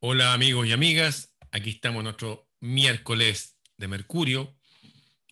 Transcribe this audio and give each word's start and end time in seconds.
Hola 0.00 0.34
amigos 0.34 0.66
y 0.66 0.72
amigas, 0.72 1.34
aquí 1.50 1.70
estamos 1.70 2.04
nuestro 2.04 2.50
miércoles 2.60 3.56
de 3.78 3.88
Mercurio 3.88 4.54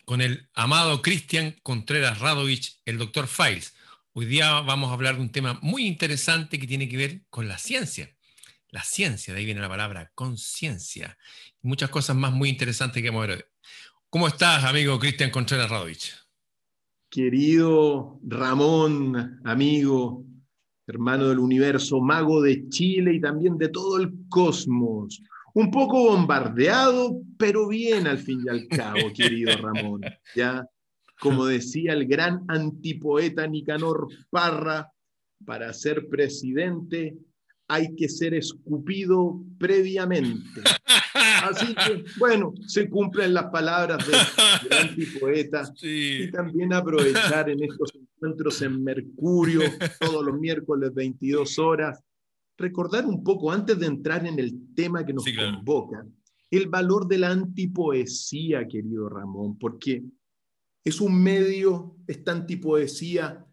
con 0.06 0.22
el 0.22 0.48
amado 0.54 1.02
Cristian 1.02 1.54
Contreras 1.62 2.18
Radovich, 2.20 2.80
el 2.86 2.96
doctor 2.96 3.26
Files. 3.26 3.76
Hoy 4.14 4.24
día 4.24 4.62
vamos 4.62 4.88
a 4.88 4.94
hablar 4.94 5.16
de 5.16 5.20
un 5.20 5.30
tema 5.30 5.58
muy 5.60 5.86
interesante 5.86 6.58
que 6.58 6.66
tiene 6.66 6.88
que 6.88 6.96
ver 6.96 7.26
con 7.28 7.46
la 7.46 7.58
ciencia. 7.58 8.16
La 8.70 8.82
ciencia, 8.82 9.34
de 9.34 9.40
ahí 9.40 9.44
viene 9.44 9.60
la 9.60 9.68
palabra 9.68 10.10
conciencia. 10.14 11.18
Muchas 11.60 11.90
cosas 11.90 12.16
más 12.16 12.32
muy 12.32 12.48
interesantes 12.48 13.02
que 13.02 13.10
vamos 13.10 13.24
a 13.24 13.34
ver. 13.34 13.50
¿Cómo 14.08 14.28
estás, 14.28 14.64
amigo 14.64 14.98
Cristian 14.98 15.30
Contreras 15.30 15.68
Radovich? 15.68 16.14
Querido 17.10 18.18
Ramón, 18.26 19.42
amigo, 19.44 20.24
hermano 20.86 21.28
del 21.28 21.38
universo, 21.38 22.00
mago 22.00 22.42
de 22.42 22.68
Chile 22.68 23.14
y 23.14 23.20
también 23.20 23.56
de 23.58 23.68
todo 23.68 23.98
el 23.98 24.12
cosmos. 24.28 25.22
Un 25.54 25.70
poco 25.70 26.10
bombardeado, 26.10 27.20
pero 27.38 27.68
bien 27.68 28.06
al 28.06 28.18
fin 28.18 28.42
y 28.44 28.48
al 28.48 28.66
cabo, 28.68 28.98
querido 29.16 29.56
Ramón. 29.56 30.02
Ya, 30.34 30.66
como 31.20 31.46
decía 31.46 31.92
el 31.92 32.06
gran 32.06 32.44
antipoeta 32.48 33.46
Nicanor 33.46 34.08
Parra, 34.30 34.90
para 35.44 35.72
ser 35.72 36.08
presidente 36.08 37.16
hay 37.68 37.94
que 37.94 38.08
ser 38.08 38.34
escupido 38.34 39.40
previamente. 39.58 40.60
Así 41.14 41.74
que, 41.74 42.04
bueno, 42.18 42.52
se 42.66 42.88
cumplen 42.88 43.34
las 43.34 43.46
palabras 43.46 44.04
del 44.06 44.16
antipoeta 44.88 45.62
y 45.82 46.30
también 46.30 46.72
aprovechar 46.72 47.50
en 47.50 47.62
estos 47.62 47.90
encuentros 48.16 48.62
en 48.62 48.82
Mercurio, 48.82 49.60
todos 50.00 50.24
los 50.24 50.38
miércoles 50.38 50.92
22 50.94 51.58
horas, 51.58 52.02
recordar 52.56 53.06
un 53.06 53.22
poco 53.22 53.50
antes 53.50 53.78
de 53.78 53.86
entrar 53.86 54.26
en 54.26 54.38
el 54.38 54.74
tema 54.74 55.04
que 55.04 55.12
nos 55.12 55.24
convoca, 55.24 56.06
el 56.50 56.68
valor 56.68 57.08
de 57.08 57.18
la 57.18 57.30
antipoesía, 57.30 58.66
querido 58.68 59.08
Ramón, 59.08 59.58
porque 59.58 60.04
es 60.84 61.00
un 61.00 61.20
medio, 61.20 61.96
esta 62.06 62.32
antipoesía, 62.32 63.44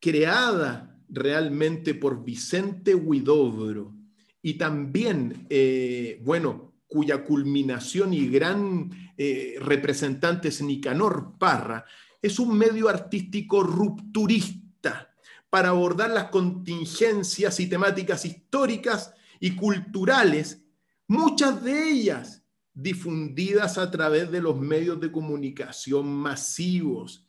creada 0.00 0.98
realmente 1.08 1.94
por 1.94 2.24
Vicente 2.24 2.94
Huidobro 2.94 3.94
y 4.40 4.54
también, 4.54 5.46
eh, 5.50 6.20
bueno, 6.24 6.68
cuya 6.86 7.24
culminación 7.24 8.14
y 8.14 8.28
gran 8.28 8.90
eh, 9.16 9.56
representante 9.60 10.48
es 10.48 10.62
Nicanor 10.62 11.36
Parra, 11.38 11.84
es 12.20 12.38
un 12.38 12.56
medio 12.56 12.88
artístico 12.88 13.62
rupturista 13.62 15.14
para 15.50 15.70
abordar 15.70 16.10
las 16.10 16.24
contingencias 16.24 17.58
y 17.60 17.68
temáticas 17.68 18.24
históricas 18.24 19.14
y 19.40 19.54
culturales, 19.54 20.62
muchas 21.06 21.62
de 21.62 21.90
ellas 21.90 22.44
difundidas 22.74 23.78
a 23.78 23.90
través 23.90 24.30
de 24.30 24.40
los 24.40 24.58
medios 24.58 25.00
de 25.00 25.10
comunicación 25.10 26.06
masivos. 26.06 27.24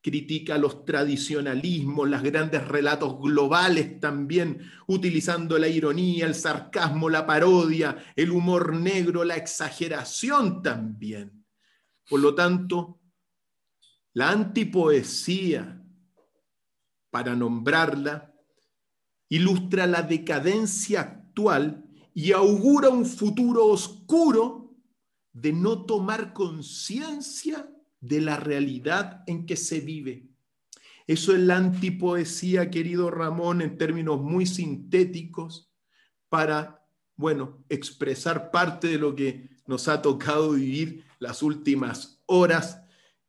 Critica 0.00 0.58
los 0.58 0.84
tradicionalismos, 0.84 2.08
los 2.08 2.22
grandes 2.22 2.66
relatos 2.66 3.20
globales 3.20 4.00
también, 4.00 4.60
utilizando 4.88 5.58
la 5.58 5.68
ironía, 5.68 6.26
el 6.26 6.34
sarcasmo, 6.34 7.08
la 7.08 7.24
parodia, 7.24 7.96
el 8.16 8.32
humor 8.32 8.74
negro, 8.74 9.22
la 9.22 9.36
exageración 9.36 10.60
también. 10.60 11.44
Por 12.08 12.20
lo 12.20 12.34
tanto, 12.34 12.98
la 14.14 14.30
antipoesía, 14.30 15.82
para 17.10 17.34
nombrarla, 17.34 18.34
ilustra 19.28 19.86
la 19.86 20.02
decadencia 20.02 21.00
actual 21.00 21.84
y 22.14 22.32
augura 22.32 22.90
un 22.90 23.06
futuro 23.06 23.66
oscuro 23.66 24.74
de 25.32 25.52
no 25.52 25.86
tomar 25.86 26.32
conciencia 26.32 27.70
de 28.00 28.20
la 28.20 28.36
realidad 28.36 29.22
en 29.26 29.46
que 29.46 29.56
se 29.56 29.80
vive. 29.80 30.28
Eso 31.06 31.34
es 31.34 31.40
la 31.40 31.56
antipoesía, 31.56 32.70
querido 32.70 33.10
Ramón, 33.10 33.62
en 33.62 33.78
términos 33.78 34.20
muy 34.20 34.46
sintéticos, 34.46 35.70
para, 36.28 36.86
bueno, 37.16 37.64
expresar 37.68 38.50
parte 38.50 38.88
de 38.88 38.98
lo 38.98 39.14
que 39.14 39.50
nos 39.66 39.88
ha 39.88 40.02
tocado 40.02 40.52
vivir 40.52 41.04
las 41.18 41.42
últimas 41.42 42.22
horas 42.26 42.81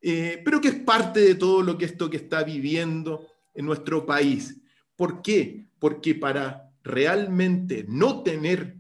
eh, 0.06 0.42
pero 0.44 0.60
que 0.60 0.68
es 0.68 0.76
parte 0.76 1.22
de 1.22 1.36
todo 1.36 1.62
lo 1.62 1.78
que 1.78 1.86
esto 1.86 2.10
que 2.10 2.18
está 2.18 2.44
viviendo 2.44 3.26
en 3.54 3.66
nuestro 3.66 4.06
país. 4.06 4.62
¿Por 4.98 5.22
qué? 5.22 5.68
Porque 5.80 6.14
para 6.14 6.74
realmente 6.84 7.86
no 7.88 8.22
tener 8.22 8.76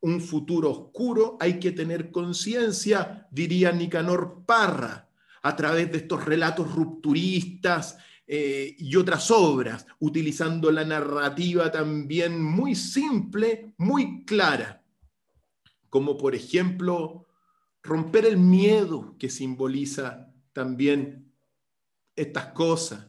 un 0.00 0.20
futuro 0.20 0.70
oscuro 0.70 1.36
hay 1.40 1.58
que 1.58 1.72
tener 1.72 2.12
conciencia, 2.12 3.26
diría 3.32 3.72
Nicanor 3.72 4.44
Parra, 4.46 5.08
a 5.42 5.56
través 5.56 5.90
de 5.90 5.98
estos 5.98 6.24
relatos 6.24 6.72
rupturistas 6.72 7.98
eh, 8.28 8.76
y 8.78 8.94
otras 8.94 9.32
obras, 9.32 9.84
utilizando 9.98 10.70
la 10.70 10.84
narrativa 10.84 11.72
también 11.72 12.40
muy 12.40 12.76
simple, 12.76 13.74
muy 13.78 14.24
clara, 14.24 14.80
como 15.90 16.16
por 16.16 16.36
ejemplo 16.36 17.26
romper 17.82 18.26
el 18.26 18.36
miedo 18.36 19.16
que 19.18 19.28
simboliza 19.28 20.25
también 20.56 21.30
estas 22.16 22.46
cosas. 22.46 23.06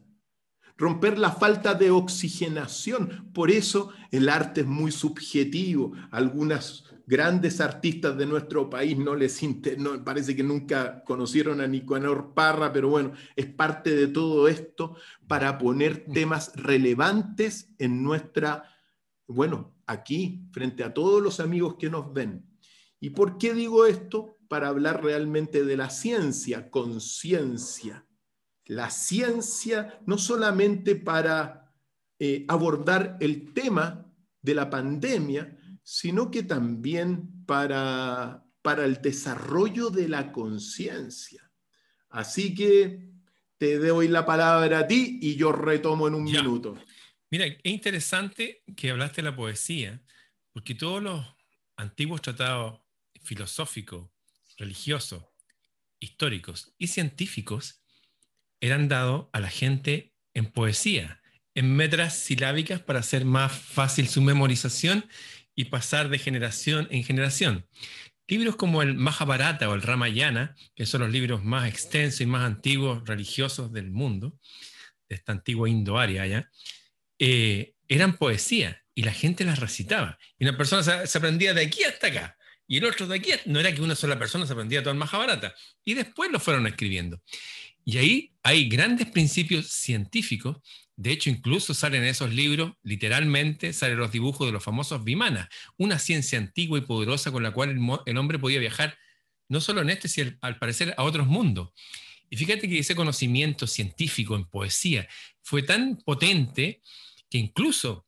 Romper 0.76 1.18
la 1.18 1.32
falta 1.32 1.74
de 1.76 1.90
oxigenación. 1.90 3.32
Por 3.34 3.50
eso 3.50 3.94
el 4.12 4.28
arte 4.28 4.62
es 4.62 4.68
muy 4.68 4.92
subjetivo. 4.92 5.94
Algunas 6.12 6.84
grandes 7.06 7.62
artistas 7.62 8.18
de 8.18 8.26
nuestro 8.26 8.70
país 8.70 8.98
no 8.98 9.16
les 9.16 9.42
no, 9.78 10.04
parece 10.04 10.36
que 10.36 10.44
nunca 10.44 11.02
conocieron 11.06 11.62
a 11.62 11.68
Nicanor 11.68 12.34
Parra, 12.34 12.74
pero 12.74 12.90
bueno, 12.90 13.14
es 13.38 13.46
parte 13.46 13.96
de 13.96 14.08
todo 14.08 14.50
esto 14.50 14.98
para 15.26 15.58
poner 15.58 16.04
temas 16.12 16.52
relevantes 16.54 17.70
en 17.78 18.04
nuestra, 18.04 18.76
bueno, 19.26 19.74
aquí, 19.86 20.44
frente 20.52 20.84
a 20.84 20.94
todos 20.94 21.24
los 21.24 21.40
amigos 21.40 21.78
que 21.80 21.90
nos 21.90 22.12
ven. 22.12 22.46
¿Y 23.00 23.12
por 23.12 23.38
qué 23.38 23.54
digo 23.54 23.86
esto? 23.86 24.37
Para 24.48 24.70
hablar 24.70 25.04
realmente 25.04 25.64
de 25.64 25.78
la 25.78 25.90
ciencia, 25.90 26.70
conciencia. 26.70 28.06
La 28.66 28.90
ciencia 28.90 30.00
no 30.06 30.18
solamente 30.18 30.96
para 30.96 31.74
eh, 32.20 32.46
abordar 32.48 33.18
el 33.20 33.54
tema 33.54 34.06
de 34.42 34.54
la 34.54 34.70
pandemia, 34.70 35.58
sino 35.84 36.30
que 36.32 36.44
también 36.44 37.46
para, 37.46 38.46
para 38.62 38.86
el 38.86 39.02
desarrollo 39.02 39.90
de 39.90 40.10
la 40.10 40.32
conciencia. 40.32 41.50
Así 42.10 42.54
que 42.54 43.12
te 43.58 43.78
doy 43.78 44.08
la 44.08 44.26
palabra 44.26 44.80
a 44.80 44.88
ti 44.88 45.20
y 45.22 45.36
yo 45.36 45.52
retomo 45.52 46.08
en 46.08 46.16
un 46.16 46.24
minuto. 46.24 46.78
Mira, 47.30 47.46
es 47.46 47.60
interesante 47.64 48.64
que 48.76 48.92
hablaste 48.92 49.22
de 49.22 49.30
la 49.30 49.36
poesía, 49.36 50.02
porque 50.54 50.76
todos 50.76 51.02
los 51.02 51.26
antiguos 51.76 52.22
tratados 52.22 52.82
filosóficos 53.22 54.10
religiosos, 54.58 55.24
históricos 56.00 56.74
y 56.78 56.88
científicos 56.88 57.82
eran 58.60 58.88
dados 58.88 59.28
a 59.34 59.40
la 59.40 59.50
gente 59.50 60.14
en 60.34 60.46
poesía, 60.48 61.22
en 61.56 61.76
metras 61.76 62.18
silábicas 62.18 62.82
para 62.82 63.00
hacer 63.00 63.26
más 63.26 63.52
fácil 63.52 64.08
su 64.08 64.22
memorización 64.22 65.08
y 65.56 65.66
pasar 65.66 66.10
de 66.10 66.20
generación 66.20 66.88
en 66.92 67.04
generación. 67.04 67.68
Libros 68.28 68.56
como 68.58 68.82
el 68.82 68.94
Mahabharata 68.96 69.70
o 69.70 69.74
el 69.74 69.82
Ramayana, 69.82 70.56
que 70.76 70.86
son 70.86 71.02
los 71.02 71.12
libros 71.12 71.44
más 71.44 71.68
extensos 71.68 72.22
y 72.22 72.26
más 72.26 72.44
antiguos 72.44 73.08
religiosos 73.08 73.72
del 73.72 73.90
mundo, 73.90 74.38
de 75.08 75.16
esta 75.16 75.32
antigua 75.32 75.70
Indo-Aria 75.70 76.52
eh, 77.20 77.74
eran 77.88 78.18
poesía 78.18 78.84
y 78.94 79.04
la 79.04 79.14
gente 79.14 79.46
las 79.46 79.60
recitaba. 79.60 80.20
Y 80.38 80.44
una 80.44 80.58
persona 80.58 81.08
se 81.08 81.18
aprendía 81.18 81.54
de 81.54 81.66
aquí 81.66 81.84
hasta 81.84 82.08
acá. 82.08 82.37
Y 82.68 82.78
el 82.78 82.86
otro 82.86 83.08
de 83.08 83.16
aquí 83.16 83.32
no 83.46 83.60
era 83.60 83.74
que 83.74 83.82
una 83.82 83.96
sola 83.96 84.20
persona 84.20 84.46
se 84.46 84.54
aprendía 84.54 84.82
todo 84.82 84.92
el 84.92 85.00
Mahabharata. 85.00 85.56
Y 85.86 85.94
después 85.94 86.30
lo 86.32 86.40
fueron 86.40 86.68
escribiendo. 86.68 87.22
Y 87.86 87.98
ahí 87.98 88.34
hay 88.44 88.68
grandes 88.68 89.08
principios 89.08 89.68
científicos. 89.68 90.58
De 90.98 91.12
hecho, 91.12 91.30
incluso 91.30 91.74
salen 91.74 92.04
esos 92.04 92.34
libros, 92.34 92.74
literalmente, 92.84 93.72
salen 93.72 93.98
los 93.98 94.12
dibujos 94.12 94.46
de 94.46 94.52
los 94.52 94.64
famosos 94.64 95.06
Vimanas, 95.06 95.48
una 95.78 95.98
ciencia 95.98 96.38
antigua 96.38 96.78
y 96.78 96.82
poderosa 96.82 97.32
con 97.32 97.44
la 97.44 97.52
cual 97.52 97.80
el, 98.06 98.18
hombre 98.18 98.40
podía 98.40 98.60
viajar 98.60 98.98
no 99.48 99.62
solo 99.62 99.82
en 99.82 99.90
este, 99.90 100.10
sino 100.10 100.36
al 100.42 100.58
parecer 100.58 100.94
a 100.98 101.04
otros 101.04 101.28
mundos. 101.28 101.70
Y 102.30 102.36
fíjate 102.36 102.68
que 102.68 102.80
ese 102.80 102.96
conocimiento 102.96 103.68
científico 103.68 104.36
en 104.36 104.44
poesía 104.44 105.08
fue 105.42 105.64
tan 105.64 105.96
potente 105.96 106.82
que 107.30 107.38
incluso 107.38 108.06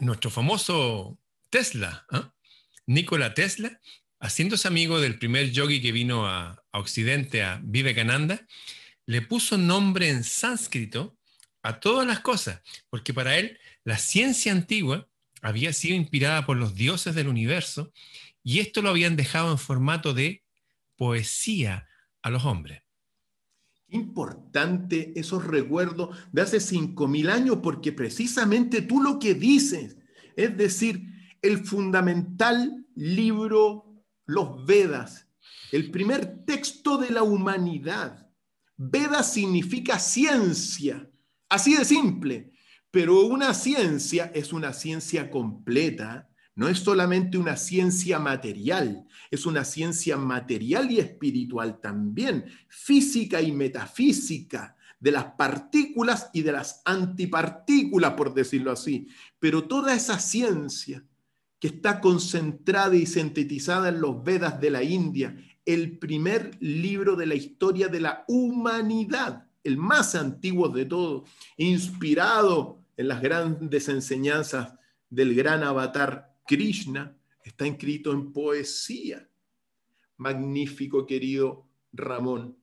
nuestro 0.00 0.30
famoso 0.30 1.18
Tesla, 1.50 2.06
¿ah? 2.10 2.32
Nikola 2.86 3.34
Tesla, 3.34 3.80
haciéndose 4.20 4.68
amigo 4.68 5.00
del 5.00 5.18
primer 5.18 5.50
yogi 5.50 5.82
que 5.82 5.92
vino 5.92 6.26
a, 6.26 6.62
Occidente, 6.72 7.42
a 7.42 7.60
Vivekananda, 7.62 8.46
le 9.06 9.22
puso 9.22 9.56
nombre 9.58 10.08
en 10.08 10.24
sánscrito 10.24 11.16
a 11.62 11.80
todas 11.80 12.06
las 12.06 12.20
cosas, 12.20 12.60
porque 12.90 13.14
para 13.14 13.38
él 13.38 13.58
la 13.82 13.98
ciencia 13.98 14.52
antigua, 14.52 15.08
había 15.42 15.72
sido 15.72 15.96
inspirada 15.96 16.44
por 16.44 16.56
los 16.56 16.74
dioses 16.74 17.14
del 17.14 17.28
universo 17.28 17.92
y 18.42 18.60
esto 18.60 18.82
lo 18.82 18.90
habían 18.90 19.16
dejado 19.16 19.52
en 19.52 19.58
formato 19.58 20.12
de 20.14 20.42
poesía 20.96 21.88
a 22.22 22.30
los 22.30 22.44
hombres. 22.44 22.82
Importante 23.88 25.12
esos 25.14 25.44
recuerdos 25.44 26.16
de 26.32 26.42
hace 26.42 26.58
5.000 26.58 27.30
años 27.30 27.58
porque 27.62 27.92
precisamente 27.92 28.82
tú 28.82 29.00
lo 29.00 29.18
que 29.18 29.34
dices, 29.34 29.96
es 30.36 30.56
decir, 30.56 31.15
el 31.46 31.64
fundamental 31.64 32.84
libro, 32.94 34.02
los 34.26 34.66
Vedas, 34.66 35.28
el 35.70 35.90
primer 35.90 36.44
texto 36.44 36.98
de 36.98 37.10
la 37.10 37.22
humanidad. 37.22 38.28
Veda 38.76 39.22
significa 39.22 39.98
ciencia, 39.98 41.08
así 41.48 41.76
de 41.76 41.84
simple, 41.84 42.52
pero 42.90 43.26
una 43.26 43.54
ciencia 43.54 44.30
es 44.34 44.52
una 44.52 44.72
ciencia 44.72 45.30
completa, 45.30 46.28
no 46.54 46.68
es 46.68 46.78
solamente 46.80 47.38
una 47.38 47.56
ciencia 47.56 48.18
material, 48.18 49.06
es 49.30 49.46
una 49.46 49.64
ciencia 49.64 50.16
material 50.16 50.90
y 50.90 50.98
espiritual 50.98 51.80
también, 51.80 52.46
física 52.68 53.40
y 53.40 53.52
metafísica, 53.52 54.76
de 54.98 55.10
las 55.10 55.26
partículas 55.36 56.30
y 56.32 56.42
de 56.42 56.52
las 56.52 56.80
antipartículas, 56.84 58.14
por 58.14 58.34
decirlo 58.34 58.72
así. 58.72 59.08
Pero 59.38 59.68
toda 59.68 59.94
esa 59.94 60.18
ciencia 60.18 61.04
que 61.58 61.68
está 61.68 62.00
concentrada 62.00 62.94
y 62.96 63.06
sintetizada 63.06 63.88
en 63.88 64.00
los 64.00 64.22
Vedas 64.22 64.60
de 64.60 64.70
la 64.70 64.82
India, 64.82 65.36
el 65.64 65.98
primer 65.98 66.56
libro 66.60 67.16
de 67.16 67.26
la 67.26 67.34
historia 67.34 67.88
de 67.88 68.00
la 68.00 68.24
humanidad, 68.28 69.46
el 69.64 69.76
más 69.76 70.14
antiguo 70.14 70.68
de 70.68 70.84
todos, 70.84 71.28
inspirado 71.56 72.84
en 72.96 73.08
las 73.08 73.20
grandes 73.20 73.88
enseñanzas 73.88 74.74
del 75.10 75.34
gran 75.34 75.62
avatar 75.62 76.36
Krishna, 76.46 77.16
está 77.42 77.66
escrito 77.66 78.12
en 78.12 78.32
poesía. 78.32 79.28
Magnífico, 80.18 81.04
querido 81.04 81.68
Ramón. 81.92 82.56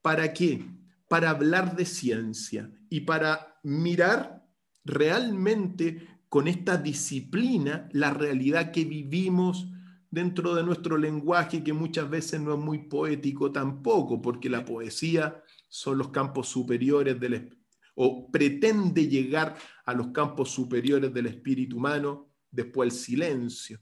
¿Para 0.00 0.32
qué? 0.32 0.64
Para 1.08 1.30
hablar 1.30 1.76
de 1.76 1.84
ciencia 1.84 2.70
y 2.88 3.00
para 3.00 3.58
mirar 3.62 4.46
realmente 4.84 6.08
con 6.32 6.48
esta 6.48 6.78
disciplina 6.78 7.90
la 7.92 8.14
realidad 8.14 8.72
que 8.72 8.86
vivimos 8.86 9.68
dentro 10.10 10.54
de 10.54 10.62
nuestro 10.62 10.96
lenguaje, 10.96 11.62
que 11.62 11.74
muchas 11.74 12.08
veces 12.08 12.40
no 12.40 12.54
es 12.54 12.58
muy 12.58 12.88
poético 12.88 13.52
tampoco, 13.52 14.22
porque 14.22 14.48
la 14.48 14.64
poesía 14.64 15.42
son 15.68 15.98
los 15.98 16.08
campos 16.08 16.48
superiores 16.48 17.20
del, 17.20 17.54
o 17.96 18.30
pretende 18.30 19.08
llegar 19.08 19.58
a 19.84 19.92
los 19.92 20.06
campos 20.06 20.50
superiores 20.50 21.12
del 21.12 21.26
espíritu 21.26 21.76
humano, 21.76 22.32
después 22.50 22.90
el 22.90 22.98
silencio. 22.98 23.80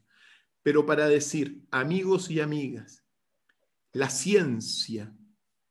Pero 0.61 0.85
para 0.85 1.07
decir, 1.07 1.65
amigos 1.71 2.33
y 2.33 2.41
amigas, 2.41 3.05
la 3.93 4.11
ciencia, 4.11 5.17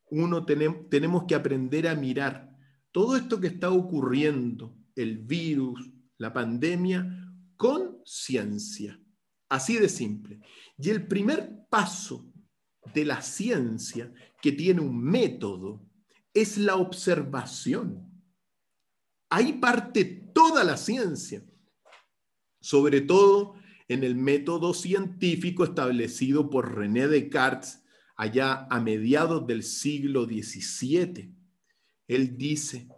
uno 0.06 0.46
tenemos 0.46 1.26
que 1.28 1.36
aprender 1.36 1.90
a 1.90 1.96
mirar 1.96 2.56
todo 2.94 3.18
esto 3.18 3.38
que 3.42 3.48
está 3.48 3.70
ocurriendo, 3.70 4.78
el 4.96 5.18
virus, 5.18 5.92
la 6.20 6.32
pandemia, 6.32 7.34
con 7.58 8.02
ciencia. 8.06 9.00
Así 9.50 9.78
de 9.78 9.90
simple. 9.90 10.40
Y 10.78 10.90
el 10.92 11.08
primer 11.08 11.66
paso 11.70 12.32
de 12.94 13.06
la 13.06 13.22
ciencia, 13.22 14.14
que 14.42 14.52
tiene 14.52 14.82
un 14.82 15.04
método, 15.04 15.86
es 16.34 16.58
la 16.58 16.76
observación. 16.76 18.08
Ahí 19.30 19.54
parte 19.54 20.06
toda 20.06 20.64
la 20.64 20.78
ciencia, 20.78 21.44
sobre 22.62 23.02
todo 23.02 23.56
en 23.88 24.04
el 24.04 24.16
método 24.16 24.74
científico 24.74 25.64
establecido 25.64 26.50
por 26.50 26.76
René 26.76 27.08
Descartes 27.08 27.84
allá 28.16 28.68
a 28.70 28.80
mediados 28.80 29.48
del 29.48 29.64
siglo 29.64 30.26
XVII. 30.26 31.34
Él 32.08 32.38
dice, 32.38 32.90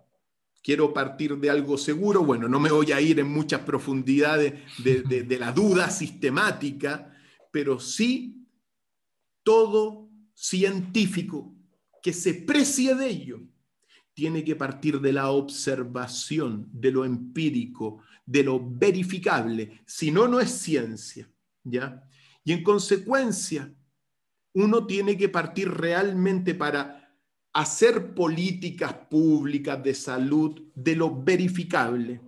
quiero 0.62 0.94
partir 0.94 1.38
de 1.38 1.50
algo 1.50 1.78
seguro, 1.78 2.24
bueno, 2.24 2.48
no 2.48 2.60
me 2.60 2.72
voy 2.72 2.92
a 2.92 3.02
ir 3.02 3.20
en 3.20 3.30
muchas 3.30 3.62
profundidades 3.62 4.54
de, 4.78 5.38
la 5.40 5.52
duda 5.52 5.90
sistemática, 5.90 7.14
pero 7.52 7.80
sí 7.80 8.48
todo 9.44 10.10
científico 10.34 11.54
que 12.02 12.14
se 12.14 12.34
precie 12.34 12.96
de 12.96 13.08
ello 13.08 13.42
tiene 14.14 14.44
que 14.44 14.56
partir 14.56 15.00
de 15.00 15.14
la 15.14 15.32
observación, 15.32 16.68
de 16.72 16.92
lo 16.92 17.06
empírico, 17.06 18.04
de 18.26 18.44
lo 18.44 18.60
verificable, 18.64 19.82
si 19.86 20.12
no, 20.12 20.28
no 20.28 20.40
es 20.40 20.52
ciencia, 20.52 21.30
¿ya? 21.64 22.04
Y 22.44 22.54
en 22.54 22.64
consecuencia, 22.64 23.74
uno 24.54 24.86
tiene 24.86 25.18
que 25.18 25.30
partir 25.30 25.70
realmente 25.70 26.54
para 26.54 27.01
hacer 27.54 28.14
políticas 28.14 28.94
públicas 29.10 29.82
de 29.84 29.94
salud 29.94 30.62
de 30.74 30.96
lo 30.96 31.24
verificable. 31.24 32.22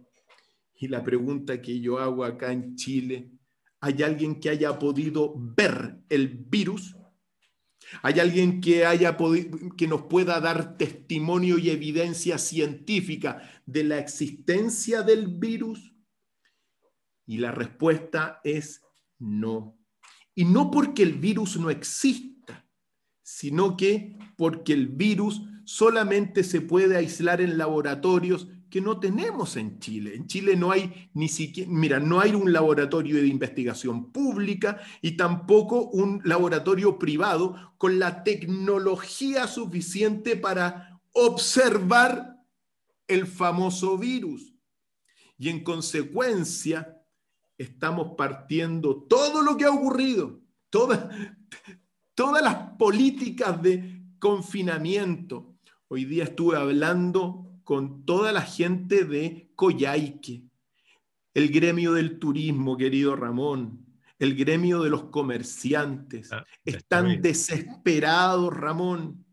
Y 0.79 0.87
la 0.87 1.03
pregunta 1.03 1.61
que 1.61 1.79
yo 1.79 1.99
hago 1.99 2.25
acá 2.25 2.51
en 2.51 2.75
Chile, 2.75 3.31
¿hay 3.79 4.03
alguien 4.03 4.39
que 4.39 4.49
haya 4.49 4.77
podido 4.77 5.33
ver 5.35 6.03
el 6.09 6.27
virus? 6.27 6.95
¿Hay 8.01 8.19
alguien 8.19 8.59
que, 8.59 8.85
haya 8.85 9.17
que 9.77 9.87
nos 9.87 10.03
pueda 10.03 10.39
dar 10.39 10.77
testimonio 10.77 11.57
y 11.57 11.69
evidencia 11.69 12.37
científica 12.37 13.41
de 13.65 13.83
la 13.83 13.99
existencia 13.99 15.03
del 15.03 15.27
virus? 15.27 15.93
Y 17.25 17.37
la 17.37 17.51
respuesta 17.51 18.41
es 18.43 18.81
no. 19.19 19.77
Y 20.35 20.45
no 20.45 20.71
porque 20.71 21.03
el 21.03 21.13
virus 21.13 21.57
no 21.57 21.69
exista, 21.69 22.32
sino 23.23 23.75
que 23.77 24.17
porque 24.37 24.73
el 24.73 24.87
virus 24.87 25.41
solamente 25.65 26.43
se 26.43 26.61
puede 26.61 26.97
aislar 26.97 27.41
en 27.41 27.57
laboratorios 27.57 28.47
que 28.69 28.81
no 28.81 28.99
tenemos 28.99 29.55
en 29.55 29.79
Chile. 29.79 30.15
En 30.15 30.27
Chile 30.27 30.55
no 30.55 30.71
hay 30.71 31.09
ni 31.13 31.29
siquiera, 31.29 31.69
mira, 31.71 31.99
no 31.99 32.19
hay 32.19 32.33
un 32.33 32.51
laboratorio 32.51 33.17
de 33.17 33.27
investigación 33.27 34.11
pública 34.11 34.81
y 35.01 35.15
tampoco 35.15 35.89
un 35.89 36.21
laboratorio 36.25 36.97
privado 36.97 37.75
con 37.77 37.99
la 37.99 38.23
tecnología 38.23 39.47
suficiente 39.47 40.35
para 40.35 40.99
observar 41.11 42.39
el 43.07 43.27
famoso 43.27 43.97
virus. 43.97 44.53
Y 45.37 45.49
en 45.49 45.63
consecuencia, 45.63 46.99
estamos 47.57 48.15
partiendo 48.17 49.03
todo 49.03 49.43
lo 49.43 49.55
que 49.55 49.65
ha 49.65 49.71
ocurrido, 49.71 50.41
todas, 50.69 51.09
todas 52.15 52.43
las 52.43 52.55
políticas 52.77 53.61
de 53.61 54.01
confinamiento. 54.19 55.55
Hoy 55.87 56.05
día 56.05 56.25
estuve 56.25 56.57
hablando 56.57 57.59
con 57.63 58.05
toda 58.05 58.31
la 58.31 58.41
gente 58.41 59.05
de 59.05 59.51
Coyhaique, 59.55 60.43
el 61.33 61.49
gremio 61.49 61.93
del 61.93 62.19
turismo, 62.19 62.77
querido 62.77 63.15
Ramón, 63.15 63.85
el 64.19 64.35
gremio 64.35 64.83
de 64.83 64.89
los 64.89 65.05
comerciantes. 65.05 66.31
Ah, 66.31 66.45
Están 66.65 67.21
desesperados, 67.21 68.53
Ramón. 68.53 69.25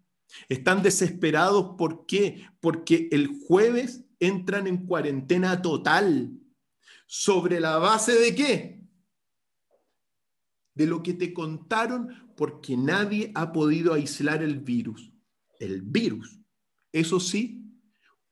Están 0.48 0.82
desesperados, 0.82 1.74
¿por 1.76 2.06
qué? 2.06 2.46
Porque 2.60 3.08
el 3.10 3.28
jueves 3.46 4.04
entran 4.20 4.66
en 4.66 4.86
cuarentena 4.86 5.60
total. 5.60 6.30
¿Sobre 7.06 7.58
la 7.58 7.78
base 7.78 8.14
de 8.14 8.34
qué? 8.34 8.79
De 10.80 10.86
lo 10.86 11.02
que 11.02 11.12
te 11.12 11.34
contaron, 11.34 12.08
porque 12.34 12.74
nadie 12.74 13.32
ha 13.34 13.52
podido 13.52 13.92
aislar 13.92 14.42
el 14.42 14.60
virus. 14.60 15.12
El 15.58 15.82
virus. 15.82 16.40
Eso 16.90 17.20
sí, 17.20 17.66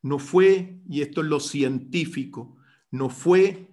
no 0.00 0.18
fue, 0.18 0.80
y 0.88 1.02
esto 1.02 1.20
es 1.20 1.26
lo 1.26 1.40
científico, 1.40 2.56
no 2.90 3.10
fue 3.10 3.70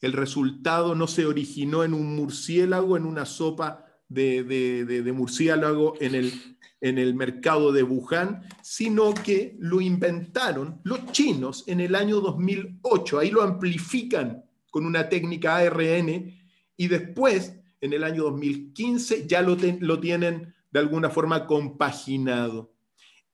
el 0.00 0.12
resultado, 0.12 0.94
no 0.94 1.08
se 1.08 1.26
originó 1.26 1.82
en 1.82 1.94
un 1.94 2.14
murciélago, 2.14 2.96
en 2.96 3.06
una 3.06 3.26
sopa 3.26 3.86
de, 4.08 5.12
murciélago 5.12 5.94
en 5.98 6.14
el, 6.14 6.32
en 6.80 6.98
el 6.98 7.16
mercado 7.16 7.72
de 7.72 7.82
Wuhan, 7.82 8.44
sino 8.62 9.12
que 9.14 9.56
lo 9.58 9.80
inventaron 9.80 10.80
los 10.84 11.10
chinos 11.10 11.64
en 11.66 11.80
el 11.80 11.96
año 11.96 12.20
2008. 12.20 13.18
Ahí 13.18 13.32
lo 13.32 13.42
amplifican 13.42 14.44
con 14.70 14.86
una 14.86 15.08
técnica 15.08 15.56
ARN 15.56 16.38
y 16.82 16.88
después, 16.88 17.61
en 17.82 17.92
el 17.92 18.04
año 18.04 18.22
2015, 18.22 19.26
ya 19.26 19.42
lo, 19.42 19.58
lo 19.80 20.00
tienen 20.00 20.54
de 20.70 20.80
alguna 20.80 21.10
forma 21.10 21.46
compaginado. 21.46 22.72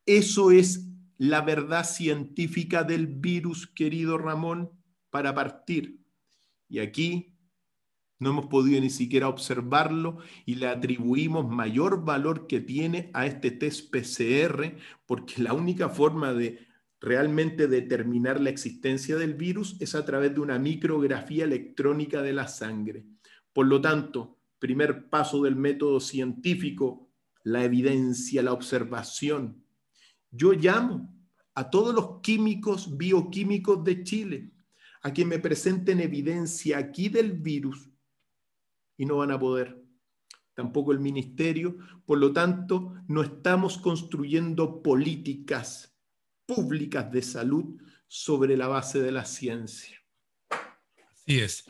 Eso 0.05 0.51
es 0.51 0.89
la 1.19 1.43
verdad 1.43 1.85
científica 1.85 2.83
del 2.83 3.07
virus, 3.07 3.67
querido 3.67 4.17
Ramón, 4.19 4.73
para 5.11 5.35
partir. 5.35 6.01
Y 6.69 6.79
aquí 6.79 7.37
no 8.19 8.31
hemos 8.31 8.47
podido 8.47 8.81
ni 8.81 8.91
siquiera 8.91 9.29
observarlo 9.29 10.19
y 10.47 10.55
le 10.55 10.67
atribuimos 10.67 11.49
mayor 11.49 12.05
valor 12.05 12.47
que 12.47 12.61
tiene 12.61 13.11
a 13.13 13.27
este 13.27 13.51
test 13.51 13.91
PCR, 13.93 14.77
porque 15.07 15.43
la 15.43 15.53
única 15.53 15.91
forma 15.91 16.33
de 16.33 16.67
realmente 17.01 17.69
determinar 17.69 18.41
la 18.41 18.51
existencia 18.51 19.17
del 19.17 19.35
virus 19.35 19.77
es 19.79 19.95
a 19.95 20.07
través 20.07 20.35
de 20.35 20.41
una 20.41 20.59
micrografía 20.59 21.45
electrónica 21.45 22.23
de 22.23 22.33
la 22.33 22.49
sangre. 22.49 23.05
Por 23.53 23.67
lo 23.67 23.81
tanto, 23.81 24.38
primer 24.59 25.09
paso 25.09 25.43
del 25.43 25.57
método 25.57 26.01
científico, 26.01 27.11
la 27.45 27.65
evidencia, 27.65 28.43
la 28.43 28.53
observación. 28.53 29.65
Yo 30.31 30.53
llamo 30.53 31.15
a 31.55 31.71
todos 31.71 31.95
los 31.95 32.21
químicos 32.23 32.97
bioquímicos 32.97 33.83
de 33.85 34.03
Chile 34.05 34.51
a 35.03 35.13
que 35.13 35.25
me 35.25 35.39
presenten 35.39 36.01
evidencia 36.01 36.79
aquí 36.79 37.09
del 37.09 37.33
virus 37.33 37.89
y 38.97 39.07
no 39.07 39.19
van 39.19 39.31
a 39.31 39.39
poder. 39.39 39.81
Tampoco 40.55 40.93
el 40.93 40.99
ministerio. 40.99 41.79
Por 42.05 42.19
lo 42.19 42.33
tanto, 42.33 42.95
no 43.07 43.23
estamos 43.23 43.79
construyendo 43.79 44.83
políticas 44.83 45.97
públicas 46.47 47.11
de 47.13 47.23
salud 47.23 47.81
sobre 48.09 48.57
la 48.57 48.67
base 48.67 49.01
de 49.01 49.13
la 49.13 49.25
ciencia. 49.25 50.03
Así 50.51 51.39
es. 51.39 51.65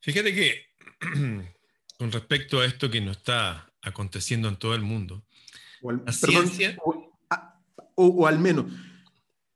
Fíjate 0.00 0.34
que 0.34 0.66
con 1.98 2.12
respecto 2.12 2.60
a 2.60 2.66
esto 2.66 2.90
que 2.90 3.00
nos 3.00 3.18
está 3.18 3.72
aconteciendo 3.82 4.48
en 4.48 4.56
todo 4.56 4.74
el 4.74 4.82
mundo, 4.82 5.24
la 5.82 6.12
ciencia... 6.12 6.76
O, 7.98 8.26
al 8.26 8.38
menos, 8.38 8.66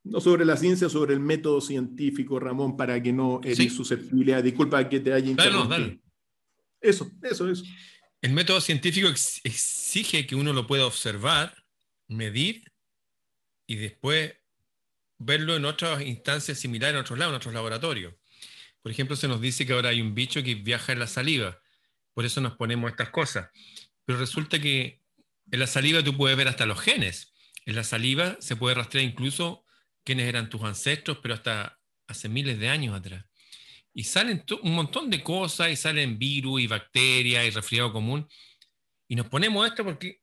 no 0.03 0.19
sobre 0.19 0.47
la 0.47 0.57
ciencia, 0.57 0.89
sobre 0.89 1.13
el 1.13 1.21
método 1.21 1.61
científico, 1.61 2.41
Ramón, 2.41 2.75
para 2.75 3.03
que 3.03 3.13
no 3.13 3.43
eres 3.45 3.75
susceptibilidad. 3.75 4.43
Disculpa 4.43 4.89
que 4.89 4.99
te 5.01 5.13
haya 5.13 5.31
interrumpido. 5.31 5.99
Eso, 6.81 7.11
eso, 7.23 7.51
eso. 7.51 7.65
El 8.23 8.33
método 8.33 8.63
científico 8.63 9.09
exige 9.09 10.27
que 10.27 10.35
uno 10.35 10.55
lo 10.55 10.67
pueda 10.67 10.87
observar, 10.87 11.55
medir 12.09 12.73
y 13.67 13.77
después 13.77 14.35
verlo 15.19 15.55
en 15.55 15.67
otras 15.67 16.01
instancias 16.01 16.59
similares 16.59 16.95
en 16.95 17.01
otros 17.01 17.19
lados, 17.19 17.33
en 17.33 17.37
otros 17.37 17.55
laboratorios. 17.55 18.15
Por 18.81 18.91
ejemplo, 18.91 19.17
se 19.17 19.29
nos 19.29 19.41
dice 19.41 19.67
que 19.67 19.75
ahora 19.75 19.91
hay 19.91 20.01
un 20.01 20.15
bicho 20.15 20.43
que 20.43 20.55
viaja 20.55 20.93
en 20.93 20.99
la 20.99 21.07
saliva, 21.07 21.61
por 22.15 22.25
eso 22.25 22.41
nos 22.41 22.57
ponemos 22.57 22.91
estas 22.91 23.11
cosas. 23.11 23.51
Pero 24.05 24.19
resulta 24.19 24.59
que 24.61 25.01
en 25.51 25.61
la 25.61 25.67
saliva 25.67 26.03
tú 26.03 26.17
puedes 26.17 26.37
ver 26.37 26.49
hasta 26.49 26.67
los 26.67 26.81
genes. 26.81 27.33
En 27.67 27.77
la 27.77 27.85
saliva 27.85 28.37
se 28.41 28.57
puede 28.57 28.75
rastrear 28.75 29.05
incluso 29.05 29.65
quiénes 30.05 30.29
eran 30.29 30.49
tus 30.49 30.63
ancestros, 30.63 31.19
pero 31.23 31.35
hasta 31.35 31.79
hace 32.07 32.29
miles 32.29 32.59
de 32.59 32.69
años 32.69 32.95
atrás. 32.95 33.25
Y 33.93 34.05
salen 34.05 34.45
un 34.63 34.75
montón 34.75 35.11
de 35.11 35.23
cosas, 35.23 35.71
y 35.71 35.77
salen 35.77 36.19
virus 36.19 36.61
y 36.61 36.67
bacterias 36.67 37.45
y 37.47 37.51
resfriado 37.51 37.93
común. 37.93 38.29
Y 39.09 39.17
nos 39.17 39.27
ponemos 39.29 39.67
esto 39.67 39.85
porque 39.85 40.23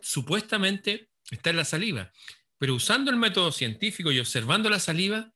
supuestamente 0.00 1.10
está 1.30 1.50
en 1.50 1.56
la 1.56 1.64
saliva. 1.64 2.12
Pero 2.58 2.74
usando 2.74 3.10
el 3.10 3.16
método 3.16 3.52
científico 3.52 4.10
y 4.10 4.18
observando 4.18 4.68
la 4.68 4.80
saliva, 4.80 5.32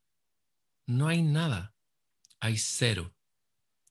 no 0.86 1.08
hay 1.08 1.22
nada. 1.22 1.74
Hay 2.40 2.56
cero. 2.56 3.14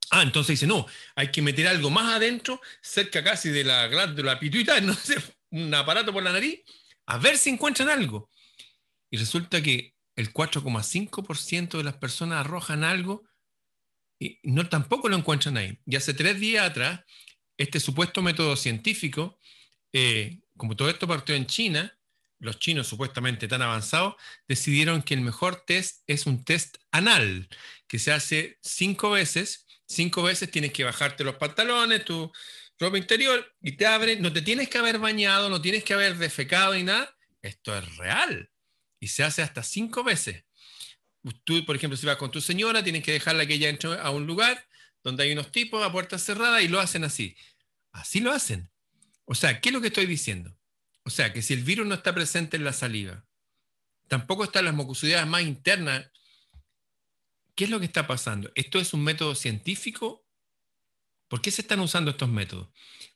Ah, 0.09 0.21
entonces 0.23 0.59
dice, 0.59 0.67
no, 0.67 0.85
hay 1.15 1.31
que 1.31 1.41
meter 1.41 1.67
algo 1.67 1.89
más 1.89 2.15
adentro, 2.15 2.61
cerca 2.81 3.23
casi 3.23 3.49
de 3.49 3.63
la 3.63 3.87
glándula 3.87 4.39
pituitaria, 4.39 4.81
no 4.85 4.93
sé, 4.93 5.15
un 5.51 5.73
aparato 5.73 6.13
por 6.13 6.23
la 6.23 6.31
nariz, 6.31 6.61
a 7.05 7.17
ver 7.17 7.37
si 7.37 7.49
encuentran 7.49 7.89
algo. 7.89 8.29
Y 9.09 9.17
resulta 9.17 9.61
que 9.61 9.95
el 10.15 10.33
4,5% 10.33 11.77
de 11.77 11.83
las 11.83 11.95
personas 11.95 12.39
arrojan 12.39 12.83
algo 12.83 13.23
y 14.19 14.39
no 14.43 14.67
tampoco 14.67 15.09
lo 15.09 15.15
encuentran 15.15 15.57
ahí. 15.57 15.79
Y 15.85 15.95
hace 15.95 16.13
tres 16.13 16.39
días 16.39 16.65
atrás, 16.65 17.01
este 17.57 17.79
supuesto 17.79 18.21
método 18.21 18.55
científico, 18.55 19.39
eh, 19.93 20.39
como 20.57 20.75
todo 20.75 20.89
esto 20.89 21.07
partió 21.07 21.35
en 21.35 21.45
China, 21.45 21.97
los 22.39 22.59
chinos 22.59 22.87
supuestamente 22.87 23.47
tan 23.47 23.61
avanzados, 23.61 24.15
decidieron 24.47 25.01
que 25.01 25.13
el 25.13 25.21
mejor 25.21 25.63
test 25.65 26.03
es 26.07 26.25
un 26.25 26.43
test 26.43 26.77
anal, 26.91 27.47
que 27.87 27.99
se 27.99 28.11
hace 28.11 28.57
cinco 28.61 29.11
veces. 29.11 29.66
Cinco 29.87 30.21
veces 30.23 30.51
tienes 30.51 30.73
que 30.73 30.83
bajarte 30.83 31.23
los 31.23 31.35
pantalones, 31.35 32.03
tu 32.05 32.31
ropa 32.77 32.97
interior, 32.97 33.55
y 33.61 33.77
te 33.77 33.85
abre. 33.85 34.17
No 34.17 34.31
te 34.31 34.41
tienes 34.41 34.69
que 34.69 34.77
haber 34.77 34.99
bañado, 34.99 35.49
no 35.49 35.61
tienes 35.61 35.83
que 35.83 35.93
haber 35.93 36.17
defecado 36.17 36.73
ni 36.73 36.83
nada. 36.83 37.15
Esto 37.41 37.75
es 37.77 37.97
real. 37.97 38.49
Y 38.99 39.07
se 39.07 39.23
hace 39.23 39.41
hasta 39.41 39.63
cinco 39.63 40.03
veces. 40.03 40.43
Tú, 41.43 41.65
por 41.65 41.75
ejemplo, 41.75 41.97
si 41.97 42.05
vas 42.05 42.17
con 42.17 42.31
tu 42.31 42.41
señora, 42.41 42.83
tienes 42.83 43.03
que 43.03 43.13
dejarla 43.13 43.45
que 43.45 43.55
ella 43.55 43.69
entre 43.69 43.97
a 43.99 44.09
un 44.11 44.27
lugar 44.27 44.65
donde 45.03 45.23
hay 45.23 45.31
unos 45.31 45.51
tipos 45.51 45.85
a 45.85 45.91
puerta 45.91 46.17
cerrada 46.17 46.61
y 46.61 46.67
lo 46.67 46.79
hacen 46.79 47.03
así. 47.03 47.35
Así 47.91 48.19
lo 48.19 48.31
hacen. 48.31 48.69
O 49.25 49.35
sea, 49.35 49.59
¿qué 49.61 49.69
es 49.69 49.73
lo 49.73 49.81
que 49.81 49.87
estoy 49.87 50.05
diciendo? 50.05 50.57
O 51.03 51.09
sea, 51.09 51.31
que 51.31 51.41
si 51.41 51.53
el 51.53 51.63
virus 51.63 51.87
no 51.87 51.95
está 51.95 52.13
presente 52.13 52.57
en 52.57 52.63
la 52.63 52.73
saliva, 52.73 53.25
tampoco 54.07 54.43
está 54.43 54.59
en 54.59 54.65
las 54.65 54.73
mucosidades 54.73 55.27
más 55.27 55.43
internas, 55.43 56.09
¿qué 57.57 57.63
es 57.63 57.71
lo 57.71 57.79
que 57.79 57.87
está 57.87 58.05
pasando? 58.05 58.51
¿Esto 58.53 58.79
es 58.79 58.93
un 58.93 59.03
método 59.03 59.33
científico? 59.33 60.23
¿Por 61.27 61.41
qué 61.41 61.49
se 61.49 61.63
están 61.63 61.79
usando 61.79 62.11
estos 62.11 62.29
métodos? 62.29 62.69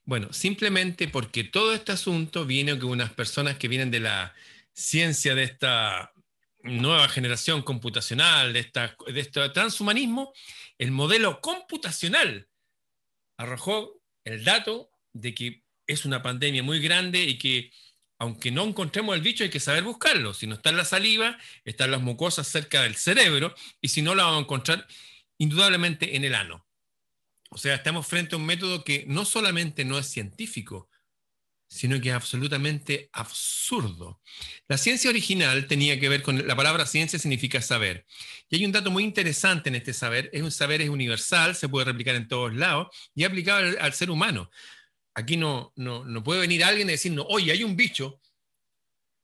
Bueno, 0.03 0.33
simplemente 0.33 1.07
porque 1.07 1.43
todo 1.43 1.74
este 1.74 1.91
asunto 1.91 2.45
viene 2.45 2.77
con 2.77 2.89
unas 2.89 3.13
personas 3.13 3.57
que 3.57 3.67
vienen 3.67 3.91
de 3.91 4.00
la 4.00 4.33
ciencia 4.74 5.36
de 5.36 5.43
esta 5.43 6.12
nueva 6.63 7.07
generación 7.07 7.62
computacional, 7.62 8.51
de, 8.51 8.62
esta, 8.62 8.95
de 9.05 9.19
este 9.19 9.48
transhumanismo, 9.50 10.33
el 10.79 10.91
modelo 10.91 11.39
computacional 11.39 12.50
arrojó 13.38 14.01
el 14.24 14.43
dato 14.43 14.89
de 15.13 15.36
que 15.36 15.63
es 15.86 16.03
una 16.03 16.24
pandemia 16.24 16.63
muy 16.63 16.79
grande 16.79 17.21
y 17.24 17.38
que 17.38 17.71
aunque 18.22 18.51
no 18.51 18.66
encontremos 18.66 19.16
el 19.16 19.22
bicho 19.24 19.44
hay 19.44 19.50
que 19.50 19.60
saber 19.60 19.82
buscarlo. 19.82 20.36
Si 20.36 20.46
no 20.46 20.54
está 20.54 20.70
en 20.70 20.78
la 20.78 20.86
saliva, 20.86 21.40
están 21.66 21.90
las 21.90 22.01
mucosas 22.01 22.48
cerca 22.48 22.84
del 22.84 22.96
cerebro 22.96 23.56
y 23.82 23.88
si 23.88 24.04
no 24.04 24.13
la 24.13 24.25
vamos 24.25 24.38
a 24.38 24.44
encontrar 24.44 24.88
indudablemente 25.40 26.16
en 26.16 26.24
el 26.24 26.36
ano. 26.36 26.63
O 27.50 27.58
sea, 27.58 27.74
estamos 27.74 28.06
frente 28.06 28.36
a 28.36 28.38
un 28.38 28.46
método 28.46 28.84
que 28.84 29.06
no 29.08 29.25
solamente 29.25 29.86
no 29.86 29.98
es 29.98 30.06
científico, 30.06 30.88
sino 31.68 32.00
que 32.00 32.10
es 32.10 32.16
absolutamente 32.16 33.10
absurdo. 33.12 34.22
La 34.68 34.78
ciencia 34.78 35.10
original 35.10 35.66
tenía 35.66 36.00
que 36.00 36.08
ver 36.08 36.22
con 36.22 36.48
la 36.48 36.56
palabra 36.56 36.86
ciencia 36.86 37.18
significa 37.18 37.60
saber. 37.60 38.06
Y 38.50 38.58
hay 38.58 38.66
un 38.66 38.72
dato 38.72 38.92
muy 38.92 39.04
interesante 39.04 39.70
en 39.70 39.75
este 39.75 39.94
saber, 39.94 40.30
es 40.32 40.44
un 40.44 40.51
saber 40.51 40.84
es 40.84 40.90
universal, 40.90 41.56
se 41.56 41.68
puede 41.68 41.86
replicar 41.86 42.13
en 42.13 42.28
todos 42.28 42.54
lados 42.54 42.96
y 43.16 43.24
aplicado 43.24 43.80
al 43.80 43.94
ser 43.94 44.12
humano. 44.12 44.51
Aquí 45.13 45.38
no, 45.38 45.74
no, 45.75 46.24
puede 46.24 46.41
venir 46.41 46.63
alguien 46.63 46.88
y 46.88 46.94
decirnos, 46.94 47.25
oye, 47.30 47.51
hay 47.51 47.63
un 47.63 47.75
bicho, 47.75 48.22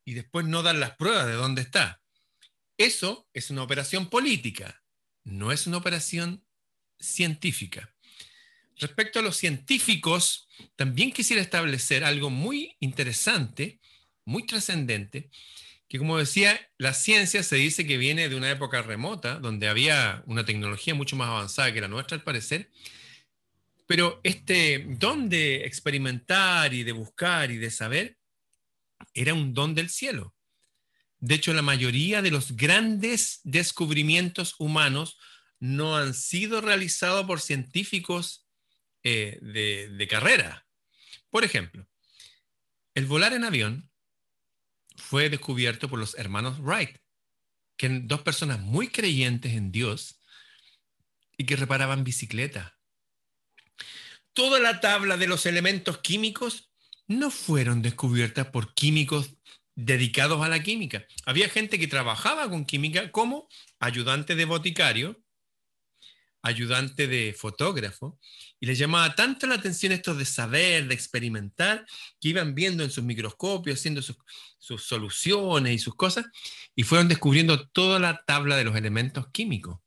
y 0.04 0.14
después 0.14 0.46
no 0.46 0.64
dar 0.64 0.76
las 0.76 0.96
pruebas 0.96 1.28
de 1.28 1.34
dónde 1.34 1.62
está. 1.62 2.02
Eso 2.78 3.28
es 3.34 3.50
una 3.50 3.64
operación 3.64 4.10
política, 4.10 4.84
no 5.24 5.52
es 5.52 5.68
una 5.68 5.78
operación 5.78 6.46
científica. 7.00 7.94
Respecto 8.78 9.20
a 9.20 9.22
los 9.22 9.38
científicos, 9.38 10.48
también 10.76 11.12
quisiera 11.12 11.42
establecer 11.42 12.04
algo 12.04 12.30
muy 12.30 12.76
interesante, 12.80 13.80
muy 14.24 14.46
trascendente, 14.46 15.30
que 15.88 15.98
como 15.98 16.18
decía, 16.18 16.70
la 16.78 16.94
ciencia 16.94 17.44
se 17.44 17.56
dice 17.56 17.88
que 17.88 17.98
viene 17.98 18.30
de 18.30 18.36
una 18.36 18.52
época 18.52 18.82
remota, 18.82 19.40
donde 19.40 19.68
había 19.70 20.22
una 20.26 20.46
tecnología 20.46 20.94
mucho 20.94 21.16
más 21.16 21.30
avanzada 21.30 21.74
que 21.74 21.82
la 21.82 21.88
nuestra, 21.88 22.18
al 22.18 22.24
parecer, 22.24 22.70
pero 23.88 24.20
este 24.24 24.86
don 24.86 25.30
de 25.30 25.66
experimentar 25.66 26.74
y 26.74 26.84
de 26.84 26.92
buscar 26.92 27.50
y 27.50 27.58
de 27.58 27.72
saber 27.72 28.18
era 29.14 29.34
un 29.34 29.54
don 29.54 29.74
del 29.74 29.90
cielo. 29.90 30.36
De 31.20 31.36
hecho, 31.36 31.54
la 31.54 31.62
mayoría 31.62 32.22
de 32.22 32.30
los 32.30 32.58
grandes 32.58 33.40
descubrimientos 33.44 34.56
humanos 34.60 35.18
no 35.60 35.96
han 35.96 36.14
sido 36.14 36.62
realizados 36.62 37.26
por 37.26 37.40
científicos 37.40 38.46
eh, 39.04 39.40
de, 39.42 39.88
de 39.90 40.08
carrera. 40.08 40.68
Por 41.30 41.46
ejemplo, 41.46 41.88
el 42.94 43.06
volar 43.06 43.34
en 43.34 43.46
avión 43.46 43.90
fue 44.98 45.30
descubierto 45.30 45.90
por 45.90 45.98
los 45.98 46.16
hermanos 46.16 46.60
Wright, 46.60 46.98
que 47.78 47.86
eran 47.86 48.08
dos 48.08 48.22
personas 48.22 48.60
muy 48.60 48.90
creyentes 48.90 49.54
en 49.54 49.72
Dios 49.72 50.20
y 51.38 51.46
que 51.46 51.56
reparaban 51.56 52.04
bicicletas 52.04 52.77
toda 54.38 54.60
la 54.60 54.80
tabla 54.80 55.18
de 55.18 55.26
los 55.26 55.48
elementos 55.48 55.98
químicos 55.98 56.70
no 57.08 57.32
fueron 57.32 57.82
descubiertas 57.82 58.46
por 58.46 58.76
químicos 58.76 59.34
dedicados 59.74 60.44
a 60.44 60.48
la 60.48 60.62
química. 60.62 61.08
Había 61.26 61.50
gente 61.50 61.80
que 61.80 61.88
trabajaba 61.88 62.48
con 62.48 62.64
química 62.64 63.12
como 63.12 63.50
ayudante 63.80 64.36
de 64.36 64.46
boticario, 64.46 65.20
ayudante 66.44 67.08
de 67.08 67.34
fotógrafo, 67.36 68.20
y 68.60 68.68
les 68.68 68.78
llamaba 68.78 69.16
tanto 69.16 69.48
la 69.48 69.56
atención 69.56 69.92
esto 69.92 70.14
de 70.14 70.26
saber, 70.26 70.88
de 70.88 70.94
experimentar, 70.94 71.88
que 72.22 72.30
iban 72.30 72.54
viendo 72.54 72.84
en 72.84 72.92
sus 72.92 73.04
microscopios, 73.04 73.80
haciendo 73.80 74.04
sus, 74.04 74.18
sus 74.60 74.84
soluciones 74.84 75.74
y 75.74 75.80
sus 75.80 75.96
cosas, 75.96 76.28
y 76.76 76.84
fueron 76.84 77.08
descubriendo 77.08 77.68
toda 77.70 77.98
la 77.98 78.24
tabla 78.24 78.56
de 78.56 78.66
los 78.66 78.76
elementos 78.76 79.32
químicos 79.32 79.80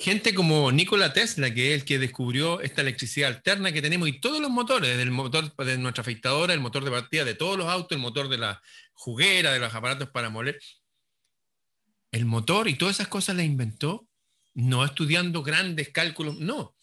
gente 0.00 0.34
como 0.34 0.72
Nikola 0.72 1.12
Tesla, 1.12 1.52
que 1.52 1.74
es 1.74 1.80
el 1.80 1.86
que 1.86 1.98
descubrió 1.98 2.60
esta 2.62 2.80
electricidad 2.80 3.28
alterna 3.28 3.70
que 3.70 3.82
tenemos 3.82 4.08
y 4.08 4.18
todos 4.18 4.40
los 4.40 4.50
motores, 4.50 4.88
desde 4.88 5.02
el 5.02 5.10
motor 5.10 5.54
de 5.54 5.78
nuestra 5.78 6.00
afeitadora, 6.00 6.54
el 6.54 6.60
motor 6.60 6.84
de 6.84 6.90
partida 6.90 7.24
de 7.24 7.34
todos 7.34 7.58
los 7.58 7.68
autos, 7.68 7.96
el 7.96 8.02
motor 8.02 8.28
de 8.28 8.38
la 8.38 8.62
juguera, 8.94 9.52
de 9.52 9.60
los 9.60 9.74
aparatos 9.74 10.08
para 10.08 10.30
moler, 10.30 10.58
el 12.12 12.24
motor 12.24 12.66
y 12.66 12.74
todas 12.74 12.96
esas 12.96 13.08
cosas 13.08 13.36
las 13.36 13.44
inventó 13.44 14.08
no 14.54 14.84
estudiando 14.84 15.42
grandes 15.42 15.90
cálculos, 15.90 16.38
no. 16.38 16.74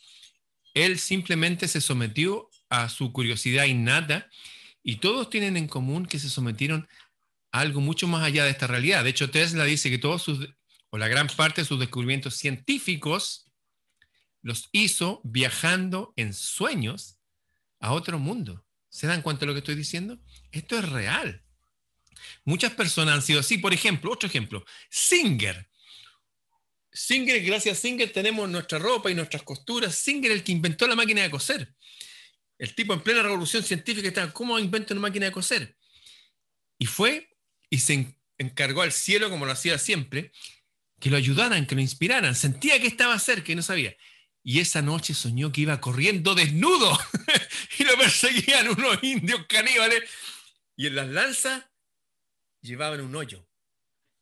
Él 0.74 1.00
simplemente 1.00 1.67
se 1.67 1.81
sometió 1.81 2.50
a 2.69 2.88
su 2.88 3.12
curiosidad 3.12 3.65
innata 3.65 4.29
y 4.83 4.97
todos 4.97 5.29
tienen 5.29 5.57
en 5.57 5.67
común 5.67 6.05
que 6.05 6.19
se 6.19 6.29
sometieron 6.29 6.88
a 7.51 7.62
algo 7.62 7.81
mucho 7.81 8.07
más 8.07 8.24
allá 8.24 8.45
de 8.45 8.51
esta 8.51 8.67
realidad. 8.67 9.03
De 9.03 9.09
hecho, 9.09 9.31
Tesla 9.31 9.63
dice 9.65 9.89
que 9.89 9.97
todos 9.97 10.21
sus, 10.21 10.47
o 10.89 10.98
la 10.98 11.08
gran 11.08 11.27
parte 11.27 11.62
de 11.62 11.67
sus 11.67 11.79
descubrimientos 11.79 12.36
científicos 12.36 13.51
los 14.41 14.70
hizo 14.72 15.22
viajando 15.24 16.13
en 16.15 16.34
sueños 16.34 17.20
a 17.79 17.94
otro 17.94 18.20
mundo. 18.20 18.65
¿Se 18.89 19.08
dan 19.08 19.22
cuenta 19.22 19.41
de 19.41 19.48
lo 19.48 19.53
que 19.53 19.60
estoy 19.60 19.75
diciendo? 19.75 20.20
Esto 20.51 20.77
es 20.77 20.89
real. 20.89 21.44
Muchas 22.46 22.74
personas 22.74 23.15
han 23.15 23.22
sido 23.22 23.39
así. 23.41 23.58
Por 23.58 23.74
ejemplo, 23.74 24.12
otro 24.12 24.27
ejemplo, 24.27 24.65
Singer. 24.89 25.70
Singer, 26.91 27.44
gracias 27.44 27.77
a 27.77 27.82
Singer 27.82 28.12
tenemos 28.12 28.50
nuestra 28.50 28.79
ropa 28.79 29.12
y 29.12 29.15
nuestras 29.15 29.44
costuras. 29.44 29.96
Singer 29.96 30.32
el 30.32 30.44
que 30.44 30.51
inventó 30.51 30.88
la 30.88 30.96
máquina 30.96 31.22
de 31.22 31.29
coser. 31.29 31.75
El 32.58 32.74
tipo 32.74 32.94
en 32.94 33.01
plena 33.01 33.22
revolución 33.22 33.63
científica 33.63 34.08
estaba, 34.08 34.32
¿cómo 34.32 34.58
invento 34.58 34.94
una 34.94 35.01
máquina 35.01 35.27
de 35.27 35.32
coser? 35.32 35.77
Y 36.79 36.86
fue 36.86 37.29
y 37.70 37.79
se 37.79 38.15
encargó 38.38 38.82
al 38.82 38.91
cielo, 38.91 39.29
como 39.29 39.46
lo 39.46 39.51
hacía 39.51 39.77
siempre, 39.77 40.32
que 41.00 41.10
lo 41.10 41.18
ayudaran, 41.18 41.66
que 41.66 41.75
lo 41.75 41.82
inspiraran. 41.82 42.36
Sentía 42.36 42.80
que 42.80 42.88
estaba 42.88 43.18
cerca 43.20 43.51
y 43.51 43.56
no 43.56 43.62
sabía. 43.62 43.96
Y 44.44 44.60
esa 44.60 44.82
noche 44.82 45.13
soñó 45.13 45.51
que 45.51 45.62
iba 45.62 45.82
corriendo 45.82 46.34
desnudo 46.34 46.98
y 47.80 47.84
lo 47.84 47.98
perseguían 47.98 48.70
unos 48.70 49.04
indios 49.04 49.46
caníbales. 49.48 50.04
Y 50.75 50.88
en 50.88 50.96
las 50.96 51.08
lanzas 51.10 51.66
llevaban 52.62 53.01
un 53.01 53.16
hoyo. 53.16 53.48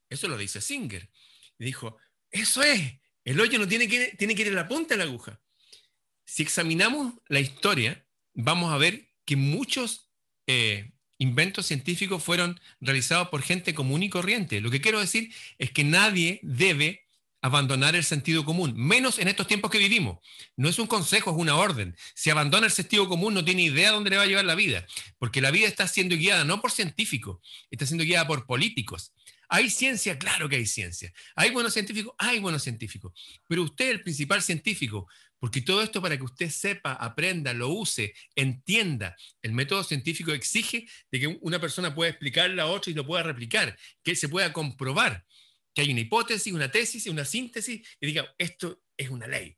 Eso 0.09 0.27
lo 0.27 0.37
dice 0.37 0.61
Singer. 0.61 1.09
Dijo, 1.57 1.97
eso 2.31 2.63
es, 2.63 2.99
el 3.23 3.39
hoyo 3.39 3.59
no 3.59 3.67
tiene 3.67 3.87
que, 3.87 4.15
tiene 4.17 4.35
que 4.35 4.43
ir 4.43 4.49
a 4.49 4.55
la 4.55 4.67
punta 4.67 4.95
de 4.95 4.97
la 4.97 5.03
aguja. 5.03 5.39
Si 6.25 6.43
examinamos 6.43 7.13
la 7.27 7.39
historia, 7.39 8.05
vamos 8.33 8.73
a 8.73 8.77
ver 8.77 9.09
que 9.25 9.35
muchos 9.35 10.11
eh, 10.47 10.94
inventos 11.17 11.65
científicos 11.67 12.23
fueron 12.23 12.59
realizados 12.81 13.29
por 13.29 13.41
gente 13.41 13.73
común 13.73 14.03
y 14.03 14.09
corriente. 14.09 14.61
Lo 14.61 14.71
que 14.71 14.81
quiero 14.81 14.99
decir 14.99 15.33
es 15.57 15.71
que 15.71 15.83
nadie 15.83 16.39
debe 16.43 17.05
abandonar 17.45 17.95
el 17.95 18.03
sentido 18.03 18.43
común, 18.43 18.73
menos 18.75 19.19
en 19.19 19.27
estos 19.27 19.45
tiempos 19.45 19.69
que 19.69 19.77
vivimos. 19.77 20.17
No 20.57 20.67
es 20.67 20.79
un 20.79 20.87
consejo, 20.87 21.29
es 21.29 21.37
una 21.37 21.55
orden. 21.55 21.95
Si 22.15 22.31
abandona 22.31 22.65
el 22.65 22.71
sentido 22.71 23.07
común, 23.07 23.35
no 23.35 23.45
tiene 23.45 23.61
idea 23.61 23.91
dónde 23.91 24.09
le 24.09 24.17
va 24.17 24.23
a 24.23 24.25
llevar 24.25 24.45
la 24.45 24.55
vida, 24.55 24.87
porque 25.19 25.41
la 25.41 25.51
vida 25.51 25.67
está 25.67 25.87
siendo 25.87 26.15
guiada 26.15 26.43
no 26.43 26.59
por 26.59 26.71
científicos, 26.71 27.37
está 27.69 27.85
siendo 27.85 28.03
guiada 28.03 28.25
por 28.25 28.47
políticos. 28.47 29.13
¿Hay 29.47 29.69
ciencia? 29.69 30.17
Claro 30.17 30.49
que 30.49 30.55
hay 30.55 30.65
ciencia. 30.65 31.13
¿Hay 31.35 31.51
buenos 31.51 31.73
científicos? 31.73 32.15
Hay 32.17 32.39
buenos 32.39 32.63
científicos. 32.63 33.13
Pero 33.47 33.61
usted, 33.61 33.91
el 33.91 34.01
principal 34.01 34.41
científico, 34.41 35.07
porque 35.45 35.61
todo 35.61 35.83
esto 35.83 36.01
para 36.01 36.17
que 36.17 36.23
usted 36.23 36.49
sepa, 36.49 36.93
aprenda, 36.93 37.53
lo 37.53 37.69
use, 37.69 38.15
entienda. 38.33 39.15
El 39.43 39.51
método 39.51 39.83
científico 39.83 40.31
exige 40.31 40.87
de 41.11 41.19
que 41.19 41.37
una 41.39 41.61
persona 41.61 41.93
pueda 41.93 42.09
explicarle 42.09 42.59
a 42.63 42.65
otra 42.65 42.89
y 42.89 42.95
lo 42.95 43.05
pueda 43.05 43.21
replicar, 43.21 43.77
que 44.01 44.15
se 44.15 44.27
pueda 44.27 44.51
comprobar 44.51 45.23
que 45.71 45.83
hay 45.83 45.91
una 45.91 45.99
hipótesis, 45.99 46.51
una 46.51 46.71
tesis, 46.71 47.05
una 47.05 47.25
síntesis, 47.25 47.87
y 48.01 48.07
diga, 48.07 48.33
esto 48.39 48.81
es 48.97 49.11
una 49.11 49.27
ley. 49.27 49.55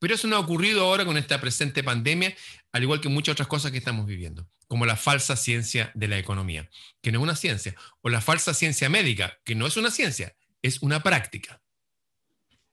Pero 0.00 0.16
eso 0.16 0.26
no 0.26 0.34
ha 0.34 0.40
ocurrido 0.40 0.82
ahora 0.82 1.04
con 1.04 1.16
esta 1.16 1.40
presente 1.40 1.84
pandemia, 1.84 2.34
al 2.72 2.82
igual 2.82 3.00
que 3.00 3.08
muchas 3.08 3.34
otras 3.34 3.46
cosas 3.46 3.70
que 3.70 3.78
estamos 3.78 4.06
viviendo, 4.06 4.48
como 4.66 4.84
la 4.84 4.96
falsa 4.96 5.36
ciencia 5.36 5.92
de 5.94 6.08
la 6.08 6.18
economía, 6.18 6.68
que 7.00 7.12
no 7.12 7.20
es 7.20 7.22
una 7.22 7.36
ciencia, 7.36 7.76
o 8.00 8.08
la 8.08 8.20
falsa 8.20 8.52
ciencia 8.52 8.88
médica, 8.88 9.38
que 9.44 9.54
no 9.54 9.68
es 9.68 9.76
una 9.76 9.92
ciencia, 9.92 10.34
es 10.60 10.82
una 10.82 11.04
práctica. 11.04 11.62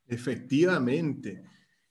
Efectivamente, 0.08 1.44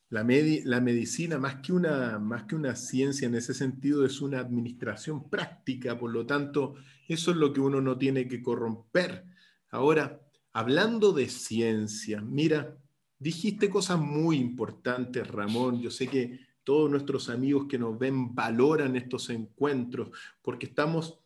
la, 0.09 0.25
la 0.65 0.81
medicina, 0.81 1.39
más 1.39 1.57
que, 1.57 1.73
una, 1.73 2.19
más 2.19 2.45
que 2.45 2.55
una 2.55 2.77
ciencia 2.77 3.27
en 3.27 3.35
ese 3.35 3.55
sentido, 3.55 4.05
es 4.05 4.21
una 4.21 4.41
administración 4.41 5.29
práctica, 5.29 5.99
por 5.99 6.13
lo 6.13 6.27
tanto, 6.27 6.75
eso 7.09 7.31
es 7.31 7.37
lo 7.37 7.53
que 7.53 7.61
uno 7.61 7.81
no 7.81 7.99
tiene 7.99 8.29
que 8.29 8.43
corromper. 8.43 9.25
Ahora, 9.71 10.21
Hablando 10.57 11.13
de 11.13 11.29
ciencia, 11.29 12.23
mira, 12.23 12.79
dijiste 13.19 13.69
cosas 13.69 14.01
muy 14.01 14.39
importantes, 14.39 15.29
Ramón. 15.29 15.83
Yo 15.83 15.91
sé 15.91 16.09
que 16.09 16.41
todos 16.65 16.91
nuestros 16.91 17.29
amigos 17.29 17.67
que 17.69 17.79
nos 17.79 17.99
ven 17.99 18.35
valoran 18.35 18.97
estos 18.97 19.29
encuentros 19.29 20.17
porque 20.41 20.65
estamos 20.65 21.21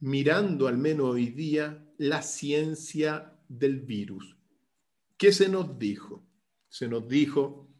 mirando, 0.00 0.66
al 0.66 0.76
menos 0.76 1.10
hoy 1.10 1.26
día, 1.26 1.86
la 1.96 2.20
ciencia 2.22 3.32
del 3.48 3.78
virus. 3.78 4.36
¿Qué 5.16 5.30
se 5.30 5.48
nos 5.48 5.78
dijo? 5.78 6.26
Se 6.74 6.88
nos 6.88 7.06
dijo 7.06 7.70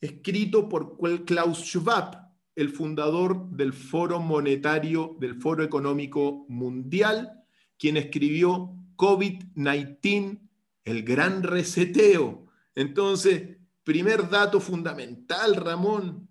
escrito 0.00 0.68
por 0.68 0.98
Klaus 1.24 1.60
Schwab, 1.64 2.24
el 2.54 2.68
fundador 2.68 3.48
del 3.50 3.72
Foro 3.72 4.20
Monetario, 4.20 5.16
del 5.18 5.40
Foro 5.40 5.64
Económico 5.64 6.44
Mundial, 6.48 7.44
quien 7.78 7.96
escribió 7.96 8.76
COVID-19, 8.96 10.40
el 10.84 11.02
gran 11.02 11.42
reseteo. 11.42 12.46
Entonces, 12.74 13.56
primer 13.82 14.28
dato 14.28 14.60
fundamental, 14.60 15.56
Ramón, 15.56 16.23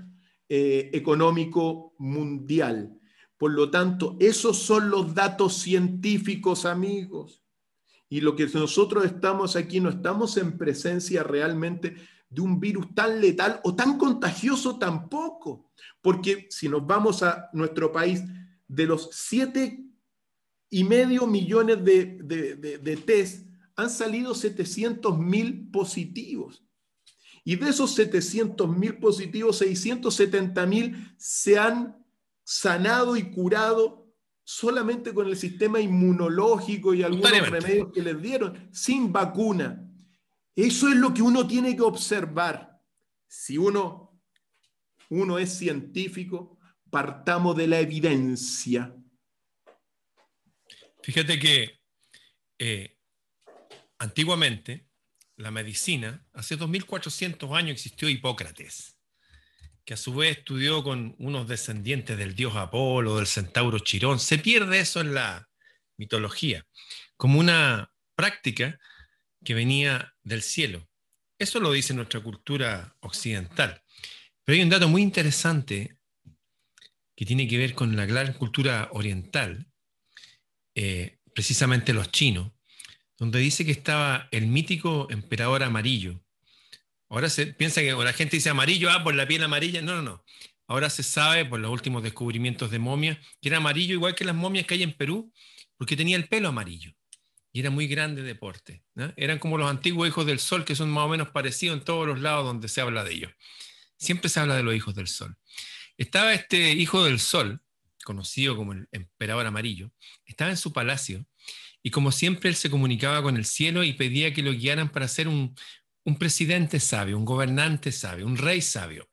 eh, 0.48 0.90
económico 0.92 1.94
mundial 1.98 2.98
por 3.38 3.53
lo 3.53 3.70
tanto, 3.70 4.16
esos 4.18 4.59
son 4.59 4.90
los 4.90 5.14
datos 5.14 5.59
científicos, 5.59 6.66
amigos. 6.66 7.44
Y 8.09 8.20
lo 8.20 8.35
que 8.35 8.46
nosotros 8.46 9.05
estamos 9.05 9.55
aquí, 9.55 9.81
no 9.81 9.90
estamos 9.90 10.37
en 10.37 10.59
presencia 10.59 11.22
realmente 11.22 11.94
de 12.29 12.40
un 12.40 12.59
virus 12.59 12.94
tan 12.94 13.20
letal 13.20 13.61
o 13.62 13.77
tan 13.77 13.96
contagioso 13.96 14.77
tampoco. 14.79 15.70
Porque 16.03 16.48
si 16.51 16.68
nos 16.68 16.85
vamos 16.85 17.22
a 17.22 17.48
nuestro 17.53 17.92
país, 17.92 18.22
de 18.66 18.87
los 18.87 19.09
siete 19.12 19.85
y 20.68 20.85
medio 20.85 21.27
millones 21.27 21.83
de, 21.85 22.18
de, 22.83 22.96
test, 22.96 23.46
han 23.77 23.88
salido 23.88 24.35
700 24.35 25.16
mil 25.18 25.70
positivos. 25.70 26.64
Y 27.44 27.57
de 27.57 27.70
esos 27.70 27.94
700 27.94 28.77
mil 28.77 28.98
positivos, 28.98 29.59
670 29.59 30.66
mil 30.66 31.14
se 31.16 31.57
han 31.59 31.98
sanado 32.49 33.15
y 33.15 33.31
curado 33.31 34.11
solamente 34.43 35.13
con 35.13 35.29
el 35.29 35.37
sistema 35.37 35.81
inmunológico 35.81 36.95
y 36.95 37.03
algunos 37.03 37.51
remedios 37.51 37.93
que 37.93 38.01
les 38.01 38.23
dieron, 38.23 38.71
sin 38.73 39.13
vacuna. 39.13 39.87
Eso 40.57 40.89
es 40.89 40.97
lo 40.97 41.13
que 41.13 41.21
uno 41.21 41.47
tiene 41.47 41.77
que 41.77 41.83
observar. 41.83 42.81
Si 43.27 43.59
uno, 43.59 44.19
uno 45.11 45.39
es 45.39 45.59
científico, 45.59 46.59
partamos 46.91 47.55
de 47.55 47.67
la 47.67 47.81
evidencia. 47.81 48.97
Fíjate 51.03 51.39
que 51.39 51.83
eh, 52.59 52.97
antiguamente 53.99 54.89
la 55.37 55.51
medicina, 55.51 56.27
hace 56.33 56.57
2400 56.57 57.53
años 57.53 57.73
existió 57.73 58.09
Hipócrates 58.09 58.98
que 59.88 59.94
a 59.94 59.96
su 59.96 60.12
vez 60.12 60.37
estudió 60.37 60.85
con 60.85 61.16
unos 61.18 61.48
descendientes 61.48 62.18
del 62.18 62.35
dios 62.35 62.55
Apolo, 62.57 63.16
del 63.16 63.27
centauro 63.27 63.79
Chirón. 63.79 64.20
Se 64.20 64.37
pierde 64.37 64.81
eso 64.81 65.01
en 65.01 65.14
la 65.14 65.48
mitología, 65.96 66.66
como 67.16 67.40
una 67.40 67.90
práctica 68.14 68.79
que 69.42 69.55
venía 69.55 70.14
del 70.22 70.42
cielo. 70.42 70.87
Eso 71.38 71.59
lo 71.59 71.72
dice 71.72 71.94
nuestra 71.94 72.20
cultura 72.20 72.98
occidental. 73.01 73.83
Pero 74.44 74.57
hay 74.57 74.62
un 74.62 74.68
dato 74.68 74.90
muy 74.90 75.01
interesante 75.01 75.96
que 77.16 77.24
tiene 77.24 77.48
que 77.48 77.57
ver 77.57 77.72
con 77.72 77.96
la 77.96 78.05
gran 78.05 78.35
cultura 78.35 78.90
oriental, 78.92 79.72
eh, 80.74 81.16
precisamente 81.33 81.94
los 81.94 82.12
chinos, 82.12 82.53
donde 83.16 83.38
dice 83.38 83.64
que 83.64 83.72
estaba 83.72 84.29
el 84.33 84.48
mítico 84.48 85.07
emperador 85.09 85.62
amarillo, 85.62 86.22
Ahora 87.09 87.31
se 87.31 87.47
piensa 87.47 87.81
que 87.81 87.92
la 87.92 88.12
gente 88.12 88.37
dice 88.37 88.51
amarillo, 88.51 88.90
ah, 88.90 89.03
por 89.03 89.14
la 89.14 89.27
piel 89.27 89.42
amarilla. 89.42 89.83
No, 89.83 89.97
no, 89.97 90.03
no. 90.03 90.25
Ahora 90.66 90.90
se 90.90 91.03
sabe 91.03 91.44
por 91.47 91.59
los 91.59 91.71
últimos 91.71 92.03
descubrimientos 92.03 92.71
de 92.71 92.79
momias 92.79 93.18
que 93.40 93.49
era 93.49 93.57
amarillo 93.57 93.94
igual 93.94 94.14
que 94.14 94.25
las 94.25 94.35
momias 94.35 94.66
que 94.66 94.75
hay 94.75 94.83
en 94.83 94.92
Perú, 94.92 95.33
porque 95.77 95.97
tenía 95.97 96.16
el 96.16 96.29
pelo 96.29 96.49
amarillo 96.49 96.92
y 97.53 97.61
era 97.61 97.71
muy 97.71 97.87
grande 97.87 98.23
de 98.23 98.35
porte. 98.35 98.83
Eran 99.16 99.38
como 99.38 99.57
los 99.59 99.71
antiguos 99.71 100.07
hijos 100.07 100.27
del 100.27 100.38
sol, 100.38 100.64
que 100.64 100.77
son 100.77 100.90
más 100.90 101.07
o 101.07 101.09
menos 101.09 101.31
parecidos 101.31 101.79
en 101.79 101.85
todos 101.85 102.07
los 102.07 102.21
lados 102.21 102.44
donde 102.44 102.68
se 102.68 102.81
habla 102.81 103.05
de 103.05 103.14
ellos. 103.14 103.33
Siempre 103.97 104.29
se 104.29 104.40
habla 104.40 104.57
de 104.57 104.62
los 104.62 104.75
hijos 104.75 104.94
del 104.94 105.09
sol. 105.09 105.37
Estaba 105.97 106.35
este 106.35 106.73
hijo 106.73 107.05
del 107.05 107.18
sol, 107.18 107.61
conocido 108.05 108.57
como 108.57 108.75
el 108.75 108.88
emperador 108.92 109.47
amarillo, 109.47 109.90
estaba 110.25 110.51
en 110.51 110.57
su 110.57 110.73
palacio 110.73 111.27
y 111.83 111.90
como 111.90 112.12
siempre 112.12 112.51
él 112.51 112.57
se 112.57 112.71
comunicaba 112.71 113.23
con 113.23 113.37
el 113.37 113.44
cielo 113.44 113.83
y 113.83 113.92
pedía 113.94 114.33
que 114.33 114.42
lo 114.42 114.53
guiaran 114.53 114.90
para 114.90 115.07
hacer 115.07 115.27
un, 115.27 115.55
un 116.05 116.19
presidente 116.19 116.81
sabio, 116.81 117.19
un 117.19 117.25
gobernante 117.25 117.93
sabio, 117.93 118.27
un 118.27 118.37
rey 118.37 118.63
sabio. 118.63 119.09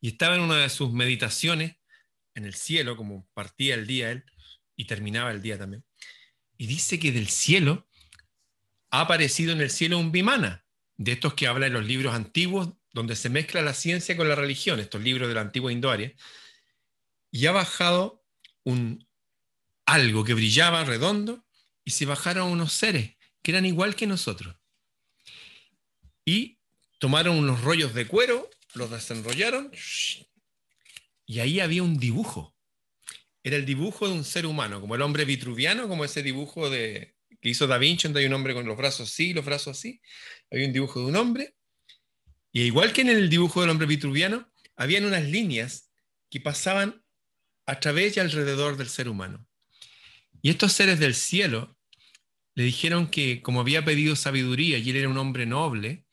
Y 0.00 0.08
estaba 0.08 0.34
en 0.34 0.40
una 0.40 0.56
de 0.56 0.68
sus 0.68 0.92
meditaciones 0.92 1.76
en 2.34 2.44
el 2.44 2.54
cielo, 2.54 2.96
como 2.96 3.28
partía 3.34 3.74
el 3.74 3.86
día 3.86 4.10
él 4.10 4.24
y 4.74 4.86
terminaba 4.86 5.30
el 5.30 5.42
día 5.42 5.58
también. 5.58 5.84
Y 6.56 6.66
dice 6.66 6.98
que 6.98 7.12
del 7.12 7.28
cielo 7.28 7.88
ha 8.90 9.02
aparecido 9.02 9.52
en 9.52 9.60
el 9.60 9.70
cielo 9.70 9.98
un 9.98 10.12
bimana, 10.12 10.64
de 10.96 11.12
estos 11.12 11.34
que 11.34 11.46
habla 11.46 11.66
en 11.66 11.72
los 11.72 11.84
libros 11.84 12.14
antiguos, 12.14 12.70
donde 12.92 13.16
se 13.16 13.30
mezcla 13.30 13.62
la 13.62 13.74
ciencia 13.74 14.16
con 14.16 14.28
la 14.28 14.34
religión, 14.34 14.78
estos 14.80 15.02
libros 15.02 15.28
de 15.28 15.34
la 15.34 15.40
antigua 15.40 15.72
Indoaria, 15.72 16.14
y 17.30 17.46
ha 17.46 17.52
bajado 17.52 18.24
un 18.64 19.06
algo 19.86 20.24
que 20.24 20.34
brillaba 20.34 20.84
redondo 20.84 21.44
y 21.84 21.92
se 21.92 22.06
bajaron 22.06 22.50
unos 22.50 22.72
seres 22.72 23.16
que 23.42 23.50
eran 23.50 23.66
igual 23.66 23.96
que 23.96 24.06
nosotros 24.06 24.56
y 26.24 26.58
tomaron 26.98 27.36
unos 27.36 27.62
rollos 27.62 27.94
de 27.94 28.06
cuero, 28.06 28.48
los 28.74 28.90
desenrollaron 28.90 29.70
y 31.26 31.40
ahí 31.40 31.60
había 31.60 31.82
un 31.82 31.98
dibujo. 31.98 32.54
Era 33.42 33.56
el 33.56 33.66
dibujo 33.66 34.06
de 34.06 34.14
un 34.14 34.24
ser 34.24 34.46
humano, 34.46 34.80
como 34.80 34.94
el 34.94 35.02
hombre 35.02 35.24
vitruviano, 35.24 35.88
como 35.88 36.04
ese 36.04 36.22
dibujo 36.22 36.70
de, 36.70 37.16
que 37.40 37.48
hizo 37.48 37.66
Da 37.66 37.78
Vinci, 37.78 38.04
donde 38.04 38.20
hay 38.20 38.26
un 38.26 38.34
hombre 38.34 38.54
con 38.54 38.66
los 38.66 38.76
brazos 38.76 39.10
así, 39.10 39.32
los 39.32 39.44
brazos 39.44 39.76
así. 39.76 40.00
Había 40.50 40.66
un 40.66 40.72
dibujo 40.72 41.00
de 41.00 41.06
un 41.06 41.16
hombre. 41.16 41.54
Y 42.52 42.62
igual 42.62 42.92
que 42.92 43.00
en 43.00 43.08
el 43.08 43.28
dibujo 43.28 43.60
del 43.60 43.70
hombre 43.70 43.86
vitruviano, 43.86 44.52
habían 44.76 45.04
unas 45.04 45.24
líneas 45.24 45.90
que 46.30 46.40
pasaban 46.40 47.02
a 47.66 47.80
través 47.80 48.16
y 48.16 48.20
alrededor 48.20 48.76
del 48.76 48.88
ser 48.88 49.08
humano. 49.08 49.46
Y 50.40 50.50
estos 50.50 50.72
seres 50.72 50.98
del 50.98 51.14
cielo 51.14 51.76
le 52.54 52.64
dijeron 52.64 53.08
que 53.08 53.42
como 53.42 53.60
había 53.60 53.84
pedido 53.84 54.16
sabiduría 54.16 54.78
y 54.78 54.90
él 54.90 54.96
era 54.96 55.08
un 55.08 55.18
hombre 55.18 55.46
noble, 55.46 56.04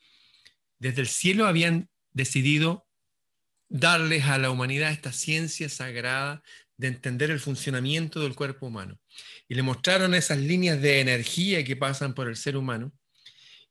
desde 0.80 1.02
el 1.02 1.08
cielo 1.08 1.46
habían 1.46 1.90
decidido 2.12 2.88
darles 3.70 4.26
a 4.26 4.38
la 4.38 4.50
humanidad 4.50 4.92
esta 4.92 5.14
ciencia 5.14 5.70
sagrada 5.70 6.42
de 6.78 6.88
entender 6.88 7.30
el 7.30 7.40
funcionamiento 7.40 8.22
del 8.22 8.36
cuerpo 8.36 8.66
humano. 8.66 9.00
Y 9.48 9.56
le 9.56 9.62
mostraron 9.62 10.16
esas 10.16 10.40
líneas 10.40 10.82
de 10.82 11.02
energía 11.02 11.64
que 11.64 11.76
pasan 11.76 12.16
por 12.16 12.28
el 12.28 12.38
ser 12.38 12.58
humano 12.58 12.92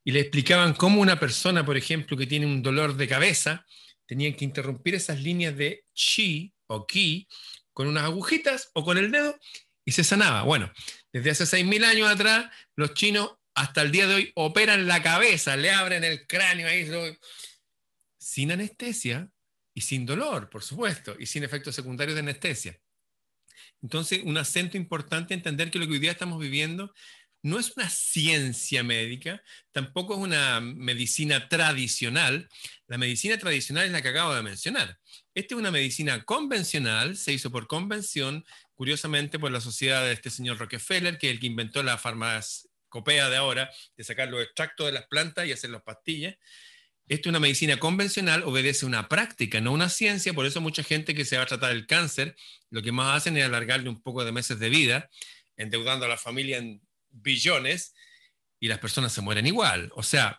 y 0.04 0.12
le 0.12 0.20
explicaban 0.20 0.74
cómo 0.74 1.00
una 1.00 1.18
persona, 1.18 1.64
por 1.64 1.76
ejemplo, 1.76 2.16
que 2.16 2.26
tiene 2.26 2.46
un 2.46 2.62
dolor 2.62 2.96
de 2.96 3.08
cabeza, 3.08 3.66
tenía 4.06 4.34
que 4.36 4.44
interrumpir 4.44 4.94
esas 4.94 5.20
líneas 5.20 5.56
de 5.56 5.84
chi 5.94 6.52
o 6.66 6.86
ki 6.86 7.26
con 7.72 7.88
unas 7.88 8.04
agujitas 8.04 8.70
o 8.74 8.84
con 8.84 8.98
el 8.98 9.10
dedo 9.10 9.38
y 9.84 9.92
se 9.92 10.04
sanaba. 10.04 10.42
Bueno, 10.42 10.70
desde 11.12 11.30
hace 11.30 11.44
6.000 11.44 11.84
años 11.84 12.08
atrás, 12.08 12.50
los 12.76 12.94
chinos 12.94 13.32
hasta 13.58 13.82
el 13.82 13.90
día 13.90 14.06
de 14.06 14.14
hoy 14.14 14.32
operan 14.36 14.86
la 14.86 15.02
cabeza, 15.02 15.56
le 15.56 15.72
abren 15.72 16.04
el 16.04 16.28
cráneo 16.28 16.68
ahí, 16.68 16.88
sin 18.16 18.52
anestesia 18.52 19.28
y 19.74 19.80
sin 19.80 20.06
dolor, 20.06 20.48
por 20.48 20.62
supuesto, 20.62 21.16
y 21.18 21.26
sin 21.26 21.42
efectos 21.42 21.74
secundarios 21.74 22.14
de 22.14 22.20
anestesia. 22.20 22.80
Entonces, 23.82 24.20
un 24.24 24.38
acento 24.38 24.76
importante 24.76 25.34
entender 25.34 25.72
que 25.72 25.80
lo 25.80 25.86
que 25.86 25.94
hoy 25.94 25.98
día 25.98 26.12
estamos 26.12 26.38
viviendo 26.38 26.94
no 27.42 27.58
es 27.58 27.76
una 27.76 27.90
ciencia 27.90 28.84
médica, 28.84 29.42
tampoco 29.72 30.14
es 30.14 30.20
una 30.20 30.60
medicina 30.60 31.48
tradicional. 31.48 32.48
La 32.86 32.98
medicina 32.98 33.38
tradicional 33.38 33.86
es 33.86 33.92
la 33.92 34.02
que 34.02 34.08
acabo 34.08 34.34
de 34.34 34.42
mencionar. 34.42 34.98
Esta 35.34 35.54
es 35.54 35.58
una 35.58 35.72
medicina 35.72 36.24
convencional, 36.24 37.16
se 37.16 37.32
hizo 37.32 37.50
por 37.50 37.66
convención, 37.66 38.44
curiosamente 38.74 39.38
por 39.40 39.50
la 39.50 39.60
sociedad 39.60 40.04
de 40.04 40.12
este 40.12 40.30
señor 40.30 40.58
Rockefeller, 40.58 41.18
que 41.18 41.28
es 41.28 41.34
el 41.34 41.40
que 41.40 41.46
inventó 41.46 41.82
la 41.82 41.98
farmacia 41.98 42.67
copea 42.88 43.28
de 43.28 43.36
ahora, 43.36 43.70
de 43.96 44.04
sacar 44.04 44.28
los 44.28 44.42
extractos 44.42 44.86
de 44.86 44.92
las 44.92 45.06
plantas 45.06 45.46
y 45.46 45.52
hacer 45.52 45.70
las 45.70 45.82
pastillas. 45.82 46.36
Esto 47.08 47.28
es 47.28 47.30
una 47.30 47.40
medicina 47.40 47.78
convencional, 47.78 48.42
obedece 48.44 48.84
a 48.84 48.88
una 48.88 49.08
práctica, 49.08 49.60
no 49.60 49.72
una 49.72 49.88
ciencia, 49.88 50.34
por 50.34 50.44
eso 50.44 50.60
mucha 50.60 50.82
gente 50.82 51.14
que 51.14 51.24
se 51.24 51.38
va 51.38 51.44
a 51.44 51.46
tratar 51.46 51.72
el 51.72 51.86
cáncer, 51.86 52.36
lo 52.70 52.82
que 52.82 52.92
más 52.92 53.16
hacen 53.16 53.36
es 53.38 53.44
alargarle 53.44 53.88
un 53.88 54.02
poco 54.02 54.24
de 54.24 54.32
meses 54.32 54.58
de 54.58 54.68
vida, 54.68 55.08
endeudando 55.56 56.04
a 56.04 56.08
la 56.08 56.18
familia 56.18 56.58
en 56.58 56.82
billones 57.10 57.94
y 58.60 58.68
las 58.68 58.78
personas 58.78 59.12
se 59.12 59.22
mueren 59.22 59.46
igual. 59.46 59.90
O 59.94 60.02
sea, 60.02 60.38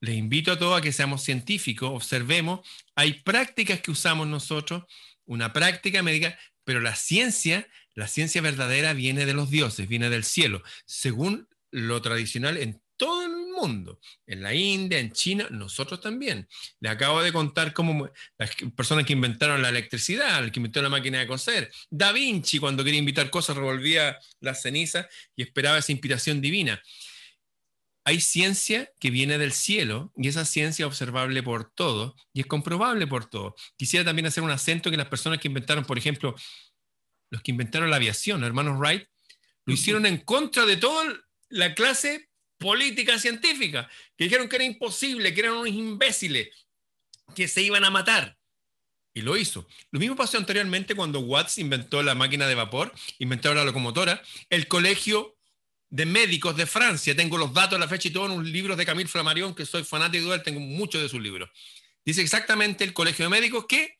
les 0.00 0.16
invito 0.16 0.52
a 0.52 0.58
todos 0.58 0.78
a 0.78 0.82
que 0.82 0.92
seamos 0.92 1.22
científicos, 1.22 1.90
observemos, 1.92 2.66
hay 2.94 3.14
prácticas 3.22 3.80
que 3.80 3.90
usamos 3.90 4.26
nosotros, 4.26 4.84
una 5.24 5.52
práctica 5.52 6.02
médica, 6.02 6.38
pero 6.64 6.80
la 6.80 6.94
ciencia, 6.94 7.68
la 7.94 8.08
ciencia 8.08 8.42
verdadera 8.42 8.92
viene 8.92 9.26
de 9.26 9.34
los 9.34 9.50
dioses, 9.50 9.88
viene 9.88 10.10
del 10.10 10.24
cielo, 10.24 10.62
según 10.84 11.48
lo 11.70 12.00
tradicional 12.02 12.56
en 12.56 12.82
todo 12.96 13.24
el 13.24 13.30
mundo, 13.30 13.98
en 14.26 14.42
la 14.42 14.54
India, 14.54 14.98
en 14.98 15.12
China, 15.12 15.46
nosotros 15.50 16.00
también. 16.00 16.46
Le 16.80 16.90
acabo 16.90 17.22
de 17.22 17.32
contar 17.32 17.72
cómo 17.72 18.10
las 18.36 18.50
personas 18.76 19.06
que 19.06 19.14
inventaron 19.14 19.62
la 19.62 19.70
electricidad, 19.70 20.44
el 20.44 20.52
que 20.52 20.58
inventó 20.58 20.82
la 20.82 20.90
máquina 20.90 21.18
de 21.18 21.26
coser, 21.26 21.70
Da 21.88 22.12
Vinci 22.12 22.58
cuando 22.58 22.84
quería 22.84 22.98
invitar 22.98 23.30
cosas 23.30 23.56
revolvía 23.56 24.18
las 24.40 24.62
cenizas 24.62 25.06
y 25.34 25.42
esperaba 25.42 25.78
esa 25.78 25.92
inspiración 25.92 26.40
divina 26.40 26.82
hay 28.04 28.20
ciencia 28.20 28.90
que 28.98 29.10
viene 29.10 29.38
del 29.38 29.52
cielo 29.52 30.12
y 30.16 30.28
esa 30.28 30.44
ciencia 30.44 30.84
es 30.84 30.86
observable 30.86 31.42
por 31.42 31.70
todo 31.70 32.16
y 32.32 32.40
es 32.40 32.46
comprobable 32.46 33.06
por 33.06 33.26
todo. 33.26 33.54
Quisiera 33.76 34.04
también 34.04 34.26
hacer 34.26 34.42
un 34.42 34.50
acento 34.50 34.90
que 34.90 34.96
las 34.96 35.08
personas 35.08 35.38
que 35.38 35.48
inventaron, 35.48 35.84
por 35.84 35.98
ejemplo, 35.98 36.34
los 37.30 37.42
que 37.42 37.50
inventaron 37.50 37.90
la 37.90 37.96
aviación, 37.96 38.42
hermanos 38.42 38.78
Wright, 38.78 39.06
lo 39.66 39.74
hicieron 39.74 40.06
en 40.06 40.18
contra 40.18 40.66
de 40.66 40.76
toda 40.76 41.04
la 41.50 41.74
clase 41.74 42.30
política 42.58 43.18
científica, 43.18 43.88
que 44.16 44.24
dijeron 44.24 44.48
que 44.48 44.56
era 44.56 44.64
imposible, 44.64 45.34
que 45.34 45.40
eran 45.40 45.54
unos 45.54 45.68
imbéciles, 45.68 46.48
que 47.34 47.48
se 47.48 47.62
iban 47.62 47.84
a 47.84 47.90
matar. 47.90 48.36
Y 49.12 49.22
lo 49.22 49.36
hizo. 49.36 49.66
Lo 49.90 49.98
mismo 49.98 50.16
pasó 50.16 50.38
anteriormente 50.38 50.94
cuando 50.94 51.20
Watts 51.20 51.58
inventó 51.58 52.02
la 52.02 52.14
máquina 52.14 52.46
de 52.46 52.54
vapor, 52.54 52.92
inventó 53.18 53.52
la 53.52 53.64
locomotora. 53.64 54.22
El 54.48 54.68
colegio 54.68 55.36
de 55.88 56.06
médicos 56.06 56.56
de 56.56 56.66
Francia, 56.66 57.16
tengo 57.16 57.36
los 57.36 57.52
datos, 57.52 57.78
la 57.78 57.88
fecha 57.88 58.08
y 58.08 58.12
todo 58.12 58.26
en 58.26 58.32
un 58.32 58.50
libro 58.50 58.76
de 58.76 58.86
Camille 58.86 59.08
Flammarion, 59.08 59.54
que 59.54 59.66
soy 59.66 59.82
fanático 59.82 60.28
de 60.28 60.36
él, 60.36 60.42
tengo 60.42 60.60
muchos 60.60 61.02
de 61.02 61.08
sus 61.08 61.20
libros. 61.20 61.50
Dice 62.04 62.22
exactamente 62.22 62.84
el 62.84 62.92
Colegio 62.92 63.24
de 63.24 63.30
Médicos 63.30 63.66
que 63.68 63.98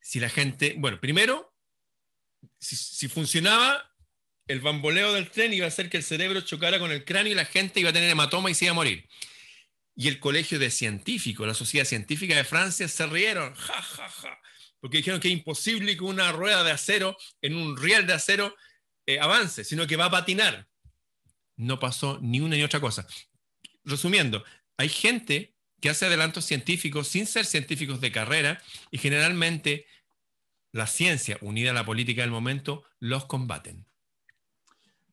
si 0.00 0.20
la 0.20 0.28
gente, 0.28 0.76
bueno, 0.78 1.00
primero, 1.00 1.52
si, 2.60 3.08
funcionaba 3.08 3.92
el 4.46 4.60
bamboleo 4.60 5.12
del 5.12 5.30
tren 5.30 5.52
iba 5.52 5.64
a 5.64 5.68
hacer 5.68 5.90
que 5.90 5.96
el 5.96 6.02
cerebro 6.02 6.40
chocara 6.40 6.78
con 6.78 6.92
el 6.92 7.04
cráneo 7.04 7.32
y 7.32 7.36
la 7.36 7.44
gente 7.44 7.80
iba 7.80 7.90
a 7.90 7.92
tener 7.92 8.10
hematoma 8.10 8.50
y 8.50 8.54
se 8.54 8.66
iba 8.66 8.72
a 8.72 8.74
morir. 8.74 9.08
Y 9.94 10.08
el 10.08 10.20
Colegio 10.20 10.58
de 10.58 10.70
Científicos, 10.70 11.46
la 11.46 11.54
Sociedad 11.54 11.86
Científica 11.86 12.36
de 12.36 12.44
Francia, 12.44 12.86
se 12.86 13.06
rieron, 13.06 13.54
ja, 13.54 13.82
ja, 13.82 14.08
ja, 14.08 14.40
porque 14.80 14.98
dijeron 14.98 15.20
que 15.20 15.28
es 15.28 15.34
imposible 15.34 15.96
que 15.96 16.04
una 16.04 16.32
rueda 16.32 16.62
de 16.64 16.70
acero 16.70 17.16
en 17.40 17.56
un 17.56 17.76
riel 17.76 18.06
de 18.06 18.12
acero 18.12 18.54
eh, 19.06 19.18
avance, 19.18 19.64
sino 19.64 19.86
que 19.86 19.96
va 19.96 20.06
a 20.06 20.10
patinar 20.10 20.68
no 21.56 21.80
pasó 21.80 22.18
ni 22.22 22.40
una 22.40 22.56
ni 22.56 22.62
otra 22.62 22.80
cosa. 22.80 23.06
Resumiendo, 23.84 24.44
hay 24.76 24.88
gente 24.88 25.54
que 25.80 25.90
hace 25.90 26.06
adelantos 26.06 26.44
científicos 26.44 27.08
sin 27.08 27.26
ser 27.26 27.44
científicos 27.44 28.00
de 28.00 28.12
carrera 28.12 28.62
y 28.90 28.98
generalmente 28.98 29.86
la 30.72 30.86
ciencia 30.86 31.38
unida 31.40 31.70
a 31.70 31.74
la 31.74 31.86
política 31.86 32.22
del 32.22 32.30
momento 32.30 32.84
los 32.98 33.24
combaten. 33.24 33.86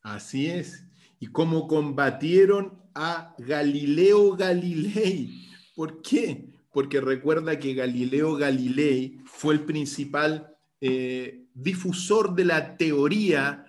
Así 0.04 0.48
es. 0.48 0.86
Y 1.20 1.28
cómo 1.28 1.68
combatieron 1.68 2.78
a 2.94 3.34
Galileo 3.39 4.36
Galilei. 4.36 5.50
¿Por 5.76 6.02
qué? 6.02 6.50
Porque 6.72 7.02
recuerda 7.02 7.58
que 7.58 7.74
Galileo 7.74 8.36
Galilei 8.36 9.20
fue 9.26 9.54
el 9.54 9.62
principal 9.62 10.56
eh, 10.82 11.46
difusor 11.54 12.36
de 12.36 12.46
la 12.46 12.76
teoría 12.78 13.66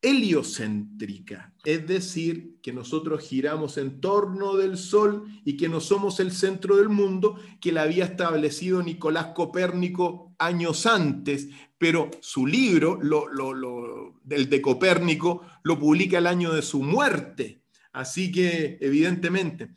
heliocéntrica, 0.00 1.54
es 1.64 1.86
decir, 1.86 2.58
que 2.60 2.72
nosotros 2.72 3.22
giramos 3.22 3.78
en 3.78 4.00
torno 4.00 4.56
del 4.56 4.76
Sol 4.76 5.26
y 5.44 5.56
que 5.56 5.68
no 5.68 5.80
somos 5.80 6.18
el 6.18 6.32
centro 6.32 6.76
del 6.76 6.88
mundo, 6.88 7.36
que 7.60 7.70
la 7.70 7.82
había 7.82 8.06
establecido 8.06 8.82
Nicolás 8.82 9.26
Copérnico 9.28 10.34
años 10.38 10.86
antes, 10.86 11.50
pero 11.82 12.12
su 12.20 12.46
libro, 12.46 13.00
lo, 13.02 14.14
el 14.30 14.48
de 14.48 14.62
Copérnico, 14.62 15.42
lo 15.64 15.80
publica 15.80 16.18
el 16.18 16.28
año 16.28 16.52
de 16.52 16.62
su 16.62 16.80
muerte. 16.80 17.64
Así 17.92 18.30
que, 18.30 18.78
evidentemente, 18.80 19.74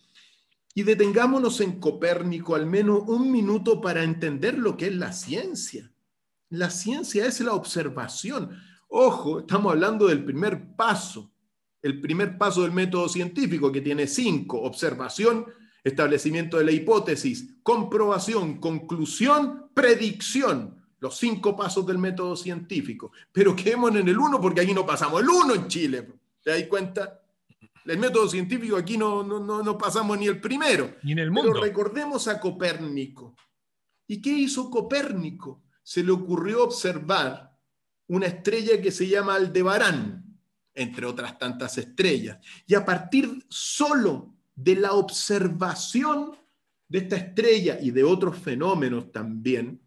y 0.75 0.83
detengámonos 0.83 1.61
en 1.61 1.79
Copérnico 1.79 2.53
al 2.53 2.67
menos 2.67 3.01
un 3.07 3.31
minuto 3.31 3.81
para 3.81 4.03
entender 4.03 4.59
lo 4.59 4.77
que 4.77 4.85
es 4.85 4.95
la 4.95 5.13
ciencia. 5.13 5.91
La 6.51 6.69
ciencia 6.69 7.25
es 7.25 7.41
la 7.41 7.53
observación. 7.53 8.55
Ojo, 8.87 9.39
estamos 9.39 9.71
hablando 9.71 10.05
del 10.05 10.23
primer 10.23 10.75
paso, 10.75 11.33
el 11.81 12.01
primer 12.01 12.37
paso 12.37 12.61
del 12.61 12.71
método 12.71 13.09
científico 13.09 13.71
que 13.71 13.81
tiene 13.81 14.05
cinco, 14.05 14.61
observación, 14.61 15.47
establecimiento 15.83 16.59
de 16.59 16.65
la 16.65 16.71
hipótesis, 16.71 17.55
comprobación, 17.63 18.59
conclusión, 18.59 19.71
predicción, 19.73 20.74
los 20.99 21.17
cinco 21.17 21.55
pasos 21.55 21.85
del 21.85 21.97
método 21.97 22.35
científico. 22.35 23.11
Pero 23.31 23.55
quedémonos 23.55 24.01
en 24.01 24.07
el 24.07 24.17
uno 24.17 24.39
porque 24.39 24.61
aquí 24.61 24.73
no 24.73 24.85
pasamos 24.85 25.21
el 25.21 25.29
uno 25.29 25.53
en 25.53 25.67
Chile. 25.67 26.07
¿Te 26.43 26.51
das 26.51 26.63
cuenta? 26.63 27.21
El 27.85 27.99
método 27.99 28.27
científico 28.27 28.77
aquí 28.77 28.97
no, 28.97 29.23
no, 29.23 29.39
no, 29.39 29.77
pasamos 29.77 30.17
ni 30.17 30.27
el 30.27 30.41
primero. 30.41 30.95
Ni 31.03 31.11
en 31.11 31.19
el 31.19 31.31
mundo. 31.31 31.51
Pero 31.53 31.63
recordemos 31.63 32.27
a 32.27 32.39
Copérnico. 32.39 33.35
¿Y 34.07 34.21
qué 34.21 34.31
hizo 34.31 34.69
Copérnico? 34.69 35.63
Se 35.83 36.03
le 36.03 36.11
ocurrió 36.11 36.63
observar 36.63 37.55
una 38.07 38.25
estrella 38.27 38.81
que 38.81 38.91
se 38.91 39.07
llama 39.07 39.35
Aldebarán, 39.35 40.23
entre 40.73 41.05
otras 41.05 41.37
tantas 41.37 41.77
estrellas. 41.77 42.39
Y 42.65 42.73
a 42.73 42.83
partir 42.83 43.45
solo 43.49 44.33
de 44.55 44.75
la 44.75 44.93
observación 44.93 46.35
de 46.87 46.99
esta 46.99 47.17
estrella 47.17 47.77
y 47.79 47.91
de 47.91 48.03
otros 48.03 48.37
fenómenos 48.37 49.11
también, 49.11 49.79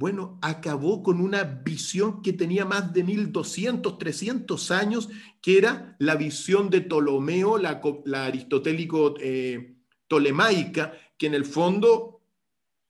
bueno, 0.00 0.38
acabó 0.40 1.02
con 1.02 1.20
una 1.20 1.44
visión 1.44 2.22
que 2.22 2.32
tenía 2.32 2.64
más 2.64 2.90
de 2.94 3.04
1200, 3.04 3.98
300 3.98 4.70
años, 4.70 5.10
que 5.42 5.58
era 5.58 5.94
la 5.98 6.14
visión 6.14 6.70
de 6.70 6.80
Ptolomeo, 6.80 7.58
la, 7.58 7.82
aristotélico 8.24 9.16
eh, 9.20 9.76
que 10.08 11.26
en 11.26 11.34
el 11.34 11.44
fondo 11.44 12.22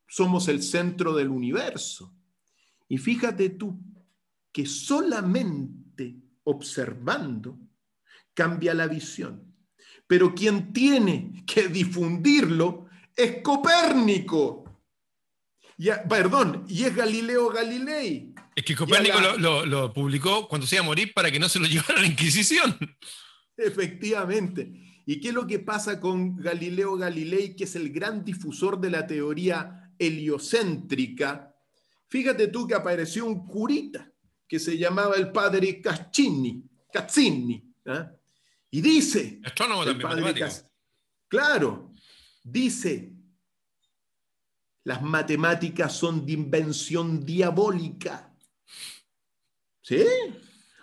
somos 0.06 0.46
el 0.46 0.62
centro 0.62 1.12
del 1.12 1.30
universo. 1.30 2.14
Y 2.86 2.98
fíjate 2.98 3.50
tú, 3.50 3.76
que 4.52 4.64
solamente 4.64 6.14
observando 6.44 7.58
cambia 8.34 8.72
la 8.72 8.86
visión. 8.86 9.52
Pero 10.06 10.32
quien 10.32 10.72
tiene 10.72 11.42
que 11.44 11.66
difundirlo 11.66 12.86
es 13.16 13.42
Copérnico. 13.42 14.69
Perdón, 16.08 16.64
y 16.68 16.84
es 16.84 16.94
Galileo 16.94 17.48
Galilei. 17.48 18.34
Es 18.54 18.64
que 18.64 18.74
Copérnico 18.74 19.18
lo, 19.38 19.92
publicó 19.92 20.48
cuando 20.48 20.66
se 20.66 20.76
iba 20.76 20.84
a 20.84 20.86
morir 20.86 21.12
para 21.14 21.30
que 21.30 21.38
no 21.38 21.48
se 21.48 21.58
lo 21.58 21.66
llevara 21.68 21.98
a 21.98 22.02
la 22.02 22.06
Inquisición. 22.06 22.76
Efectivamente. 23.56 24.70
¿Y 25.06 25.20
qué 25.20 25.28
es 25.28 25.34
lo 25.34 25.46
que 25.46 25.58
pasa 25.58 25.98
con 25.98 26.36
Galileo 26.36 26.96
Galilei, 26.96 27.56
que 27.56 27.64
es 27.64 27.74
el 27.74 27.90
gran 27.90 28.24
difusor 28.24 28.80
de 28.80 28.90
la 28.90 29.06
teoría 29.06 29.92
heliocéntrica? 29.98 31.54
Fíjate 32.08 32.48
tú 32.48 32.66
que 32.66 32.74
apareció 32.74 33.24
un 33.24 33.46
curita 33.46 34.10
que 34.46 34.58
se 34.58 34.76
llamaba 34.76 35.14
el 35.16 35.30
padre 35.30 35.80
Caccini, 35.80 36.62
Cazzini. 36.92 37.62
¿ah? 37.86 38.10
Y 38.70 38.80
dice, 38.80 39.40
astrónomo 39.44 39.84
también, 39.84 40.36
claro, 41.28 41.92
dice, 42.42 43.09
las 44.84 45.02
matemáticas 45.02 45.92
son 45.92 46.24
de 46.24 46.32
invención 46.32 47.24
diabólica. 47.24 48.34
¿Sí? 49.82 50.04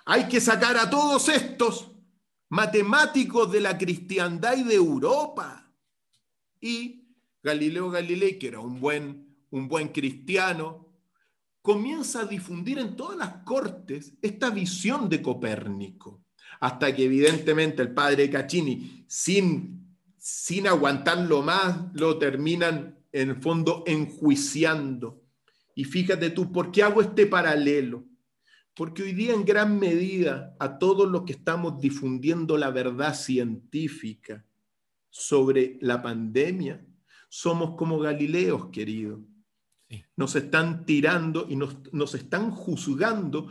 Hay 0.05 0.27
que 0.27 0.39
sacar 0.39 0.77
a 0.77 0.89
todos 0.89 1.29
estos 1.29 1.91
matemáticos 2.49 3.51
de 3.51 3.61
la 3.61 3.77
cristiandad 3.77 4.57
y 4.57 4.63
de 4.63 4.75
Europa. 4.75 5.71
Y 6.61 7.07
Galileo 7.43 7.89
Galilei, 7.89 8.37
que 8.37 8.47
era 8.47 8.59
un 8.59 8.79
buen, 8.79 9.35
un 9.51 9.67
buen 9.67 9.89
cristiano, 9.89 10.87
comienza 11.61 12.21
a 12.21 12.25
difundir 12.25 12.79
en 12.79 12.95
todas 12.95 13.17
las 13.17 13.43
cortes 13.43 14.13
esta 14.21 14.49
visión 14.49 15.09
de 15.09 15.21
Copérnico, 15.21 16.23
hasta 16.61 16.95
que 16.95 17.05
evidentemente 17.05 17.81
el 17.81 17.93
padre 17.93 18.29
Caccini, 18.29 19.05
sin, 19.07 19.97
sin 20.17 20.67
aguantarlo 20.67 21.41
más, 21.41 21.93
lo 21.93 22.17
terminan 22.17 22.96
en 23.11 23.29
el 23.29 23.41
fondo 23.41 23.83
enjuiciando. 23.85 25.23
Y 25.75 25.83
fíjate 25.83 26.29
tú, 26.29 26.51
¿por 26.51 26.71
qué 26.71 26.83
hago 26.83 27.01
este 27.01 27.25
paralelo? 27.25 28.05
Porque 28.73 29.03
hoy 29.03 29.13
día 29.13 29.33
en 29.33 29.45
gran 29.45 29.79
medida 29.79 30.55
a 30.59 30.77
todos 30.77 31.09
los 31.09 31.23
que 31.23 31.33
estamos 31.33 31.79
difundiendo 31.79 32.57
la 32.57 32.69
verdad 32.69 33.15
científica 33.15 34.45
sobre 35.09 35.77
la 35.81 36.01
pandemia, 36.01 36.85
somos 37.29 37.75
como 37.75 37.99
Galileos, 37.99 38.69
queridos 38.71 39.19
nos 40.15 40.35
están 40.35 40.85
tirando 40.85 41.47
y 41.49 41.55
nos, 41.55 42.15
están 42.15 42.51
juzgando 42.51 43.49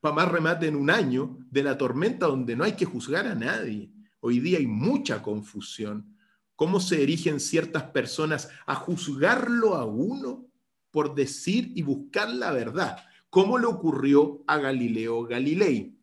para 0.00 0.14
más 0.14 0.28
remate 0.30 0.66
en 0.66 0.76
un 0.76 0.90
año, 0.90 1.38
de 1.50 1.62
la 1.62 1.76
tormenta 1.76 2.26
donde 2.26 2.56
no 2.56 2.64
hay 2.64 2.72
que 2.72 2.86
juzgar 2.86 3.26
a 3.26 3.34
nadie. 3.34 3.90
Hoy 4.20 4.40
día 4.40 4.58
hay 4.58 4.66
mucha 4.66 5.22
confusión. 5.22 6.15
¿Cómo 6.56 6.80
se 6.80 7.02
erigen 7.02 7.38
ciertas 7.38 7.84
personas 7.84 8.48
a 8.66 8.74
juzgarlo 8.74 9.74
a 9.74 9.84
uno 9.84 10.46
por 10.90 11.14
decir 11.14 11.70
y 11.74 11.82
buscar 11.82 12.30
la 12.30 12.50
verdad? 12.50 13.04
¿Cómo 13.28 13.58
le 13.58 13.66
ocurrió 13.66 14.42
a 14.46 14.56
Galileo 14.56 15.24
Galilei? 15.24 15.94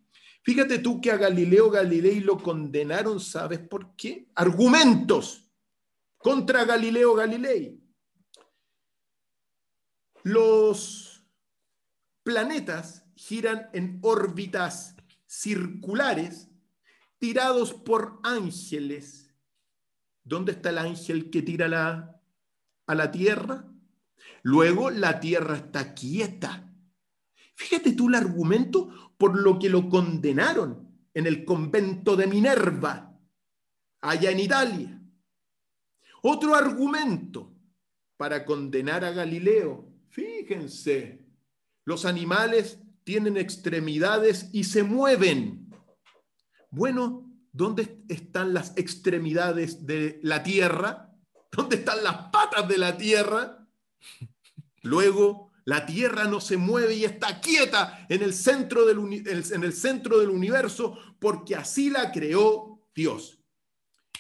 Fíjate 0.44 0.80
tú 0.80 1.02
que 1.02 1.10
a 1.10 1.18
Galileo 1.18 1.72
Galilei 1.72 2.20
lo 2.20 2.38
condenaron, 2.38 3.20
¿sabes 3.20 3.60
por 3.60 3.96
qué? 3.96 4.28
Argumentos 4.36 5.50
contra 6.18 6.66
Galileo 6.66 7.16
Galilei. 7.16 7.80
Los 10.24 11.26
planetas 12.24 13.06
giran 13.16 13.70
en 13.74 14.00
órbitas 14.02 14.96
circulares 15.26 16.50
tirados 17.18 17.74
por 17.74 18.20
ángeles. 18.24 19.23
¿Dónde 20.24 20.54
está 20.54 20.70
el 20.70 20.78
ángel 20.78 21.30
que 21.30 21.42
tira 21.42 21.66
a 22.86 22.96
la 22.96 23.12
Tierra? 23.12 23.66
Luego 24.42 24.90
la 24.90 25.20
Tierra 25.20 25.58
está 25.58 25.94
quieta. 25.94 26.70
Fíjate 27.56 27.94
tú 27.94 28.10
el 28.10 28.16
argumento 28.16 29.14
por 29.18 29.40
lo 29.40 29.60
que 29.60 29.70
lo 29.70 29.90
condenaron 29.90 30.90
en 31.14 31.28
el 31.28 31.46
convento 31.46 32.16
de 32.16 32.28
Minerva, 32.28 33.18
allá 34.02 34.32
en 34.32 34.40
Italia. 34.40 35.02
Otro 36.22 36.56
argumento 36.56 37.54
para 38.18 38.46
condenar 38.46 39.04
a 39.06 39.12
Galileo. 39.12 39.90
Fíjense, 40.10 41.26
los 41.86 42.06
animales 42.06 42.80
tienen 43.04 43.38
extremidades 43.38 44.50
y 44.54 44.64
se 44.64 44.84
mueven. 44.84 45.70
Bueno, 46.72 47.23
¿dónde 47.54 48.04
están 48.10 48.54
las 48.54 48.76
extremidades 48.76 49.86
de 49.86 50.20
la 50.24 50.44
tierra? 50.44 51.16
¿Dónde 51.52 51.78
están 51.78 52.04
las 52.04 52.30
patas 52.32 52.68
de 52.68 52.78
la 52.78 52.98
tierra? 52.98 53.66
Luego, 54.82 55.52
la 55.66 55.86
tierra 55.86 56.26
no 56.26 56.42
se 56.42 56.58
mueve 56.58 56.96
y 56.96 57.06
está 57.06 57.40
quieta 57.40 58.06
en 58.10 58.22
el 58.22 58.34
centro 58.34 58.86
del, 58.86 59.24
en 59.28 59.64
el 59.64 59.72
centro 59.74 60.20
del 60.20 60.30
universo 60.30 60.98
porque 61.20 61.56
así 61.56 61.90
la 61.90 62.12
creó 62.12 62.82
Dios. 62.94 63.40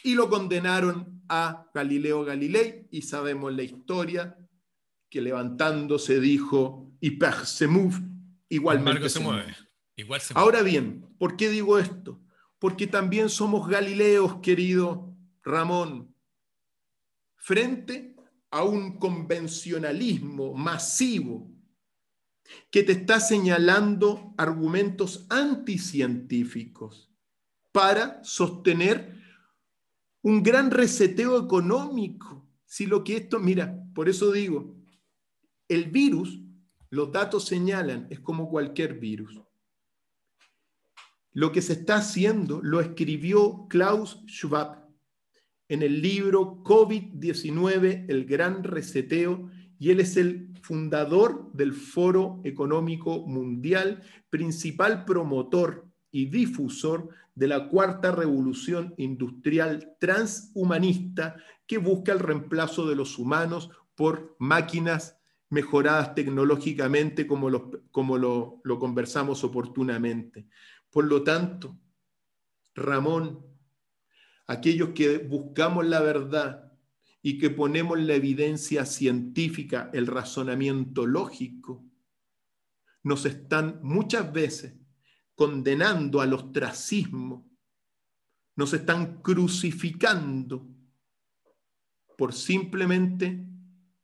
Y 0.03 0.15
lo 0.15 0.29
condenaron 0.29 1.23
a 1.27 1.69
Galileo 1.73 2.23
Galilei 2.23 2.87
y 2.91 3.01
sabemos 3.01 3.53
la 3.53 3.63
historia 3.63 4.37
que 5.09 5.21
levantándose 5.21 6.19
dijo, 6.19 6.91
y 6.99 7.19
se 7.45 7.67
igualmente 8.49 9.09
se, 9.09 9.19
mueve. 9.19 9.55
Igual 9.95 10.21
se 10.21 10.33
Ahora 10.35 10.63
bien, 10.63 11.05
¿por 11.19 11.37
qué 11.37 11.49
digo 11.49 11.77
esto? 11.77 12.22
Porque 12.63 12.87
también 12.87 13.27
somos 13.27 13.67
Galileos, 13.67 14.35
querido 14.35 15.13
Ramón, 15.43 16.15
frente 17.35 18.15
a 18.51 18.63
un 18.63 18.99
convencionalismo 18.99 20.53
masivo 20.53 21.51
que 22.71 22.83
te 22.83 22.93
está 22.93 23.19
señalando 23.19 24.33
argumentos 24.37 25.25
anticientíficos 25.29 27.11
para 27.73 28.23
sostener 28.23 29.13
un 30.21 30.41
gran 30.41 30.71
reseteo 30.71 31.43
económico. 31.43 32.47
Si 32.63 32.85
lo 32.85 33.03
que 33.03 33.17
esto, 33.17 33.41
mira, 33.41 33.77
por 33.93 34.07
eso 34.07 34.31
digo, 34.31 34.73
el 35.67 35.91
virus 35.91 36.39
los 36.91 37.11
datos 37.11 37.43
señalan, 37.43 38.07
es 38.09 38.21
como 38.21 38.49
cualquier 38.49 38.93
virus. 38.99 39.37
Lo 41.33 41.51
que 41.51 41.61
se 41.61 41.73
está 41.73 41.95
haciendo 41.95 42.61
lo 42.61 42.79
escribió 42.79 43.67
Klaus 43.67 44.23
Schwab 44.27 44.83
en 45.67 45.81
el 45.81 46.01
libro 46.01 46.61
COVID-19, 46.63 48.05
el 48.07 48.25
gran 48.25 48.63
reseteo, 48.63 49.49
y 49.79 49.89
él 49.89 49.99
es 49.99 50.17
el 50.17 50.53
fundador 50.61 51.51
del 51.53 51.73
Foro 51.73 52.39
Económico 52.43 53.25
Mundial, 53.25 54.03
principal 54.29 55.05
promotor 55.05 55.87
y 56.11 56.27
difusor 56.27 57.09
de 57.33 57.47
la 57.47 57.67
cuarta 57.67 58.11
revolución 58.11 58.93
industrial 58.97 59.95
transhumanista 59.99 61.35
que 61.65 61.79
busca 61.79 62.11
el 62.11 62.19
reemplazo 62.19 62.87
de 62.87 62.95
los 62.95 63.17
humanos 63.17 63.71
por 63.95 64.35
máquinas 64.37 65.17
mejoradas 65.49 66.15
tecnológicamente 66.15 67.27
como, 67.27 67.49
lo, 67.49 67.71
como 67.91 68.17
lo, 68.17 68.61
lo 68.63 68.79
conversamos 68.79 69.43
oportunamente. 69.43 70.47
Por 70.93 71.05
lo 71.05 71.23
tanto, 71.23 71.75
Ramón, 72.75 73.43
aquellos 74.45 74.89
que 74.89 75.17
buscamos 75.17 75.87
la 75.87 76.01
verdad 76.01 76.71
y 77.23 77.39
que 77.39 77.49
ponemos 77.49 77.99
la 77.99 78.13
evidencia 78.13 78.85
científica, 78.85 79.89
el 79.91 80.05
razonamiento 80.05 81.07
lógico, 81.07 81.83
nos 83.01 83.25
están 83.25 83.79
muchas 83.81 84.31
veces 84.31 84.75
condenando 85.33 86.21
al 86.21 86.31
ostracismo, 86.33 87.49
nos 88.55 88.71
están 88.73 89.19
crucificando 89.23 90.67
por 92.19 92.33
simplemente 92.33 93.43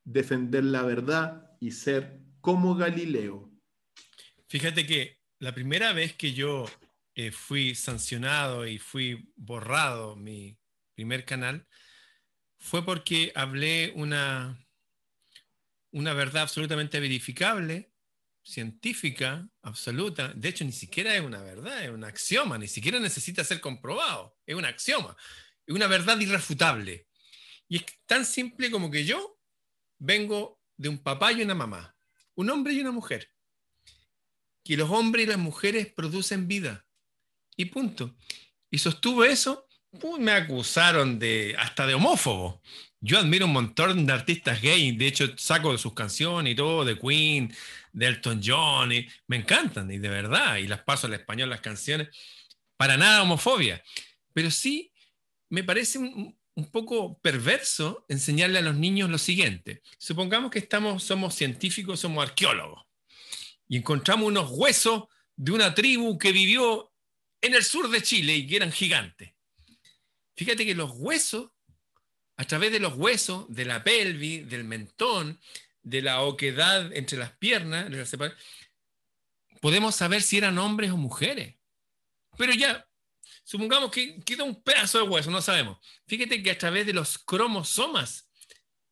defender 0.04 0.64
la 0.64 0.82
verdad 0.82 1.52
y 1.60 1.70
ser 1.70 2.20
como 2.42 2.74
Galileo. 2.74 3.52
Fíjate 4.48 4.88
que 4.88 5.20
la 5.38 5.54
primera 5.54 5.94
vez 5.94 6.16
que 6.16 6.34
yo 6.34 6.66
eh, 7.20 7.32
fui 7.32 7.76
sancionado 7.76 8.66
y 8.66 8.80
fui 8.80 9.30
borrado 9.36 10.16
mi 10.16 10.58
primer 10.96 11.26
canal 11.26 11.68
fue 12.58 12.86
porque 12.86 13.34
hablé 13.36 13.92
una, 13.94 14.58
una 15.92 16.14
verdad 16.14 16.44
absolutamente 16.44 17.00
verificable, 17.02 17.92
científica, 18.42 19.50
absoluta. 19.62 20.30
De 20.34 20.48
hecho, 20.48 20.64
ni 20.64 20.72
siquiera 20.72 21.14
es 21.14 21.22
una 21.22 21.42
verdad, 21.42 21.84
es 21.84 21.90
un 21.90 22.06
axioma, 22.06 22.58
ni 22.58 22.70
siquiera 22.70 23.00
necesita 23.00 23.44
ser 23.44 23.60
comprobado, 23.60 24.38
es 24.46 24.56
un 24.56 24.64
axioma, 24.64 25.18
es 25.66 25.76
una 25.76 25.88
verdad 25.88 26.18
irrefutable. 26.20 27.08
Y 27.68 27.78
es 27.78 27.86
tan 28.06 28.26
simple 28.26 28.72
como 28.72 28.90
que 28.90 29.04
yo 29.04 29.40
vengo 29.98 30.62
de 30.78 30.88
un 30.88 31.00
papá 31.00 31.34
y 31.34 31.42
una 31.42 31.56
mamá, 31.56 31.98
un 32.36 32.50
hombre 32.50 32.74
y 32.74 32.80
una 32.80 32.92
mujer. 32.92 33.30
Que 34.64 34.78
los 34.78 34.90
hombres 34.90 35.26
y 35.26 35.30
las 35.30 35.38
mujeres 35.38 35.92
producen 35.94 36.48
vida. 36.48 36.86
Y 37.60 37.66
punto. 37.66 38.16
Y 38.72 38.78
sostuvo 38.78 39.26
eso, 39.26 39.68
me 40.18 40.32
acusaron 40.32 41.20
de 41.20 41.58
hasta 41.60 41.86
de 41.86 41.94
homófobo. 41.94 42.62
Yo 43.02 43.20
admiro 43.20 43.48
un 43.48 43.52
montón 43.52 44.06
de 44.06 44.14
artistas 44.14 44.62
gay, 44.62 44.94
de 44.94 45.08
hecho 45.08 45.38
saco 45.38 45.78
sus 45.78 45.94
canciones 45.94 46.54
y 46.54 46.56
todo, 46.56 46.86
de 46.86 46.98
Queen, 46.98 47.54
de 47.92 48.08
Elton 48.08 48.40
John, 48.42 48.94
y 48.94 49.06
me 49.28 49.36
encantan, 49.36 49.92
y 49.92 49.98
de 49.98 50.08
verdad, 50.08 50.56
y 50.56 50.68
las 50.68 50.84
paso 50.84 51.08
al 51.08 51.16
español 51.16 51.50
las 51.50 51.60
canciones, 51.60 52.08
para 52.78 52.96
nada 52.96 53.24
homofobia. 53.24 53.84
Pero 54.32 54.52
sí 54.52 54.94
me 55.50 55.66
parece 55.66 55.98
un, 55.98 56.38
un 56.56 56.66
poco 56.72 57.20
perverso 57.20 58.06
enseñarle 58.08 58.60
a 58.60 58.62
los 58.62 58.76
niños 58.76 59.10
lo 59.10 59.18
siguiente. 59.18 59.82
Supongamos 59.98 60.50
que 60.50 60.60
estamos, 60.60 61.04
somos 61.04 61.36
científicos, 61.36 62.00
somos 62.00 62.24
arqueólogos, 62.24 62.86
y 63.68 63.76
encontramos 63.76 64.30
unos 64.30 64.50
huesos 64.50 65.10
de 65.36 65.52
una 65.52 65.76
tribu 65.76 66.18
que 66.18 66.32
vivió 66.32 66.89
en 67.42 67.54
el 67.54 67.64
sur 67.64 67.90
de 67.90 68.02
Chile 68.02 68.36
y 68.36 68.48
que 68.48 68.58
eran 68.58 68.72
gigantes. 68.72 69.34
Fíjate 70.36 70.66
que 70.66 70.76
los 70.76 70.92
huesos, 70.94 71.52
a 72.38 72.46
través 72.46 72.72
de 72.72 72.80
los 72.80 72.94
huesos, 72.96 73.46
de 73.50 73.66
la 73.66 73.84
pelvis, 73.84 74.48
del 74.48 74.64
mentón, 74.64 75.40
de 75.82 76.02
la 76.02 76.22
oquedad 76.22 76.94
entre 76.94 77.18
las 77.18 77.32
piernas, 77.32 77.90
podemos 79.62 79.96
saber 79.96 80.22
si 80.22 80.38
eran 80.38 80.58
hombres 80.58 80.92
o 80.92 80.98
mujeres. 80.98 81.56
Pero 82.38 82.54
ya 82.54 82.90
Supongamos 83.50 83.90
que 83.90 84.20
queda 84.20 84.44
un 84.44 84.62
pedazo 84.62 85.00
de 85.00 85.10
hueso, 85.10 85.32
no 85.32 85.42
sabemos. 85.42 85.80
Fíjate 86.06 86.44
que 86.44 86.52
a 86.52 86.58
través 86.60 86.86
de 86.86 86.94
los 86.94 87.18
cromosomas, 87.18 88.30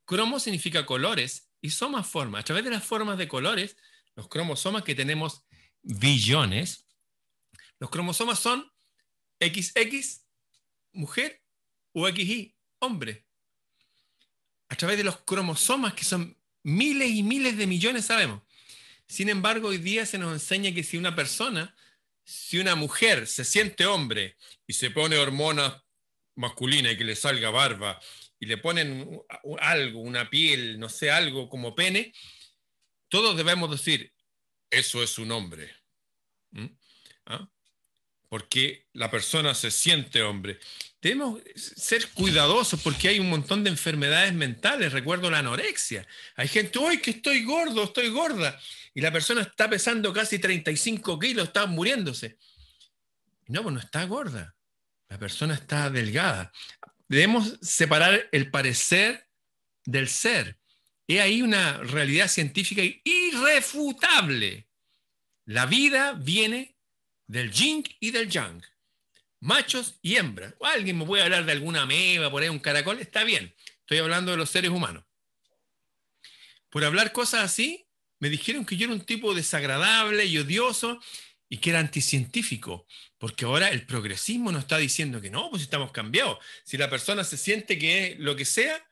cromo 0.03 0.39
significa 0.39 0.84
colores 0.84 1.51
y 1.61 1.69
soma 1.69 2.03
forma. 2.03 2.39
A 2.39 2.43
través 2.43 2.63
de 2.63 2.72
las 2.72 2.84
formas 2.84 3.19
de 3.19 3.28
colores, 3.28 3.78
los 4.15 4.28
cromosomas 4.28 4.82
que 4.82 4.95
tenemos 4.95 5.43
billones, 5.84 6.86
los 7.80 7.89
cromosomas 7.89 8.39
son 8.39 8.71
XX, 9.39 10.21
mujer, 10.93 11.41
o 11.93 12.07
XY, 12.07 12.55
hombre. 12.80 13.25
A 14.69 14.75
través 14.75 14.97
de 14.97 15.03
los 15.03 15.17
cromosomas, 15.17 15.93
que 15.93 16.03
son 16.03 16.38
miles 16.63 17.09
y 17.09 17.23
miles 17.23 17.57
de 17.57 17.67
millones, 17.67 18.05
sabemos. 18.05 18.41
Sin 19.07 19.30
embargo, 19.30 19.69
hoy 19.69 19.78
día 19.78 20.05
se 20.05 20.17
nos 20.17 20.34
enseña 20.34 20.73
que 20.73 20.84
si 20.84 20.97
una 20.97 21.15
persona 21.15 21.75
si 22.28 22.59
una 22.59 22.75
mujer 22.75 23.25
se 23.25 23.45
siente 23.45 23.86
hombre 23.86 24.36
y 24.67 24.73
se 24.73 24.91
pone 24.91 25.17
hormona 25.17 25.82
masculina 26.36 26.91
y 26.91 26.97
que 26.97 27.05
le 27.05 27.15
salga 27.15 27.51
barba 27.51 28.01
y 28.38 28.47
le 28.47 28.57
ponen 28.57 29.21
algo, 29.61 30.01
una 30.01 30.30
piel, 30.30 30.78
no 30.78 30.89
sé, 30.89 31.09
algo 31.09 31.47
como 31.47 31.73
pene, 31.73 32.13
todos 33.07 33.38
debemos 33.38 33.71
decir, 33.71 34.13
eso 34.69 35.01
es 35.01 35.17
un 35.17 35.32
hombre. 35.32 35.73
¿Ah? 37.25 37.49
Porque 38.30 38.88
la 38.93 39.09
persona 39.09 39.55
se 39.55 39.71
siente 39.71 40.21
hombre. 40.21 40.59
Debemos 41.01 41.41
ser 41.55 42.09
cuidadosos 42.09 42.82
porque 42.82 43.07
hay 43.07 43.19
un 43.19 43.30
montón 43.30 43.63
de 43.63 43.69
enfermedades 43.69 44.34
mentales. 44.34 44.91
Recuerdo 44.91 45.30
la 45.32 45.39
anorexia. 45.39 46.05
Hay 46.36 46.47
gente, 46.47 46.80
hoy 46.80 46.99
que 46.99 47.11
estoy 47.11 47.43
gordo, 47.43 47.86
estoy 47.86 48.09
gorda. 48.09 48.59
Y 48.93 49.01
la 49.01 49.11
persona 49.11 49.41
está 49.41 49.69
pesando 49.69 50.11
casi 50.11 50.39
35 50.39 51.19
kilos, 51.19 51.47
está 51.47 51.65
muriéndose. 51.67 52.38
No, 53.47 53.63
pues 53.63 53.73
no 53.73 53.80
está 53.80 54.03
gorda. 54.05 54.55
La 55.07 55.17
persona 55.17 55.53
está 55.53 55.89
delgada. 55.89 56.51
Debemos 57.07 57.57
separar 57.61 58.28
el 58.32 58.51
parecer 58.51 59.28
del 59.86 60.09
ser. 60.09 60.57
Y 61.07 61.19
ahí 61.19 61.41
una 61.41 61.78
realidad 61.78 62.28
científica 62.28 62.82
irrefutable. 63.03 64.67
La 65.45 65.65
vida 65.65 66.13
viene 66.13 66.76
del 67.28 67.51
yin 67.51 67.84
y 67.99 68.11
del 68.11 68.30
yang, 68.30 68.63
machos 69.39 69.99
y 70.01 70.15
hembras. 70.15 70.53
O 70.59 70.65
alguien 70.65 70.97
me 70.97 71.05
puede 71.05 71.23
hablar 71.23 71.45
de 71.45 71.51
alguna 71.51 71.84
ameba, 71.84 72.32
por 72.32 72.41
ahí 72.41 72.49
un 72.49 72.59
caracol, 72.59 72.99
está 72.99 73.23
bien. 73.23 73.53
Estoy 73.82 73.99
hablando 73.99 74.32
de 74.32 74.38
los 74.38 74.49
seres 74.49 74.71
humanos. 74.71 75.03
Por 76.69 76.84
hablar 76.84 77.11
cosas 77.11 77.43
así, 77.43 77.88
me 78.19 78.30
dijeron 78.30 78.65
que 78.65 78.78
yo 78.78 78.86
era 78.86 78.93
un 78.93 79.05
tipo 79.05 79.34
desagradable 79.34 80.25
y 80.25 80.38
odioso 80.38 80.99
y 81.49 81.59
que 81.59 81.69
era 81.69 81.80
anticientífico, 81.80 82.86
porque 83.17 83.45
ahora 83.45 83.69
el 83.69 83.86
progresismo 83.86 84.51
nos 84.51 84.63
está 84.63 84.78
diciendo 84.78 85.21
que 85.21 85.30
no, 85.30 85.49
pues 85.49 85.61
estamos 85.61 85.91
cambiados. 85.91 86.39
Si 86.65 86.78
la 86.78 86.89
persona 86.89 87.23
se 87.23 87.38
siente 87.38 87.78
que 87.78 88.07
es 88.07 88.19
lo 88.19 88.36
que 88.36 88.43
sea, 88.43 88.86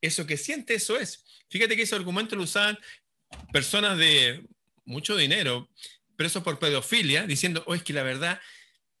eso 0.00 0.26
que 0.26 0.36
siente, 0.36 0.74
eso 0.74 0.98
es. 0.98 1.24
Fíjate 1.48 1.76
que 1.76 1.82
ese 1.82 1.94
argumento 1.94 2.34
lo 2.34 2.42
usaban 2.42 2.78
personas 3.52 3.96
de 3.98 4.44
mucho 4.84 5.16
dinero, 5.16 5.68
presos 6.16 6.42
por 6.42 6.58
pedofilia, 6.58 7.26
diciendo, 7.26 7.62
oh, 7.66 7.74
es 7.74 7.82
que 7.82 7.92
la 7.92 8.02
verdad, 8.02 8.40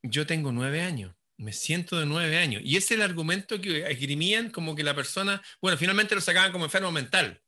yo 0.02 0.26
tengo 0.26 0.52
nueve 0.52 0.82
años, 0.82 1.14
me 1.36 1.52
siento 1.52 1.98
de 1.98 2.06
nueve 2.06 2.38
años. 2.38 2.62
Y 2.64 2.76
es 2.76 2.90
el 2.90 3.02
argumento 3.02 3.60
que 3.60 3.90
esgrimían 3.90 4.50
como 4.50 4.74
que 4.74 4.84
la 4.84 4.94
persona, 4.94 5.42
bueno, 5.60 5.78
finalmente 5.78 6.14
lo 6.14 6.20
sacaban 6.20 6.52
como 6.52 6.64
enfermo 6.64 6.92
mental, 6.92 7.42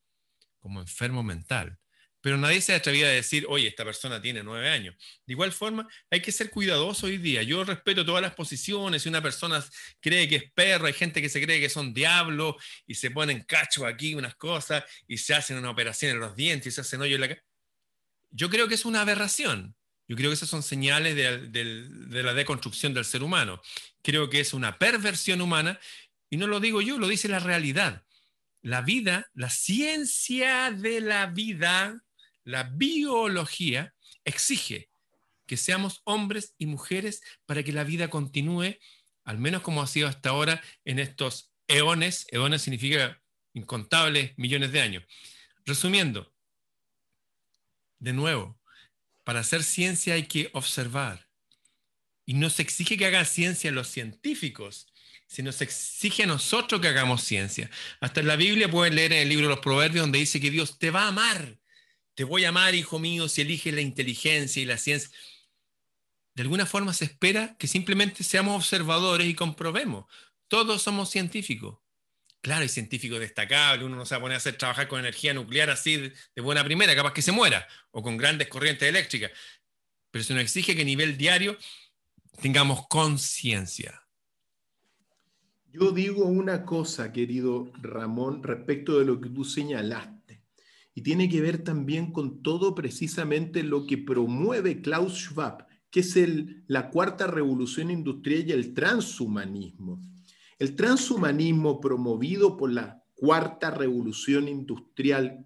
como 0.61 0.81
enfermo 0.81 1.23
mental 1.23 1.79
pero 2.25 2.39
nadie 2.39 2.63
se 2.63 2.75
atrevía 2.75 3.05
a 3.05 3.11
decir, 3.11 3.45
oye, 3.51 3.69
esta 3.69 3.85
persona 3.85 4.19
tiene 4.19 4.43
nueve 4.43 4.71
años. 4.71 4.97
De 5.27 5.35
igual 5.35 5.53
forma, 5.53 5.87
hay 6.11 6.23
que 6.23 6.33
ser 6.33 6.49
cuidadoso 6.49 7.05
hoy 7.05 7.19
día. 7.19 7.43
Yo 7.43 7.63
respeto 7.65 8.03
todas 8.03 8.23
las 8.23 8.35
posiciones. 8.35 9.03
Si 9.03 9.11
una 9.11 9.21
persona 9.21 9.63
cree 10.01 10.27
que 10.27 10.37
es 10.37 10.53
perro, 10.53 10.87
hay 10.87 10.95
gente 10.95 11.21
que 11.21 11.29
se 11.29 11.43
cree 11.43 11.61
que 11.61 11.69
son 11.69 11.93
diablos 11.93 12.55
y 12.87 12.95
se 12.95 13.11
ponen 13.11 13.43
cacho 13.43 13.85
aquí, 13.85 14.15
unas 14.15 14.37
cosas, 14.37 14.85
y 15.07 15.19
se 15.19 15.35
hacen 15.35 15.59
una 15.59 15.69
operación 15.69 16.13
en 16.13 16.21
los 16.21 16.35
dientes 16.35 16.69
y 16.69 16.75
se 16.75 16.81
hacen 16.81 17.03
hoyo 17.03 17.17
en 17.17 17.21
la 17.21 17.29
cara. 17.29 17.45
Yo 18.35 18.51
creo 18.51 18.69
que 18.69 18.75
es 18.75 18.85
una 18.85 19.03
aberración. 19.03 19.77
Yo 20.07 20.17
creo 20.17 20.29
que 20.29 20.35
esas 20.35 20.51
son 20.51 20.63
señales 20.63 21.17
de, 21.17 21.49
de 21.49 22.23
la 22.23 22.35
deconstrucción 22.35 22.93
del 22.93 23.05
ser 23.05 23.23
humano. 23.23 23.63
Creo 24.03 24.29
que 24.29 24.41
es 24.41 24.53
una 24.53 24.79
perversión 24.79 25.41
humana 25.41 25.81
y 26.29 26.37
no 26.37 26.47
lo 26.47 26.61
digo 26.61 26.83
yo, 26.83 26.99
lo 26.99 27.09
dice 27.09 27.29
la 27.29 27.39
realidad. 27.39 28.05
La 28.61 28.83
vida, 28.83 29.31
la 29.35 29.51
ciencia 29.51 30.73
de 30.73 31.01
la 31.01 31.27
vida, 31.27 32.03
la 32.43 32.65
biología 32.65 33.95
exige 34.25 34.91
que 35.47 35.57
seamos 35.57 36.03
hombres 36.05 36.55
y 36.59 36.67
mujeres 36.67 37.23
para 37.47 37.63
que 37.63 37.73
la 37.73 37.85
vida 37.85 38.09
continúe, 38.09 38.77
al 39.25 39.39
menos 39.39 39.63
como 39.63 39.81
ha 39.81 39.87
sido 39.87 40.09
hasta 40.09 40.31
ahora 40.31 40.61
en 40.85 40.99
estos 40.99 41.53
eones. 41.69 42.27
Eones 42.31 42.63
significa 42.63 43.23
incontables 43.53 44.37
millones 44.37 44.73
de 44.73 44.81
años. 44.81 45.05
Resumiendo, 45.65 46.34
de 47.99 48.13
nuevo, 48.13 48.59
para 49.25 49.41
hacer 49.41 49.63
ciencia 49.63 50.15
hay 50.15 50.25
que 50.25 50.51
observar. 50.53 51.29
Y 52.27 52.35
no 52.35 52.51
se 52.51 52.63
exige 52.63 52.97
que 52.97 53.07
hagan 53.07 53.27
ciencia 53.27 53.71
los 53.71 53.89
científicos, 53.89 54.87
sino 55.27 55.53
se 55.53 55.65
exige 55.65 56.25
a 56.25 56.27
nosotros 56.27 56.81
que 56.81 56.89
hagamos 56.89 57.23
ciencia. 57.23 57.71
Hasta 58.01 58.21
en 58.21 58.29
la 58.29 58.37
Biblia 58.37 58.71
pueden 58.71 58.95
leer 58.95 59.13
en 59.13 59.21
el 59.21 59.29
libro 59.29 59.49
de 59.49 59.55
los 59.55 59.65
Proverbios 59.65 60.05
donde 60.05 60.19
dice 60.19 60.41
que 60.41 60.51
Dios 60.51 60.79
te 60.79 60.91
va 60.91 61.05
a 61.05 61.09
amar 61.09 61.59
te 62.15 62.25
voy 62.25 62.45
a 62.45 62.51
amar, 62.51 62.75
hijo 62.75 62.99
mío, 62.99 63.29
si 63.29 63.41
eliges 63.43 63.75
la 63.75 63.81
inteligencia 63.81 64.63
y 64.63 64.67
la 64.67 64.79
ciencia. 64.79 65.11
De 66.35 66.43
alguna 66.43 66.67
forma 66.67 66.93
se 66.93 67.05
espera 67.07 67.57
que 67.59 67.67
simplemente 67.67 68.23
seamos 68.23 68.57
observadores 68.57 69.27
y 69.27 69.35
comprobemos. 69.35 70.07
Todos 70.49 70.83
somos 70.83 71.11
científicos. 71.11 71.79
Claro, 72.45 72.61
hay 72.61 72.69
científicos 72.69 73.21
destacables, 73.21 73.87
uno 73.87 73.97
no 73.97 74.05
se 74.05 74.15
va 74.15 74.19
a 74.19 74.21
poner 74.21 74.35
a 74.35 74.37
hacer 74.37 74.59
trabajar 74.59 74.87
con 74.87 74.99
energía 74.99 75.33
nuclear 75.33 75.71
así 75.71 75.97
de 75.97 76.43
buena 76.43 76.63
primera, 76.63 76.95
capaz 76.95 77.15
que 77.15 77.23
se 77.23 77.33
muera, 77.33 77.67
o 77.91 78.03
con 78.03 78.19
grandes 78.19 78.49
corrientes 78.49 78.87
eléctricas. 78.87 79.31
Pero 80.11 80.23
se 80.23 80.35
nos 80.35 80.43
exige 80.43 80.77
que 80.77 80.83
a 80.83 80.85
nivel 80.85 81.17
diario 81.17 81.57
tengamos 82.43 82.87
conciencia. 82.87 84.03
Yo 85.73 85.91
digo 85.91 86.27
una 86.27 86.67
cosa, 86.67 87.15
querido 87.15 87.73
Ramón, 87.81 88.43
respecto 88.43 88.99
de 88.99 89.07
lo 89.07 89.23
que 89.23 89.31
tú 89.31 89.47
señalaste 89.47 90.43
y 90.95 91.01
tiene 91.01 91.31
que 91.31 91.41
ver 91.41 91.65
también 91.65 92.13
con 92.13 92.43
todo 92.43 92.75
precisamente 92.75 93.63
lo 93.63 93.87
que 93.87 93.97
promueve 93.97 94.83
Klaus 94.83 95.15
Schwab, 95.15 95.67
que 95.91 96.01
es 96.01 96.15
el, 96.17 96.63
la 96.67 96.91
cuarta 96.91 97.27
revolución 97.27 97.91
industrial 97.91 98.45
y 98.47 98.53
el 98.53 98.75
transhumanismo. 98.75 99.99
El 100.65 100.77
transhumanismo 100.77 101.79
promovido 101.79 102.57
por 102.57 102.73
la 102.73 103.05
cuarta 103.13 103.71
revolución 103.71 104.49
industrial 104.49 105.45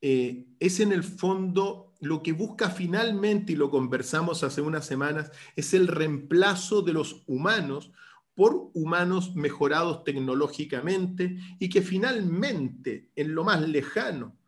eh, 0.00 0.46
es 0.58 0.80
en 0.80 0.92
el 0.92 1.04
fondo 1.04 1.92
lo 2.00 2.22
que 2.22 2.32
busca 2.32 2.70
finalmente, 2.70 3.52
y 3.52 3.56
lo 3.56 3.68
conversamos 3.68 4.42
hace 4.42 4.62
unas 4.62 4.86
semanas, 4.86 5.30
es 5.56 5.74
el 5.74 5.88
reemplazo 5.88 6.80
de 6.80 6.94
los 6.94 7.22
humanos 7.26 7.92
por 8.34 8.70
humanos 8.72 9.36
mejorados 9.36 10.04
tecnológicamente 10.04 11.36
y 11.58 11.68
que 11.68 11.82
finalmente, 11.82 13.10
en 13.16 13.34
lo 13.34 13.44
más 13.44 13.60
lejano, 13.68 14.38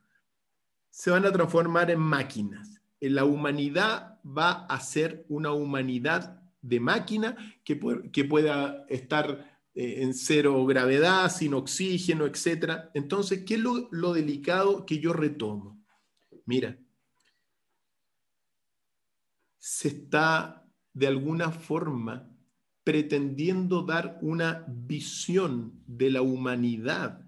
se 0.88 1.10
van 1.10 1.26
a 1.26 1.32
transformar 1.32 1.90
en 1.90 2.00
máquinas. 2.00 2.80
La 2.98 3.26
humanidad 3.26 4.20
va 4.26 4.52
a 4.52 4.80
ser 4.80 5.26
una 5.28 5.52
humanidad 5.52 6.40
de 6.62 6.80
máquina 6.80 7.36
que, 7.62 7.78
que 8.10 8.24
pueda 8.24 8.86
estar 8.88 9.55
eh, 9.78 10.02
en 10.02 10.14
cero 10.14 10.64
gravedad, 10.64 11.30
sin 11.30 11.52
oxígeno, 11.52 12.24
etc. 12.24 12.88
Entonces, 12.94 13.44
¿qué 13.44 13.56
es 13.56 13.60
lo, 13.60 13.88
lo 13.92 14.14
delicado 14.14 14.86
que 14.86 14.98
yo 15.00 15.12
retomo? 15.12 15.84
Mira, 16.46 16.78
se 19.58 19.88
está 19.88 20.66
de 20.94 21.06
alguna 21.06 21.50
forma 21.50 22.32
pretendiendo 22.84 23.82
dar 23.82 24.18
una 24.22 24.64
visión 24.66 25.82
de 25.86 26.08
la 26.08 26.22
humanidad 26.22 27.26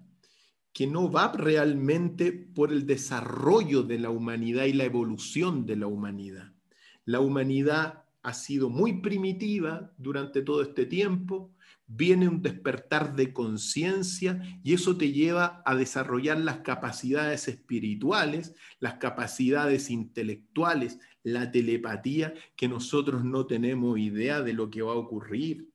que 0.73 0.87
no 0.87 1.11
va 1.11 1.31
realmente 1.33 2.31
por 2.31 2.71
el 2.71 2.87
desarrollo 2.87 3.83
de 3.83 3.99
la 3.99 4.09
humanidad 4.09 4.65
y 4.65 4.73
la 4.73 4.85
evolución 4.85 5.67
de 5.67 5.75
la 5.75 5.85
humanidad. 5.85 6.51
La 7.05 7.19
humanidad 7.19 8.05
ha 8.23 8.33
sido 8.33 8.69
muy 8.69 9.01
primitiva 9.01 9.93
durante 9.97 10.41
todo 10.41 10.63
este 10.63 10.87
tiempo, 10.87 11.53
viene 11.91 12.27
un 12.27 12.43
despertar 12.43 13.15
de 13.15 13.33
conciencia 13.33 14.41
y 14.63 14.75
eso 14.75 14.95
te 14.95 15.11
lleva 15.11 15.63
a 15.65 15.75
desarrollar 15.75 16.39
las 16.39 16.59
capacidades 16.59 17.47
espirituales, 17.47 18.53
las 18.79 18.95
capacidades 18.95 19.89
intelectuales, 19.89 20.99
la 21.23 21.51
telepatía, 21.51 22.35
que 22.55 22.67
nosotros 22.67 23.25
no 23.25 23.47
tenemos 23.47 23.97
idea 23.97 24.41
de 24.41 24.53
lo 24.53 24.69
que 24.69 24.83
va 24.83 24.93
a 24.93 24.97
ocurrir. 24.97 25.73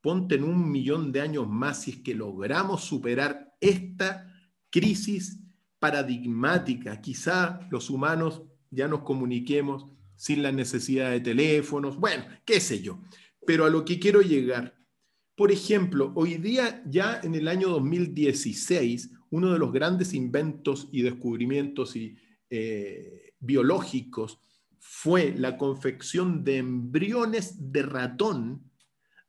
Ponte 0.00 0.36
en 0.36 0.44
un 0.44 0.70
millón 0.70 1.12
de 1.12 1.20
años 1.20 1.46
más 1.46 1.82
si 1.82 1.90
es 1.90 1.96
que 1.98 2.14
logramos 2.14 2.82
superar 2.84 3.54
esta 3.60 4.32
crisis 4.70 5.40
paradigmática. 5.78 7.02
Quizá 7.02 7.60
los 7.70 7.90
humanos 7.90 8.44
ya 8.70 8.88
nos 8.88 9.02
comuniquemos 9.02 9.86
sin 10.16 10.42
la 10.42 10.52
necesidad 10.52 11.10
de 11.10 11.20
teléfonos, 11.20 11.98
bueno, 11.98 12.24
qué 12.46 12.60
sé 12.60 12.80
yo. 12.80 12.98
Pero 13.46 13.66
a 13.66 13.70
lo 13.70 13.84
que 13.84 13.98
quiero 13.98 14.22
llegar, 14.22 14.77
por 15.38 15.52
ejemplo, 15.52 16.10
hoy 16.16 16.34
día 16.34 16.82
ya 16.84 17.20
en 17.22 17.36
el 17.36 17.46
año 17.46 17.68
2016, 17.68 19.12
uno 19.30 19.52
de 19.52 19.60
los 19.60 19.72
grandes 19.72 20.12
inventos 20.12 20.88
y 20.90 21.02
descubrimientos 21.02 21.94
eh, 22.50 23.34
biológicos 23.38 24.40
fue 24.80 25.32
la 25.36 25.56
confección 25.56 26.42
de 26.42 26.56
embriones 26.56 27.70
de 27.70 27.82
ratón 27.84 28.68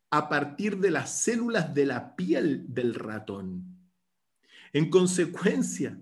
a 0.10 0.30
partir 0.30 0.80
de 0.80 0.89
las 0.89 1.22
células 1.22 1.76
de 1.76 1.86
la 1.86 2.16
piel 2.16 2.66
del 2.68 2.95
ratón. 2.95 3.78
En 4.74 4.89
consecuencia, 4.89 6.01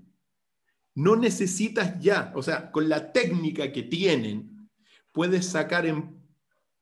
no 0.96 1.18
necesitas 1.18 2.00
ya, 2.00 2.32
o 2.34 2.42
sea, 2.42 2.72
con 2.72 2.88
la 2.88 3.12
técnica 3.12 3.74
que 3.74 3.84
tienen, 3.84 4.70
puedes 5.12 5.48
sacar, 5.48 5.86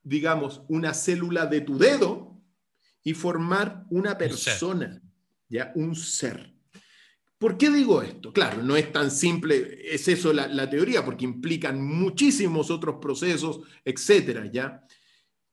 digamos, 0.04 0.62
una 0.68 0.94
célula 0.94 1.48
de 1.48 1.62
tu 1.62 1.80
dedo 1.80 2.25
y 3.06 3.14
formar 3.14 3.86
una 3.92 4.18
persona, 4.18 5.00
ya 5.48 5.72
un 5.76 5.96
ser. 5.96 6.52
¿Por 7.38 7.56
qué 7.56 7.70
digo 7.70 8.02
esto? 8.02 8.34
Claro, 8.34 8.64
no 8.64 8.76
es 8.76 8.92
tan 8.92 9.12
simple, 9.12 9.80
es 9.94 10.08
eso 10.08 10.34
la, 10.34 10.70
teoría, 10.70 11.06
porque 11.06 11.24
implican 11.24 11.80
muchísimos 11.86 12.72
otros 12.72 12.96
procesos, 13.00 13.60
etcétera, 13.86 14.50
¿ya? 14.52 14.84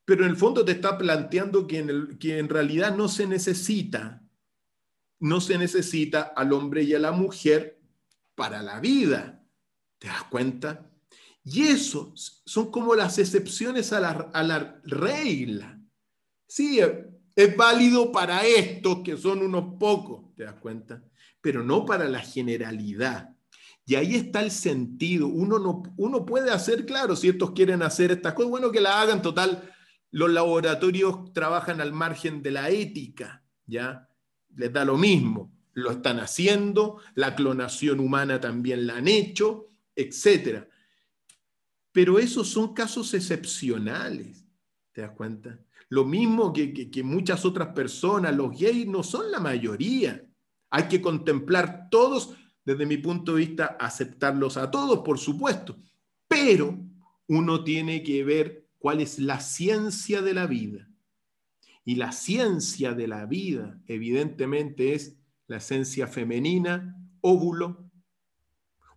Pero 0.07 0.25
en 0.25 0.31
el 0.31 0.37
fondo 0.37 0.65
te 0.65 0.73
está 0.73 0.97
planteando 0.97 1.67
que 1.67 1.81
en, 1.81 2.19
que 2.19 2.39
en 2.39 2.49
realidad 2.49 2.97
no 2.97 3.07
se 3.07 3.27
necesita, 3.27 4.23
no 5.21 5.41
se 5.43 5.59
necesita 5.59 6.33
al 6.35 6.55
hombre 6.55 6.85
y 6.85 6.95
a 6.95 6.99
la 6.99 7.13
mujer 7.13 7.79
para 8.35 8.63
la 8.63 8.81
vida. 8.81 9.45
¿Te 9.99 10.09
das 10.09 10.25
cuenta? 10.25 10.91
Y 11.45 11.65
eso 11.65 12.15
son 12.17 12.71
como 12.71 12.95
las 12.95 13.19
excepciones 13.19 13.93
a 13.93 14.01
la, 14.01 14.11
a 14.33 14.43
la 14.43 14.81
regla. 14.85 15.79
Sí, 16.47 16.81
es 17.35 17.57
válido 17.57 18.13
para 18.13 18.45
estos 18.47 18.99
que 19.03 19.17
son 19.17 19.41
unos 19.41 19.77
pocos, 19.79 20.35
¿te 20.37 20.45
das 20.45 20.55
cuenta? 20.55 21.03
Pero 21.41 21.63
no 21.63 21.85
para 21.85 22.09
la 22.09 22.21
generalidad. 22.21 23.35
Y 23.85 23.97
ahí 23.97 24.15
está 24.15 24.41
el 24.41 24.51
sentido. 24.51 25.27
Uno, 25.27 25.59
no, 25.59 25.83
uno 25.97 26.25
puede 26.25 26.51
hacer, 26.51 26.87
claro, 26.87 27.17
si 27.17 27.29
estos 27.29 27.53
quieren 27.53 27.83
hacer 27.83 28.13
estas 28.13 28.35
cosas, 28.35 28.51
bueno 28.51 28.71
que 28.71 28.81
la 28.81 29.01
hagan, 29.01 29.23
total. 29.23 29.71
Los 30.11 30.31
laboratorios 30.31 31.33
trabajan 31.33 31.81
al 31.81 31.93
margen 31.93 32.43
de 32.43 32.51
la 32.53 32.71
ética, 32.71 33.43
¿ya? 33.67 34.09
Les 34.55 34.73
da 34.73 34.85
lo 34.85 34.97
mismo. 34.97 35.53
Lo 35.73 35.91
están 35.91 36.21
haciendo, 36.21 36.99
la 37.15 37.35
clonación 37.35 37.99
humana 37.99 38.39
también 38.41 38.87
la 38.87 38.97
han 38.97 39.09
hecho, 39.09 39.69
etc. 39.97 40.67
Pero 41.93 42.19
esos 42.19 42.49
son 42.49 42.75
casos 42.75 43.15
excepcionales, 43.15 44.45
¿te 44.93 45.01
das 45.01 45.13
cuenta? 45.13 45.59
Lo 45.93 46.07
mismo 46.07 46.55
que, 46.55 47.03
muchas 47.05 47.45
otras 47.45 47.75
personas, 47.75 48.35
los 48.35 48.59
gays 48.59 48.87
no 48.87 49.03
son 49.03 49.31
la 49.31 49.41
mayoría. 49.41 50.25
Hay 50.71 50.85
que 50.85 51.03
contemplar 51.03 51.91
todos, 51.91 52.35
desde 52.65 52.87
mi 52.87 52.97
punto 52.97 53.35
de 53.35 53.41
vista, 53.45 53.77
aceptarlos 53.79 54.57
a 54.57 54.71
todos, 54.71 55.01
por 55.01 55.19
supuesto, 55.19 55.77
pero 56.27 56.83
uno 57.27 57.63
tiene 57.63 58.03
que 58.03 58.25
ver 58.25 58.71
cuál 58.79 59.03
es 59.03 59.19
la 59.19 59.39
ciencia 59.41 60.23
de 60.23 60.33
la 60.33 60.47
vida. 60.47 60.89
Y 61.85 61.97
la 61.97 62.13
ciencia 62.13 62.95
de 62.95 63.07
la 63.07 63.27
vida, 63.27 63.79
evidentemente, 63.87 64.95
es 64.95 65.19
la 65.47 65.59
esencia 65.59 66.07
femenina, 66.07 66.97
óvulo, 67.21 67.91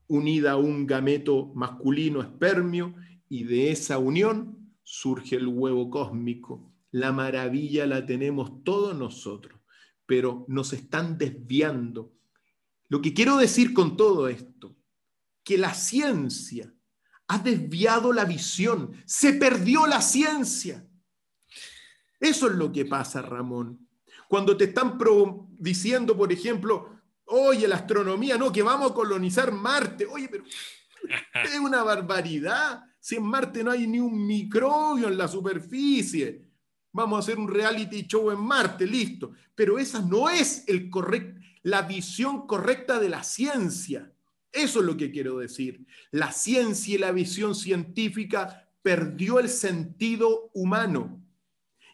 unida 0.08 0.54
a 0.54 0.56
un 0.56 0.88
gameto 0.88 1.52
masculino 1.56 2.22
espermio, 2.22 2.96
y 3.28 3.44
de 3.44 3.72
esa 3.72 3.98
unión 3.98 4.72
surge 4.82 5.36
el 5.36 5.48
huevo 5.48 5.90
cósmico, 5.90 6.72
la 6.96 7.12
maravilla 7.12 7.86
la 7.86 8.06
tenemos 8.06 8.64
todos 8.64 8.96
nosotros, 8.96 9.60
pero 10.06 10.46
nos 10.48 10.72
están 10.72 11.18
desviando. 11.18 12.14
Lo 12.88 13.02
que 13.02 13.14
quiero 13.14 13.36
decir 13.36 13.74
con 13.74 13.98
todo 13.98 14.30
esto, 14.30 14.78
que 15.44 15.58
la 15.58 15.74
ciencia 15.74 16.74
ha 17.28 17.40
desviado 17.40 18.14
la 18.14 18.24
visión, 18.24 18.94
se 19.06 19.34
perdió 19.34 19.86
la 19.88 20.02
ciencia. 20.02 20.88
Eso 22.18 22.48
es 22.48 22.56
lo 22.56 22.72
que 22.72 22.86
pasa, 22.86 23.22
Ramón. 23.22 23.90
Cuando 24.30 24.56
te 24.56 24.64
están 24.64 24.98
diciendo, 25.60 26.16
por 26.16 26.32
ejemplo, 26.32 27.02
oye, 27.26 27.68
la 27.68 27.76
astronomía, 27.76 28.38
no, 28.38 28.54
que 28.54 28.64
vamos 28.64 28.92
a 28.92 28.94
colonizar 28.94 29.52
Marte. 29.52 30.06
Oye, 30.06 30.30
pero 30.30 30.46
es 31.44 31.60
una 31.60 31.84
barbaridad. 31.84 32.86
Si 33.02 33.18
en 33.18 33.24
Marte 33.24 33.66
no 33.66 33.72
hay 33.72 33.86
ni 33.86 34.00
un 34.00 34.26
microbio 34.26 35.10
en 35.10 35.18
la 35.18 35.28
superficie 35.28 36.45
vamos 36.96 37.18
a 37.18 37.20
hacer 37.20 37.38
un 37.38 37.50
reality 37.50 38.08
show 38.08 38.32
en 38.32 38.40
Marte, 38.40 38.88
listo. 38.88 39.34
Pero 39.54 39.78
esa 39.78 40.02
no 40.02 40.30
es 40.30 40.66
la 41.62 41.82
visión 41.82 42.48
correcta 42.48 43.00
de 43.00 43.10
la 43.10 43.22
ciencia. 43.22 44.12
Eso 44.52 44.80
es 44.80 44.86
lo 44.86 44.96
que 44.96 45.12
quiero 45.12 45.38
decir. 45.40 45.86
La 46.12 46.32
ciencia 46.32 46.96
y 46.96 46.98
la 46.98 47.12
visión 47.12 47.54
científica 47.54 48.70
perdió 48.82 49.40
el 49.40 49.50
sentido 49.50 50.50
humano 50.54 51.22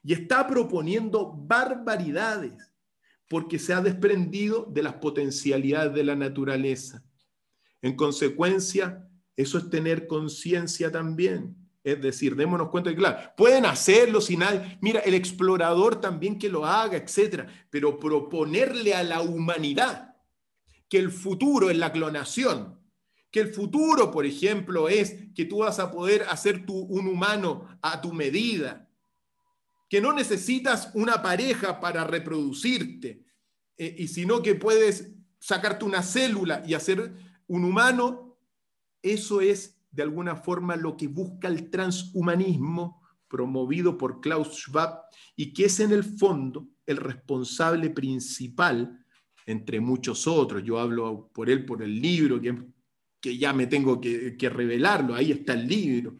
y 0.04 0.14
está 0.14 0.48
proponiendo 0.48 1.32
barbaridades 1.32 2.54
porque 3.28 3.58
se 3.58 3.74
ha 3.74 3.82
desprendido 3.82 4.68
de 4.72 4.84
las 4.84 4.96
potencialidades 4.96 5.96
de 5.96 6.04
la 6.04 6.16
naturaleza. 6.16 7.04
En 7.82 7.96
consecuencia, 7.96 9.10
eso 9.36 9.58
es 9.58 9.70
tener 9.70 10.06
conciencia 10.06 10.92
también. 10.92 11.56
Es 11.84 12.02
decir, 12.02 12.36
démonos 12.36 12.70
cuenta 12.70 12.92
que, 12.92 12.96
claro, 12.96 13.32
pueden 13.36 13.66
hacerlo 13.66 14.22
sin 14.22 14.40
nada. 14.40 14.78
Mira, 14.82 15.00
el 15.00 15.16
explorador 15.16 16.00
también 16.00 16.38
que 16.38 16.50
lo 16.50 16.66
haga, 16.66 16.98
etcétera. 16.98 17.48
Pero 17.70 18.00
proponerle 18.00 18.94
a 18.94 19.04
la 19.04 19.22
humanidad 19.22 20.16
que 20.88 21.00
el 21.00 21.12
futuro 21.12 21.70
es 21.70 21.78
la 21.78 21.92
clonación, 21.92 22.80
que 23.32 23.40
el 23.40 23.54
futuro, 23.54 24.12
por 24.12 24.26
ejemplo, 24.26 24.90
es 24.90 25.16
que 25.34 25.46
tú 25.46 25.60
vas 25.60 25.80
a 25.80 25.90
poder 25.90 26.26
hacer 26.30 26.66
tu, 26.66 26.76
un 26.76 27.08
humano 27.08 27.80
a 27.82 28.02
tu 28.02 28.14
medida, 28.14 28.90
que 29.90 30.02
no 30.02 30.14
necesitas 30.14 30.92
una 30.94 31.22
pareja 31.22 31.80
para 31.80 32.04
reproducirte, 32.04 33.26
eh, 33.78 33.96
y 34.00 34.08
sino 34.10 34.42
que 34.42 34.56
puedes 34.56 35.12
sacarte 35.40 35.86
una 35.86 36.04
célula 36.04 36.62
y 36.68 36.74
hacer 36.74 37.14
un 37.48 37.66
humano, 37.66 38.38
eso 39.02 39.42
es 39.42 39.81
de 39.92 40.04
alguna 40.04 40.36
forma 40.36 40.76
lo 40.76 40.96
que 40.96 41.08
busca 41.08 41.48
el 41.48 41.70
transhumanismo 41.70 43.02
promovido 43.28 43.98
por 43.98 44.22
Klaus 44.22 44.56
Schwab 44.56 45.04
y 45.36 45.54
que 45.54 45.66
es 45.66 45.80
en 45.80 45.92
el 45.92 46.04
fondo 46.04 46.68
el 46.86 46.98
responsable 46.98 47.90
principal, 47.90 49.06
entre 49.46 49.80
muchos 49.80 50.28
otros, 50.28 50.64
yo 50.64 50.80
hablo 50.80 51.30
por 51.34 51.50
él 51.50 51.66
por 51.66 51.82
el 51.82 52.02
libro, 52.02 52.42
que, 52.42 52.56
que 53.20 53.38
ya 53.38 53.54
me 53.54 53.68
tengo 53.68 54.00
que, 54.00 54.50
revelarlo, 54.50 55.16
ahí 55.16 55.32
está 55.32 55.54
el 55.54 55.68
libro, 55.68 56.18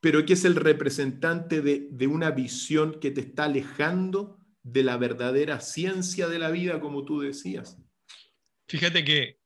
pero 0.00 0.24
que 0.24 0.34
es 0.34 0.44
el 0.44 0.56
representante 0.56 1.62
de, 1.62 1.88
de 1.90 2.06
una 2.06 2.30
visión 2.30 3.00
que 3.00 3.10
te 3.10 3.22
está 3.22 3.44
alejando 3.44 4.38
de 4.62 4.82
la 4.82 4.96
verdadera 4.96 5.60
ciencia 5.60 6.28
de 6.28 6.38
la 6.38 6.50
vida, 6.50 6.80
como 6.80 7.04
tú 7.04 7.20
decías. 7.20 7.78
Fíjate 8.68 9.04
que 9.04 9.40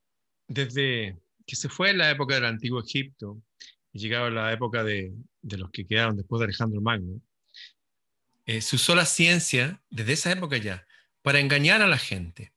desde 0.47 1.21
que 1.49 1.57
se 1.57 1.71
fue 1.71 1.91
en 1.91 1.99
la 1.99 2.11
época 2.11 2.35
del 2.35 2.45
antiguo 2.45 2.81
Egipto 2.85 3.43
y 3.91 3.99
llegaba 3.99 4.29
la 4.29 4.53
época 4.53 4.85
de, 4.85 5.15
los 5.41 5.71
que 5.71 5.87
quedaron 5.87 6.15
después 6.15 6.41
de 6.41 6.45
Alejandro 6.45 6.83
Magno, 6.83 7.23
eh, 8.45 8.61
se 8.61 8.77
usó 8.77 8.95
la 8.95 9.07
ciencia 9.07 9.83
desde 9.89 10.13
esa 10.13 10.31
época 10.31 10.59
ya 10.59 10.87
para 11.23 11.41
engañar 11.41 11.81
a 11.81 11.87
la 11.87 11.97
gente, 11.97 12.53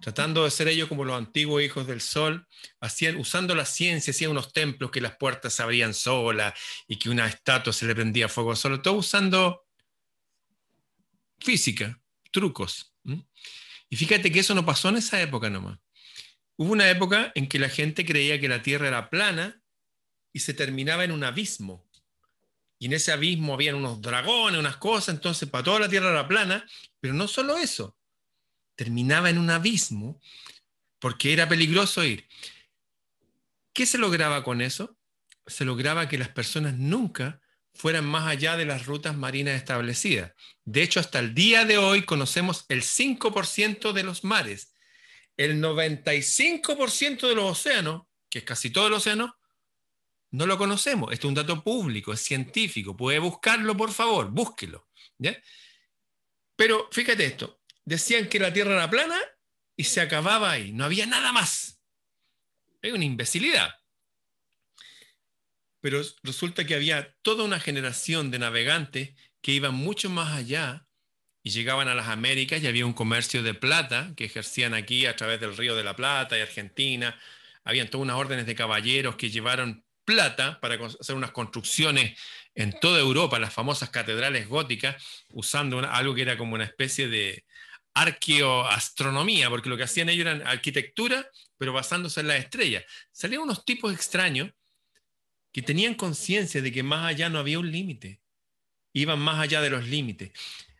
tratando 0.00 0.42
de 0.42 0.50
ser 0.50 0.66
ellos 0.66 0.88
como 0.88 1.04
los 1.04 1.16
antiguos 1.16 1.62
hijos 1.62 1.86
del 1.86 2.00
sol, 2.00 2.48
hacían, 2.80 3.16
usando 3.16 3.54
la 3.54 3.64
ciencia, 3.64 4.10
hacían 4.10 4.32
unos 4.32 4.52
templos 4.52 4.90
que 4.90 5.00
las 5.00 5.16
puertas 5.16 5.54
se 5.54 5.62
abrían 5.62 5.94
solas 5.94 6.52
y 6.88 6.98
que 6.98 7.10
una 7.10 7.28
estatua 7.28 7.72
se 7.72 7.86
le 7.86 7.94
prendía 7.94 8.28
fuego 8.28 8.56
solo, 8.56 8.82
todo 8.82 8.94
usando 8.94 9.66
física, 11.38 12.00
trucos. 12.32 12.92
Y 13.88 13.96
fíjate 13.96 14.32
que 14.32 14.40
eso 14.40 14.54
no 14.54 14.66
pasó 14.66 14.88
en 14.88 14.96
esa 14.96 15.22
época 15.22 15.48
nomás. 15.48 15.78
Hubo 16.56 16.72
una 16.72 16.90
época 16.90 17.32
en 17.34 17.48
que 17.48 17.58
la 17.58 17.68
gente 17.68 18.04
creía 18.04 18.40
que 18.40 18.48
la 18.48 18.62
Tierra 18.62 18.88
era 18.88 19.10
plana 19.10 19.62
y 20.32 20.40
se 20.40 20.54
terminaba 20.54 21.04
en 21.04 21.12
un 21.12 21.24
abismo. 21.24 21.86
Y 22.78 22.86
en 22.86 22.94
ese 22.94 23.12
abismo 23.12 23.54
habían 23.54 23.76
unos 23.76 24.02
dragones, 24.02 24.58
unas 24.58 24.76
cosas, 24.76 25.14
entonces 25.14 25.48
para 25.48 25.64
toda 25.64 25.80
la 25.80 25.88
Tierra 25.88 26.10
era 26.10 26.28
plana, 26.28 26.66
pero 27.00 27.14
no 27.14 27.28
solo 27.28 27.56
eso, 27.56 27.96
terminaba 28.74 29.30
en 29.30 29.38
un 29.38 29.50
abismo 29.50 30.20
porque 30.98 31.32
era 31.32 31.48
peligroso 31.48 32.04
ir. 32.04 32.28
¿Qué 33.72 33.86
se 33.86 33.98
lograba 33.98 34.44
con 34.44 34.60
eso? 34.60 34.96
Se 35.46 35.64
lograba 35.64 36.08
que 36.08 36.18
las 36.18 36.28
personas 36.28 36.74
nunca 36.76 37.40
fueran 37.74 38.04
más 38.04 38.26
allá 38.28 38.56
de 38.56 38.66
las 38.66 38.86
rutas 38.86 39.16
marinas 39.16 39.56
establecidas. 39.56 40.32
De 40.64 40.82
hecho, 40.82 41.00
hasta 41.00 41.18
el 41.18 41.34
día 41.34 41.64
de 41.64 41.78
hoy 41.78 42.04
conocemos 42.04 42.66
el 42.68 42.82
5% 42.82 43.92
de 43.92 44.02
los 44.02 44.24
mares 44.24 44.71
el 45.36 45.62
95% 45.62 47.28
de 47.28 47.34
los 47.34 47.50
océanos, 47.50 48.02
que 48.28 48.40
es 48.40 48.44
casi 48.44 48.70
todo 48.70 48.86
el 48.86 48.94
océano, 48.94 49.36
no 50.30 50.46
lo 50.46 50.58
conocemos. 50.58 51.12
Esto 51.12 51.26
es 51.26 51.28
un 51.28 51.34
dato 51.34 51.62
público, 51.62 52.12
es 52.12 52.20
científico. 52.20 52.96
Puede 52.96 53.18
buscarlo, 53.18 53.76
por 53.76 53.92
favor, 53.92 54.30
búsquelo. 54.30 54.88
Pero 56.56 56.88
fíjate 56.90 57.24
esto, 57.24 57.60
decían 57.84 58.28
que 58.28 58.38
la 58.38 58.52
Tierra 58.52 58.74
era 58.74 58.90
plana 58.90 59.18
y 59.76 59.84
se 59.84 60.00
acababa 60.00 60.50
ahí, 60.52 60.72
no 60.72 60.84
había 60.84 61.06
nada 61.06 61.32
más. 61.32 61.80
Es 62.80 62.92
una 62.92 63.04
imbecilidad. 63.04 63.74
Pero 65.80 66.00
resulta 66.22 66.64
que 66.64 66.74
había 66.74 67.14
toda 67.22 67.44
una 67.44 67.58
generación 67.58 68.30
de 68.30 68.38
navegantes 68.38 69.14
que 69.40 69.52
iban 69.52 69.74
mucho 69.74 70.08
más 70.10 70.32
allá 70.32 70.86
y 71.42 71.50
llegaban 71.50 71.88
a 71.88 71.94
las 71.94 72.08
Américas 72.08 72.62
y 72.62 72.66
había 72.66 72.86
un 72.86 72.92
comercio 72.92 73.42
de 73.42 73.54
plata 73.54 74.12
que 74.16 74.24
ejercían 74.24 74.74
aquí 74.74 75.06
a 75.06 75.16
través 75.16 75.40
del 75.40 75.56
Río 75.56 75.74
de 75.74 75.84
la 75.84 75.96
Plata 75.96 76.38
y 76.38 76.40
Argentina. 76.40 77.18
Habían 77.64 77.88
todas 77.88 78.04
unas 78.04 78.16
órdenes 78.16 78.46
de 78.46 78.54
caballeros 78.54 79.16
que 79.16 79.30
llevaron 79.30 79.84
plata 80.04 80.60
para 80.60 80.84
hacer 80.84 81.14
unas 81.14 81.32
construcciones 81.32 82.18
en 82.54 82.78
toda 82.80 83.00
Europa, 83.00 83.38
las 83.38 83.54
famosas 83.54 83.90
catedrales 83.90 84.48
góticas, 84.48 85.02
usando 85.30 85.78
algo 85.78 86.14
que 86.14 86.22
era 86.22 86.36
como 86.36 86.54
una 86.54 86.64
especie 86.64 87.08
de 87.08 87.44
arqueoastronomía, 87.94 89.50
porque 89.50 89.68
lo 89.68 89.76
que 89.76 89.84
hacían 89.84 90.08
ellos 90.08 90.26
era 90.26 90.50
arquitectura, 90.50 91.26
pero 91.58 91.72
basándose 91.72 92.20
en 92.20 92.28
las 92.28 92.38
estrellas. 92.38 92.84
Salían 93.10 93.42
unos 93.42 93.64
tipos 93.64 93.92
extraños 93.92 94.50
que 95.52 95.62
tenían 95.62 95.94
conciencia 95.94 96.62
de 96.62 96.72
que 96.72 96.82
más 96.82 97.06
allá 97.06 97.28
no 97.28 97.38
había 97.38 97.58
un 97.58 97.70
límite, 97.70 98.20
iban 98.92 99.18
más 99.18 99.38
allá 99.38 99.60
de 99.60 99.70
los 99.70 99.86
límites. 99.86 100.32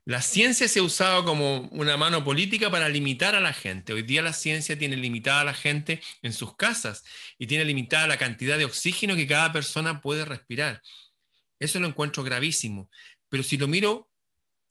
La 0.04 0.20
ciencia 0.20 0.66
se 0.66 0.80
ha 0.80 0.82
usado 0.82 1.24
como 1.24 1.68
una 1.70 1.96
mano 1.96 2.24
política 2.24 2.70
para 2.70 2.88
limitar 2.88 3.36
a 3.36 3.40
la 3.40 3.52
gente. 3.52 3.92
Hoy 3.92 4.02
día 4.02 4.20
la 4.20 4.32
ciencia 4.32 4.76
tiene 4.76 4.96
limitada 4.96 5.42
a 5.42 5.44
la 5.44 5.54
gente 5.54 6.02
en 6.22 6.32
sus 6.32 6.56
casas 6.56 7.04
y 7.38 7.46
tiene 7.46 7.64
limitada 7.64 8.08
la 8.08 8.16
cantidad 8.16 8.58
de 8.58 8.64
oxígeno 8.64 9.14
que 9.14 9.28
cada 9.28 9.52
persona 9.52 10.00
puede 10.00 10.24
respirar. 10.24 10.82
Eso 11.60 11.78
lo 11.78 11.86
encuentro 11.86 12.24
gravísimo. 12.24 12.90
Pero 13.28 13.44
si 13.44 13.56
lo 13.56 13.68
miro 13.68 14.10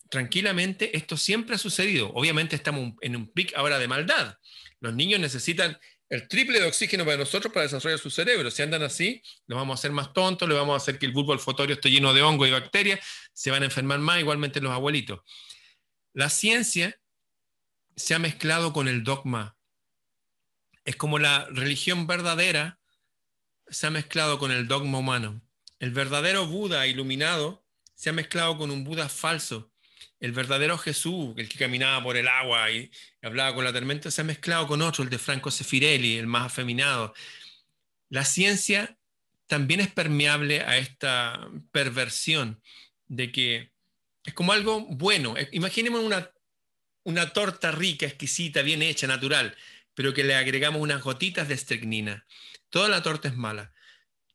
tranquilamente, 0.10 0.98
esto 0.98 1.16
siempre 1.16 1.56
ha 1.56 1.60
sucedido. 1.60 2.12
Obviamente 2.14 2.58
estamos 2.58 2.94
en 3.00 3.16
un 3.16 3.32
pic 3.32 3.54
ahora 3.56 3.80
de 3.80 3.88
maldad. 3.88 4.36
Los 4.82 4.94
niños 4.94 5.22
necesitan 5.22 5.80
el 6.12 6.28
triple 6.28 6.60
de 6.60 6.68
oxígeno 6.68 7.06
para 7.06 7.16
nosotros 7.16 7.54
para 7.54 7.64
desarrollar 7.64 7.98
su 7.98 8.10
cerebro. 8.10 8.52
Si 8.52 8.62
andan 8.62 8.84
así, 8.84 9.24
los 9.48 9.58
vamos 9.58 9.74
a 9.74 9.80
hacer 9.80 9.92
más 9.94 10.12
tontos, 10.12 10.48
le 10.48 10.54
vamos 10.54 10.74
a 10.74 10.78
hacer 10.78 11.00
que 11.00 11.06
el 11.06 11.14
bulbo 11.14 11.32
olfatorio 11.32 11.76
esté 11.76 11.90
lleno 11.90 12.14
de 12.14 12.22
hongo 12.22 12.46
y 12.46 12.52
bacterias, 12.52 13.00
se 13.32 13.50
van 13.50 13.62
a 13.64 13.66
enfermar 13.66 14.00
más, 14.00 14.20
igualmente 14.20 14.60
los 14.60 14.74
abuelitos. 14.74 15.22
La 16.12 16.30
ciencia 16.30 17.00
se 17.96 18.14
ha 18.14 18.20
mezclado 18.20 18.74
con 18.74 18.90
el 18.90 19.06
dogma. 19.06 19.56
Es 20.84 20.98
como 20.98 21.18
la 21.18 21.48
religión 21.50 22.08
verdadera 22.08 22.82
se 23.68 23.88
ha 23.88 23.90
mezclado 23.90 24.38
con 24.38 24.52
el 24.52 24.68
dogma 24.68 24.98
humano. 24.98 25.42
El 25.80 25.92
verdadero 25.92 26.46
Buda 26.46 26.88
iluminado 26.88 27.66
se 27.96 28.10
ha 28.10 28.14
mezclado 28.14 28.58
con 28.58 28.70
un 28.70 28.84
Buda 28.84 29.08
falso 29.08 29.71
el 30.22 30.32
verdadero 30.32 30.78
Jesús, 30.78 31.34
el 31.36 31.50
que 31.50 31.58
caminaba 31.58 32.02
por 32.04 32.16
el 32.16 32.28
agua 32.28 32.70
y 32.72 32.90
hablaba 33.24 33.56
con 33.56 33.66
la 33.66 33.74
tormenta, 33.74 34.12
se 34.12 34.22
ha 34.22 34.24
mezclado 34.24 34.68
con 34.68 34.82
otro, 34.82 35.04
el 35.04 35.10
de 35.10 35.18
Franco 35.18 35.50
Sefirelli, 35.50 36.18
el 36.18 36.28
más 36.28 36.46
afeminado. 36.46 37.14
La 38.10 38.24
ciencia 38.24 38.98
también 39.48 39.80
es 39.80 39.92
permeable 39.92 40.62
a 40.62 40.78
esta 40.78 41.50
perversión 41.72 42.62
de 43.08 43.32
que 43.32 43.72
es 44.24 44.34
como 44.36 44.54
algo 44.54 44.82
bueno. 44.82 45.34
Imaginemos 45.52 46.04
una, 46.04 46.30
una 47.04 47.34
torta 47.34 47.72
rica, 47.72 48.06
exquisita, 48.06 48.62
bien 48.62 48.84
hecha, 48.84 49.08
natural, 49.08 49.58
pero 49.96 50.14
que 50.14 50.24
le 50.24 50.36
agregamos 50.36 50.82
unas 50.82 51.02
gotitas 51.02 51.48
de 51.48 51.56
estrecnina. 51.56 52.28
Toda 52.70 52.90
la 52.90 53.02
torta 53.02 53.28
es 53.28 53.36
mala 53.36 53.74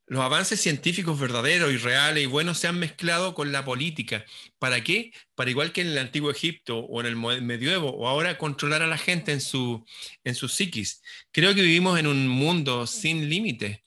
los 0.07 0.21
avances 0.21 0.61
científicos 0.61 1.19
verdaderos 1.19 1.71
y 1.73 1.77
reales 1.77 2.23
y 2.23 2.27
buenos 2.27 2.57
se 2.57 2.67
han 2.69 2.79
mezclado 2.79 3.33
con 3.33 3.51
la 3.51 3.65
política. 3.65 4.25
¿Para 4.57 4.81
qué? 4.81 5.11
Para 5.35 5.49
igual 5.49 5.73
que 5.73 5.81
en 5.81 5.87
el 5.87 5.97
antiguo 5.97 6.31
Egipto 6.31 6.79
o 6.79 7.01
en 7.01 7.07
el 7.07 7.17
medioevo, 7.41 7.89
o 7.89 8.07
ahora 8.07 8.37
controlar 8.37 8.81
a 8.81 8.87
la 8.87 8.97
gente 8.97 9.33
en 9.33 9.41
su, 9.41 9.85
en 10.23 10.33
su 10.33 10.47
psiquis. 10.47 11.01
Creo 11.31 11.53
que 11.53 11.61
vivimos 11.61 11.99
en 11.99 12.07
un 12.07 12.25
mundo 12.25 12.87
sin 12.87 13.29
límites, 13.29 13.81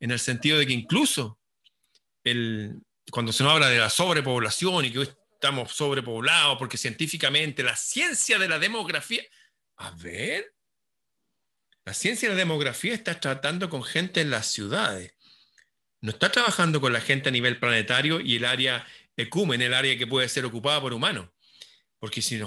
en 0.00 0.10
el 0.10 0.18
sentido 0.18 0.58
de 0.58 0.66
que 0.66 0.72
incluso 0.72 1.38
el, 2.24 2.80
cuando 3.10 3.30
se 3.30 3.44
nos 3.44 3.52
habla 3.52 3.68
de 3.68 3.78
la 3.78 3.90
sobrepoblación 3.90 4.86
y 4.86 4.92
que 4.92 5.00
hoy 5.00 5.10
estamos 5.34 5.72
sobrepoblados, 5.72 6.56
porque 6.56 6.78
científicamente 6.78 7.62
la 7.62 7.76
ciencia 7.76 8.38
de 8.38 8.48
la 8.48 8.58
demografía, 8.58 9.22
a 9.76 9.90
ver, 9.90 10.54
la 11.84 11.92
ciencia 11.92 12.30
de 12.30 12.34
la 12.34 12.38
demografía 12.38 12.94
está 12.94 13.20
tratando 13.20 13.68
con 13.68 13.82
gente 13.82 14.22
en 14.22 14.30
las 14.30 14.46
ciudades 14.46 15.14
no 16.00 16.10
está 16.10 16.32
trabajando 16.32 16.80
con 16.80 16.92
la 16.92 17.00
gente 17.00 17.28
a 17.28 17.32
nivel 17.32 17.58
planetario 17.58 18.20
y 18.20 18.36
el 18.36 18.44
área 18.44 18.86
ecumen, 19.16 19.60
el 19.60 19.74
área 19.74 19.96
que 19.98 20.06
puede 20.06 20.28
ser 20.28 20.44
ocupada 20.44 20.80
por 20.80 20.92
humanos. 20.92 21.28
Porque 21.98 22.22
si 22.22 22.40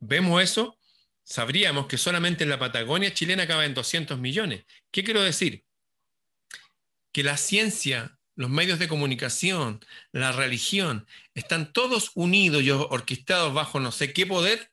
vemos 0.00 0.42
eso, 0.42 0.76
sabríamos 1.22 1.86
que 1.86 1.98
solamente 1.98 2.44
en 2.44 2.50
la 2.50 2.58
Patagonia 2.58 3.14
chilena 3.14 3.46
caben 3.46 3.74
200 3.74 4.18
millones. 4.18 4.64
¿Qué 4.90 5.04
quiero 5.04 5.22
decir? 5.22 5.64
Que 7.12 7.22
la 7.22 7.36
ciencia, 7.36 8.18
los 8.34 8.50
medios 8.50 8.78
de 8.80 8.88
comunicación, 8.88 9.84
la 10.10 10.32
religión, 10.32 11.06
están 11.34 11.72
todos 11.72 12.10
unidos 12.14 12.62
y 12.62 12.70
orquestados 12.70 13.54
bajo 13.54 13.78
no 13.78 13.92
sé 13.92 14.12
qué 14.12 14.26
poder 14.26 14.72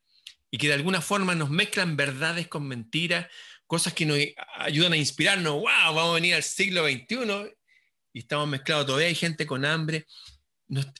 y 0.49 0.57
que 0.57 0.67
de 0.67 0.73
alguna 0.73 1.01
forma 1.01 1.35
nos 1.35 1.51
mezclan 1.51 1.97
verdades 1.97 2.47
con 2.47 2.67
mentiras, 2.67 3.27
cosas 3.67 3.93
que 3.93 4.05
nos 4.05 4.17
ayudan 4.57 4.93
a 4.93 4.97
inspirarnos, 4.97 5.53
wow, 5.53 5.93
vamos 5.93 6.11
a 6.11 6.15
venir 6.15 6.33
al 6.33 6.43
siglo 6.43 6.87
XXI 6.87 7.56
y 8.17 8.21
estamos 8.21 8.47
mezclados, 8.47 8.87
todavía 8.87 9.09
hay 9.09 9.15
gente 9.15 9.45
con 9.45 9.63
hambre. 9.63 10.07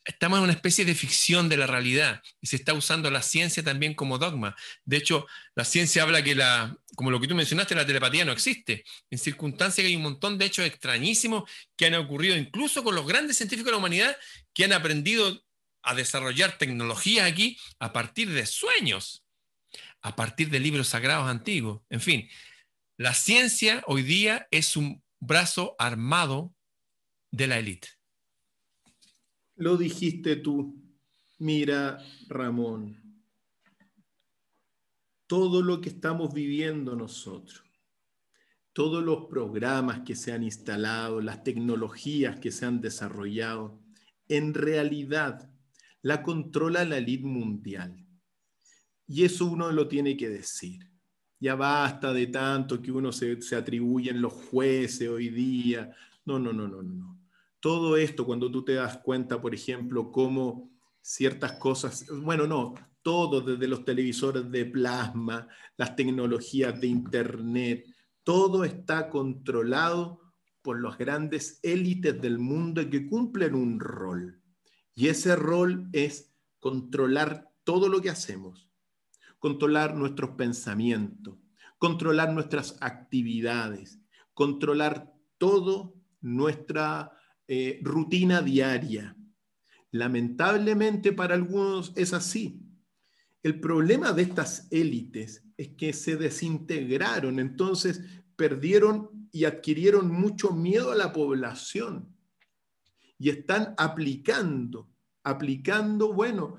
estamos 0.05 0.37
en 0.37 0.43
una 0.43 0.53
especie 0.53 0.85
de 0.85 0.93
ficción 0.93 1.49
de 1.49 1.57
la 1.57 1.65
realidad 1.65 2.21
y 2.39 2.45
se 2.45 2.57
está 2.57 2.75
usando 2.75 3.09
la 3.09 3.23
ciencia 3.23 3.63
también 3.63 3.95
como 3.95 4.19
dogma. 4.19 4.55
De 4.85 4.97
hecho, 4.97 5.25
la 5.55 5.65
ciencia 5.65 6.03
habla 6.03 6.21
que, 6.21 6.35
la, 6.35 6.77
como 6.95 7.09
lo 7.09 7.19
que 7.19 7.27
tú 7.27 7.33
mencionaste, 7.33 7.73
la 7.73 7.87
telepatía 7.87 8.23
no 8.23 8.31
existe. 8.31 8.85
En 9.09 9.17
circunstancias 9.17 9.83
que 9.83 9.87
hay 9.87 9.95
un 9.95 10.03
montón 10.03 10.37
de 10.37 10.45
hechos 10.45 10.67
extrañísimos 10.67 11.49
que 11.75 11.87
han 11.87 11.95
ocurrido 11.95 12.37
incluso 12.37 12.83
con 12.83 12.93
los 12.93 13.07
grandes 13.07 13.37
científicos 13.37 13.65
de 13.65 13.71
la 13.71 13.77
humanidad 13.79 14.15
que 14.53 14.65
han 14.65 14.73
aprendido 14.73 15.43
a 15.81 15.95
desarrollar 15.95 16.59
tecnología 16.59 17.25
aquí 17.25 17.57
a 17.79 17.93
partir 17.93 18.29
de 18.29 18.45
sueños, 18.45 19.25
a 20.03 20.15
partir 20.15 20.51
de 20.51 20.59
libros 20.59 20.89
sagrados 20.89 21.27
antiguos. 21.27 21.81
En 21.89 21.99
fin, 21.99 22.29
la 22.95 23.15
ciencia 23.15 23.83
hoy 23.87 24.03
día 24.03 24.47
es 24.51 24.77
un 24.77 25.01
brazo 25.19 25.75
armado 25.79 26.53
de 27.31 27.47
la 27.47 27.59
élite. 27.59 27.89
Lo 29.55 29.75
dijiste 29.75 30.35
tú. 30.35 30.83
Mira, 31.39 31.99
Ramón, 32.29 33.21
todo 35.27 35.61
lo 35.61 35.81
que 35.81 35.89
estamos 35.89 36.33
viviendo 36.33 36.95
nosotros, 36.95 37.63
todos 38.73 39.03
los 39.03 39.25
programas 39.25 40.01
que 40.01 40.15
se 40.15 40.31
han 40.31 40.43
instalado, 40.43 41.21
las 41.21 41.43
tecnologías 41.43 42.39
que 42.39 42.51
se 42.51 42.65
han 42.65 42.81
desarrollado, 42.81 43.79
en 44.27 44.53
realidad 44.53 45.51
la 46.01 46.23
controla 46.23 46.85
la 46.85 46.97
élite 46.97 47.25
mundial. 47.25 48.05
Y 49.07 49.25
eso 49.25 49.45
uno 49.45 49.71
lo 49.71 49.87
tiene 49.87 50.17
que 50.17 50.29
decir. 50.29 50.89
Ya 51.39 51.55
basta 51.55 52.13
de 52.13 52.27
tanto 52.27 52.81
que 52.81 52.91
uno 52.91 53.11
se, 53.11 53.41
se 53.41 53.55
atribuye 53.55 54.11
los 54.13 54.33
jueces 54.33 55.07
hoy 55.07 55.29
día. 55.29 55.95
No, 56.25 56.39
no, 56.39 56.51
no, 56.51 56.67
no, 56.67 56.81
no 56.81 57.16
todo 57.67 57.97
esto, 57.97 58.25
cuando 58.25 58.49
tú 58.49 58.63
te 58.63 58.75
das 58.75 58.99
cuenta, 58.99 59.41
por 59.41 59.53
ejemplo, 59.53 60.09
cómo 60.09 60.71
ciertas 61.01 61.51
cosas, 61.51 62.05
bueno, 62.09 62.47
no, 62.47 62.75
todo 63.01 63.41
desde 63.41 63.67
los 63.67 63.83
televisores 63.83 64.49
de 64.49 64.67
plasma, 64.67 65.49
las 65.75 65.93
tecnologías 65.93 66.79
de 66.79 66.87
Internet, 66.87 67.85
todo 68.23 68.63
está 68.63 69.09
controlado 69.09 70.21
por 70.61 70.81
las 70.81 70.97
grandes 70.97 71.59
élites 71.61 72.21
del 72.21 72.39
mundo 72.39 72.89
que 72.89 73.05
cumplen 73.05 73.53
un 73.53 73.81
rol. 73.81 74.41
Y 74.95 75.09
ese 75.09 75.35
rol 75.35 75.89
es 75.91 76.33
controlar 76.59 77.49
todo 77.65 77.89
lo 77.89 77.99
que 77.99 78.11
hacemos, 78.11 78.69
controlar 79.39 79.93
nuestros 79.93 80.29
pensamientos, 80.37 81.37
controlar 81.77 82.31
nuestras 82.31 82.77
actividades, 82.79 83.99
controlar 84.33 85.13
todo 85.37 85.95
nuestra 86.21 87.11
eh, 87.47 87.79
rutina 87.81 88.41
diaria. 88.41 89.15
Lamentablemente 89.91 91.13
para 91.13 91.35
algunos 91.35 91.93
es 91.95 92.13
así. 92.13 92.61
El 93.43 93.59
problema 93.59 94.11
de 94.11 94.23
estas 94.23 94.67
élites 94.71 95.43
es 95.55 95.69
que 95.69 95.93
se 95.93 96.17
desintegraron, 96.17 97.39
entonces 97.39 98.01
perdieron 98.35 99.29
y 99.31 99.45
adquirieron 99.45 100.11
mucho 100.11 100.51
miedo 100.51 100.91
a 100.91 100.95
la 100.95 101.13
población 101.13 102.13
y 103.17 103.29
están 103.29 103.73
aplicando, 103.77 104.89
aplicando, 105.23 106.13
bueno, 106.13 106.57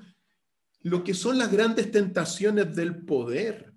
lo 0.83 1.05
que 1.05 1.15
son 1.15 1.39
las 1.39 1.51
grandes 1.53 1.91
tentaciones 1.91 2.75
del 2.75 3.05
poder. 3.05 3.75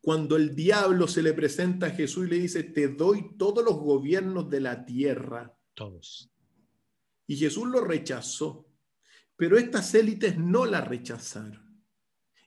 Cuando 0.00 0.36
el 0.36 0.54
diablo 0.54 1.06
se 1.06 1.22
le 1.22 1.32
presenta 1.34 1.86
a 1.86 1.90
Jesús 1.90 2.26
y 2.26 2.30
le 2.30 2.38
dice, 2.38 2.62
te 2.62 2.88
doy 2.88 3.36
todos 3.36 3.64
los 3.64 3.76
gobiernos 3.76 4.48
de 4.48 4.60
la 4.60 4.84
tierra, 4.84 5.54
Y 7.26 7.36
Jesús 7.36 7.66
lo 7.68 7.80
rechazó, 7.80 8.68
pero 9.36 9.56
estas 9.56 9.94
élites 9.94 10.36
no 10.36 10.66
la 10.66 10.80
rechazaron. 10.80 11.82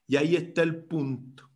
Y 0.06 0.18
ahí 0.18 0.36
está 0.36 0.62
el 0.62 0.84
punto. 0.84 1.50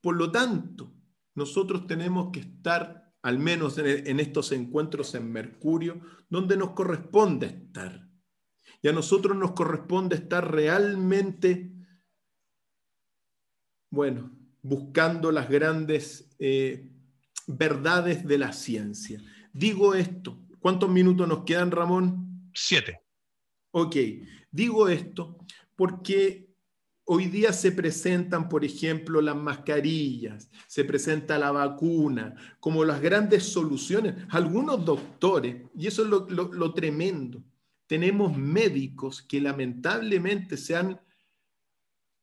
Por 0.00 0.16
lo 0.16 0.30
tanto, 0.32 0.92
nosotros 1.34 1.86
tenemos 1.86 2.30
que 2.32 2.40
estar, 2.40 3.14
al 3.22 3.38
menos 3.38 3.78
en, 3.78 4.20
estos 4.20 4.52
encuentros 4.52 5.14
en 5.14 5.30
Mercurio, 5.30 6.00
donde 6.28 6.56
nos 6.56 6.70
corresponde 6.70 7.46
estar. 7.46 8.08
Y 8.82 8.88
a 8.88 8.92
nosotros 8.92 9.36
nos 9.36 9.52
corresponde 9.52 10.16
estar 10.16 10.50
realmente, 10.50 11.72
bueno, 13.90 14.36
buscando 14.62 15.30
las 15.30 15.48
grandes 15.48 16.34
eh, 16.38 16.90
verdades 17.46 18.26
de 18.26 18.38
la 18.38 18.52
ciencia. 18.52 19.22
Digo 19.52 19.94
esto 19.94 20.43
¿Cuántos 20.64 20.88
minutos 20.88 21.28
nos 21.28 21.44
quedan, 21.44 21.70
Ramón? 21.70 22.50
Siete. 22.54 23.02
Ok, 23.72 23.96
digo 24.50 24.88
esto 24.88 25.36
porque 25.76 26.48
hoy 27.04 27.26
día 27.26 27.52
se 27.52 27.70
presentan, 27.70 28.48
por 28.48 28.64
ejemplo, 28.64 29.20
las 29.20 29.36
mascarillas, 29.36 30.50
se 30.66 30.84
presenta 30.84 31.36
la 31.36 31.50
vacuna, 31.52 32.34
como 32.60 32.82
las 32.82 33.02
grandes 33.02 33.42
soluciones. 33.42 34.14
Algunos 34.30 34.82
doctores, 34.86 35.56
y 35.76 35.86
eso 35.86 36.02
es 36.02 36.08
lo, 36.08 36.72
tremendo, 36.72 37.44
tenemos 37.86 38.34
médicos 38.34 39.20
que 39.20 39.42
lamentablemente 39.42 40.56
se 40.56 40.76
han, 40.76 40.98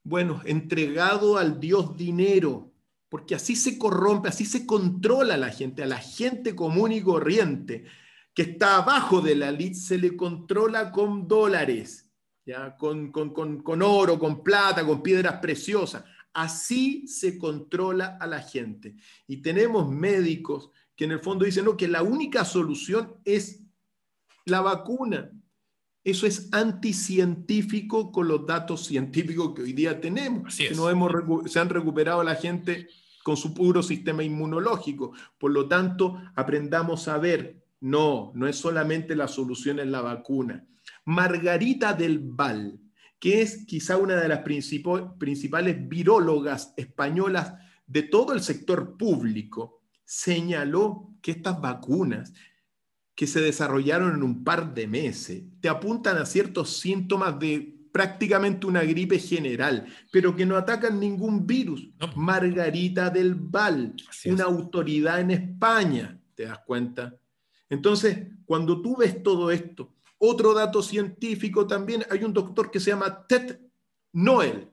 bueno, 0.04 0.42
entregado 0.46 1.38
al 1.38 1.60
Dios 1.60 1.96
dinero, 1.96 2.74
porque 3.08 3.36
así 3.36 3.56
se 3.56 3.78
corrompe, 3.78 4.30
así 4.30 4.46
se 4.46 4.66
controla 4.66 5.36
a 5.36 5.38
la 5.38 5.52
gente, 5.52 5.84
a 5.84 5.86
la 5.86 6.00
gente 6.00 6.56
común 6.56 6.92
y 6.92 7.02
corriente, 7.02 7.86
que 8.34 8.44
está 8.44 8.78
abajo 8.78 9.22
de 9.22 9.36
la 9.36 9.52
lid, 9.52 9.74
se 9.74 9.98
le 9.98 10.16
controla 10.16 10.92
con 10.92 11.28
dólares 11.28 12.12
¿ya? 12.46 12.76
Con, 12.78 13.12
con, 13.12 13.82
oro, 13.82 14.20
con 14.20 14.44
plata, 14.44 14.86
con 14.86 15.02
piedras 15.02 15.40
preciosas. 15.40 16.04
Así 16.34 17.08
se 17.08 17.38
controla 17.38 18.18
a 18.20 18.28
la 18.28 18.42
gente. 18.42 18.96
Y 19.28 19.38
tenemos 19.38 19.90
médicos 19.90 20.70
que 20.96 21.06
en 21.06 21.12
el 21.12 21.20
fondo 21.20 21.46
dicen 21.46 21.66
no, 21.66 21.78
que 21.78 21.88
la 21.88 22.04
única 22.04 22.46
solución 22.46 23.16
es 23.26 23.64
la 24.46 24.62
vacuna. 24.62 25.32
Eso 26.04 26.26
es 26.26 26.50
anticientífico 26.52 28.12
con 28.12 28.28
los 28.28 28.46
datos 28.46 28.86
científicos 28.86 29.54
que 29.54 29.62
hoy 29.62 29.74
día 29.74 30.00
tenemos. 30.00 30.56
Que 30.56 30.72
no 30.72 30.90
hemos, 30.90 31.12
se 31.52 31.60
han 31.60 31.70
recuperado 31.70 32.24
la 32.24 32.36
gente 32.36 32.88
con 33.24 33.38
su 33.38 33.54
puro 33.54 33.84
sistema 33.84 34.24
inmunológico. 34.24 35.14
Por 35.38 35.52
lo 35.52 35.68
tanto, 35.68 36.20
aprendamos 36.36 37.08
a 37.08 37.20
ver, 37.20 37.61
no, 37.82 38.32
no 38.36 38.48
es 38.48 38.56
solamente 38.56 39.16
la 39.16 39.28
solución 39.28 39.80
en 39.80 39.92
la 39.92 40.02
vacuna. 40.02 40.66
Margarita 41.06 41.94
del 41.94 42.20
Val, 42.20 42.80
que 43.20 43.42
es 43.42 43.66
quizá 43.66 43.98
una 43.98 44.16
de 44.16 44.28
las 44.28 44.40
principales 44.40 45.90
virólogas 45.90 46.74
españolas 46.78 47.54
de 47.86 48.04
todo 48.04 48.34
el 48.34 48.42
sector 48.42 48.98
público, 48.98 49.82
señaló 50.06 51.16
que 51.22 51.32
estas 51.32 51.60
vacunas 51.60 52.34
que 53.16 53.28
se 53.28 53.42
desarrollaron 53.42 54.16
en 54.16 54.24
un 54.24 54.44
par 54.44 54.74
de 54.74 54.88
meses 54.88 55.44
te 55.60 55.70
apuntan 55.70 56.18
a 56.18 56.26
ciertos 56.26 56.78
síntomas 56.80 57.40
de 57.40 57.78
prácticamente 57.92 58.68
una 58.68 58.84
gripe 58.84 59.20
general, 59.20 59.86
pero 60.12 60.36
que 60.36 60.46
no 60.46 60.56
atacan 60.56 61.00
ningún 61.00 61.46
virus. 61.46 61.90
Margarita 62.16 63.10
del 63.10 63.36
Val, 63.36 63.96
una 64.26 64.46
autoridad 64.46 65.20
en 65.20 65.32
España, 65.32 66.20
¿te 66.36 66.46
das 66.46 66.60
cuenta? 66.66 67.21
Entonces, 67.72 68.28
cuando 68.46 68.82
tú 68.82 68.98
ves 68.98 69.24
todo 69.24 69.50
esto, 69.50 69.94
otro 70.18 70.54
dato 70.54 70.84
científico 70.84 71.66
también, 71.66 72.04
hay 72.12 72.26
un 72.26 72.34
doctor 72.34 72.70
que 72.70 72.82
se 72.82 72.92
llama 72.92 73.26
Ted 73.26 73.60
Noel, 74.12 74.68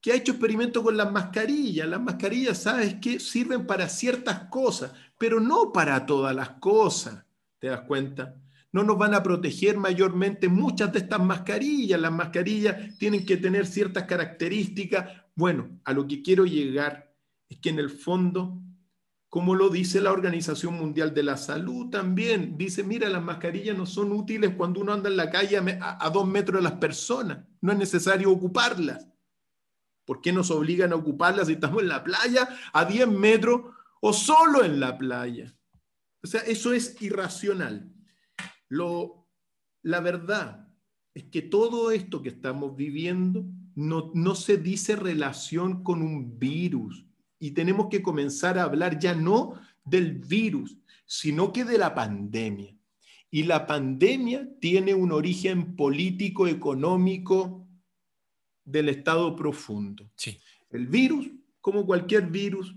que 0.00 0.12
ha 0.12 0.14
hecho 0.14 0.32
experimentos 0.32 0.80
con 0.84 0.96
las 0.96 1.10
mascarillas. 1.10 1.88
Las 1.88 2.00
mascarillas, 2.00 2.62
¿sabes 2.62 2.94
qué? 3.02 3.18
Sirven 3.18 3.66
para 3.66 3.88
ciertas 3.88 4.44
cosas, 4.50 4.92
pero 5.18 5.40
no 5.40 5.72
para 5.72 6.06
todas 6.06 6.32
las 6.32 6.50
cosas. 6.60 7.24
¿Te 7.58 7.66
das 7.66 7.80
cuenta? 7.80 8.36
No 8.70 8.84
nos 8.84 8.96
van 8.96 9.14
a 9.14 9.22
proteger 9.24 9.76
mayormente 9.76 10.48
muchas 10.48 10.92
de 10.92 11.00
estas 11.00 11.20
mascarillas. 11.20 12.00
Las 12.00 12.12
mascarillas 12.12 12.96
tienen 12.98 13.26
que 13.26 13.36
tener 13.36 13.66
ciertas 13.66 14.04
características. 14.04 15.10
Bueno, 15.34 15.80
a 15.84 15.92
lo 15.92 16.06
que 16.06 16.22
quiero 16.22 16.46
llegar 16.46 17.12
es 17.48 17.58
que 17.58 17.70
en 17.70 17.80
el 17.80 17.90
fondo 17.90 18.62
como 19.28 19.54
lo 19.54 19.68
dice 19.68 20.00
la 20.00 20.12
Organización 20.12 20.74
Mundial 20.74 21.12
de 21.12 21.22
la 21.22 21.36
Salud 21.36 21.90
también. 21.90 22.56
Dice, 22.56 22.82
mira, 22.82 23.08
las 23.10 23.22
mascarillas 23.22 23.76
no 23.76 23.84
son 23.84 24.12
útiles 24.12 24.54
cuando 24.56 24.80
uno 24.80 24.92
anda 24.92 25.10
en 25.10 25.16
la 25.16 25.30
calle 25.30 25.58
a, 25.58 26.10
dos 26.10 26.26
metros 26.26 26.62
de 26.62 26.68
las 26.68 26.78
personas. 26.78 27.46
No 27.60 27.72
es 27.72 27.78
necesario 27.78 28.30
ocuparlas. 28.30 29.06
¿Por 30.06 30.22
qué 30.22 30.32
nos 30.32 30.50
obligan 30.50 30.92
a 30.92 30.96
ocuparlas 30.96 31.48
si 31.48 31.54
estamos 31.54 31.82
en 31.82 31.88
la 31.88 32.02
playa 32.02 32.48
a 32.72 32.86
10 32.86 33.08
metros 33.08 33.74
o 34.00 34.14
solo 34.14 34.64
en 34.64 34.80
la 34.80 34.96
playa? 34.96 35.54
O 36.22 36.26
sea, 36.26 36.40
eso 36.40 36.72
es 36.72 37.00
irracional. 37.02 37.92
Lo, 38.70 39.28
la 39.82 40.00
verdad 40.00 40.68
es 41.12 41.24
que 41.24 41.42
todo 41.42 41.90
esto 41.90 42.22
que 42.22 42.30
estamos 42.30 42.74
viviendo 42.74 43.44
no, 43.74 44.10
no 44.14 44.34
se 44.34 44.56
dice 44.56 44.96
relación 44.96 45.84
con 45.84 46.00
un 46.00 46.38
virus 46.38 47.07
y 47.38 47.52
tenemos 47.52 47.88
que 47.88 48.02
comenzar 48.02 48.58
a 48.58 48.64
hablar 48.64 48.98
ya 48.98 49.14
no 49.14 49.54
del 49.84 50.12
virus, 50.12 50.76
sino 51.06 51.52
que 51.52 51.64
de 51.64 51.78
la 51.78 51.94
pandemia. 51.94 52.74
Y 53.30 53.44
la 53.44 53.66
pandemia 53.66 54.48
tiene 54.60 54.94
un 54.94 55.12
origen 55.12 55.76
político, 55.76 56.46
económico 56.46 57.66
del 58.64 58.88
estado 58.88 59.36
profundo. 59.36 60.10
Sí. 60.16 60.38
El 60.70 60.86
virus, 60.86 61.28
como 61.60 61.86
cualquier 61.86 62.26
virus, 62.26 62.74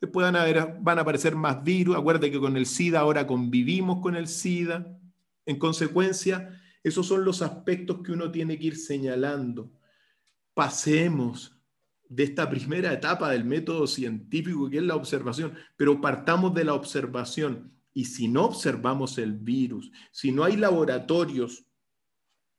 después 0.00 0.30
van 0.30 0.78
van 0.82 0.98
a 0.98 1.02
aparecer 1.02 1.34
más 1.36 1.62
virus. 1.62 1.96
Acuérdate 1.96 2.30
que 2.30 2.40
con 2.40 2.56
el 2.56 2.66
SIDA 2.66 3.00
ahora 3.00 3.26
convivimos 3.26 4.00
con 4.00 4.16
el 4.16 4.28
SIDA. 4.28 4.98
En 5.46 5.58
consecuencia, 5.58 6.60
esos 6.82 7.06
son 7.06 7.24
los 7.24 7.42
aspectos 7.42 8.02
que 8.02 8.12
uno 8.12 8.30
tiene 8.30 8.58
que 8.58 8.66
ir 8.66 8.76
señalando. 8.76 9.70
Pasemos 10.54 11.57
de 12.08 12.24
esta 12.24 12.48
primera 12.48 12.92
etapa 12.92 13.30
del 13.30 13.44
método 13.44 13.86
científico, 13.86 14.68
que 14.70 14.78
es 14.78 14.82
la 14.82 14.96
observación, 14.96 15.54
pero 15.76 16.00
partamos 16.00 16.54
de 16.54 16.64
la 16.64 16.74
observación. 16.74 17.72
Y 17.92 18.06
si 18.06 18.28
no 18.28 18.44
observamos 18.44 19.18
el 19.18 19.32
virus, 19.32 19.90
si 20.10 20.32
no 20.32 20.44
hay 20.44 20.56
laboratorios, 20.56 21.64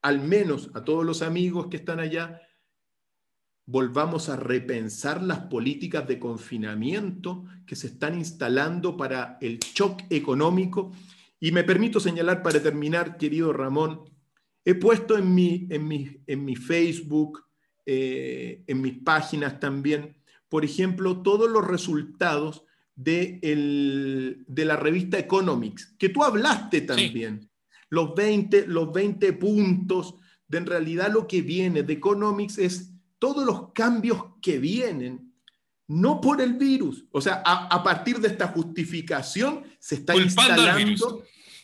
al 0.02 0.22
menos 0.22 0.70
a 0.74 0.84
todos 0.84 1.06
los 1.06 1.22
amigos 1.22 1.68
que 1.68 1.78
están 1.78 2.00
allá, 2.00 2.42
volvamos 3.66 4.30
a 4.30 4.36
repensar 4.36 5.22
las 5.22 5.42
políticas 5.42 6.08
de 6.08 6.20
confinamiento 6.20 7.46
que 7.68 7.76
se 7.76 7.88
están 7.88 8.18
instalando 8.18 8.98
para 8.98 9.38
el 9.42 9.60
shock 9.60 10.02
económico. 10.10 10.92
Y 11.40 11.52
me 11.52 11.64
permito 11.64 12.00
señalar 12.00 12.42
para 12.42 12.62
terminar, 12.62 13.18
querido 13.18 13.54
Ramón, 13.54 14.02
he 14.66 14.76
puesto 14.76 15.18
en 15.18 15.34
mi, 15.34 15.68
en 15.70 15.88
mi, 15.88 16.22
en 16.26 16.46
mi 16.46 16.56
Facebook, 16.56 17.49
eh, 17.92 18.62
en 18.68 18.82
mis 18.82 19.00
páginas 19.00 19.60
también, 19.60 20.16
por 20.48 20.64
ejemplo, 20.64 21.24
todos 21.24 21.50
los 21.50 21.66
resultados 21.66 22.64
de, 22.96 23.40
de 24.46 24.66
la 24.66 24.76
revista 24.76 25.18
Economics, 25.18 25.96
que 25.98 26.10
tú 26.10 26.24
hablaste 26.24 26.82
también. 26.82 27.50
Los, 27.90 28.14
20, 28.14 28.68
los 28.68 28.94
20 28.94 29.34
puntos 29.34 30.14
de 30.48 30.60
en 30.60 30.68
realidad 30.68 31.12
lo 31.12 31.26
que 31.28 31.42
viene 31.42 31.82
de 31.82 31.94
Economics 31.94 32.60
es 32.60 32.92
todos 33.18 33.44
los 33.44 33.74
cambios 33.74 34.24
que 34.40 34.60
vienen, 34.60 35.34
no 35.88 36.22
por 36.22 36.42
el 36.42 36.54
virus. 36.54 37.06
O 37.10 37.22
sea, 37.22 37.42
a, 37.44 37.82
partir 37.82 38.20
de 38.20 38.28
esta 38.28 38.50
justificación 38.50 39.64
se 39.80 39.96
está 39.96 40.16
instalando... 40.16 41.24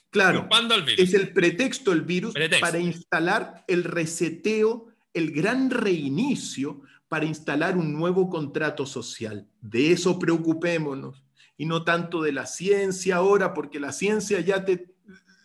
Claro, 0.09 0.49
es 0.97 1.13
el 1.13 1.33
pretexto 1.33 1.91
el 1.91 2.01
virus 2.01 2.33
para 2.61 2.79
instalar 2.79 3.63
el 3.67 3.83
reseteo 3.83 4.94
el 5.15 5.31
gran 5.31 5.71
reinicio 5.71 6.81
para 7.07 7.25
instalar 7.25 7.77
un 7.77 7.93
nuevo 7.93 8.29
contrato 8.29 8.85
social. 8.85 9.47
De 9.61 9.91
eso 9.91 10.19
preocupémonos 10.19 11.23
y 11.57 11.65
no 11.65 11.83
tanto 11.83 12.21
de 12.21 12.33
la 12.33 12.45
ciencia 12.45 13.15
ahora, 13.15 13.53
porque 13.53 13.79
la 13.79 13.91
ciencia 13.91 14.39
ya 14.41 14.63
te... 14.63 14.93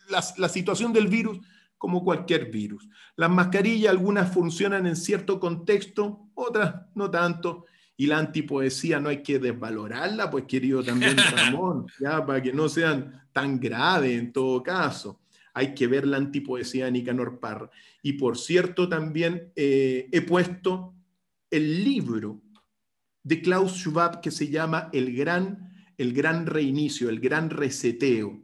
La, 0.08 0.48
situación 0.48 0.92
del 0.92 1.06
virus 1.06 1.38
como 1.78 2.02
cualquier 2.02 2.50
virus. 2.50 2.88
Las 3.14 3.30
mascarillas, 3.30 3.92
algunas 3.92 4.34
funcionan 4.34 4.88
en 4.88 4.96
cierto 4.96 5.38
contexto, 5.38 6.26
otras 6.34 6.74
no 6.96 7.08
tanto. 7.08 7.66
Y 7.96 8.06
la 8.06 8.18
antipoesía 8.18 8.98
no 8.98 9.08
hay 9.08 9.22
que 9.22 9.38
desvalorarla, 9.38 10.28
pues 10.28 10.46
querido 10.46 10.82
también 10.82 11.16
Ramón, 11.36 11.86
ya 12.00 12.26
para 12.26 12.42
que 12.42 12.52
no 12.52 12.68
sean 12.68 13.22
tan 13.32 13.60
graves 13.60 14.18
en 14.18 14.32
todo 14.32 14.60
caso 14.64 15.19
hay 15.60 15.74
que 15.74 15.86
ver 15.86 16.06
la 16.06 16.16
antipoesía 16.16 16.86
de 16.86 16.92
Nicanor 16.92 17.38
Parra. 17.38 17.70
Y 18.02 18.14
por 18.14 18.38
cierto, 18.38 18.88
también 18.88 19.52
eh, 19.56 20.08
he 20.10 20.22
puesto 20.22 20.94
el 21.50 21.84
libro 21.84 22.40
de 23.22 23.42
Klaus 23.42 23.72
Schwab 23.72 24.22
que 24.22 24.30
se 24.30 24.48
llama 24.48 24.88
El 24.94 25.14
Gran, 25.14 25.70
el 25.98 26.14
gran 26.14 26.46
Reinicio, 26.46 27.10
el 27.10 27.20
Gran 27.20 27.50
Reseteo, 27.50 28.42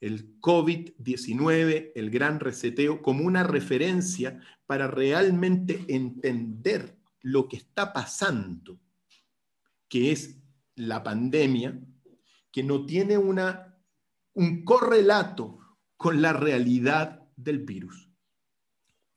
el 0.00 0.40
COVID-19, 0.40 1.92
el 1.94 2.10
Gran 2.10 2.40
Reseteo, 2.40 3.02
como 3.02 3.24
una 3.24 3.42
referencia 3.42 4.40
para 4.64 4.86
realmente 4.86 5.84
entender 5.88 6.96
lo 7.20 7.46
que 7.46 7.56
está 7.56 7.92
pasando, 7.92 8.80
que 9.86 10.12
es 10.12 10.38
la 10.76 11.02
pandemia, 11.02 11.78
que 12.50 12.62
no 12.62 12.86
tiene 12.86 13.18
una, 13.18 13.76
un 14.32 14.64
correlato 14.64 15.58
con 16.04 16.20
la 16.20 16.34
realidad 16.34 17.22
del 17.34 17.60
virus. 17.60 18.10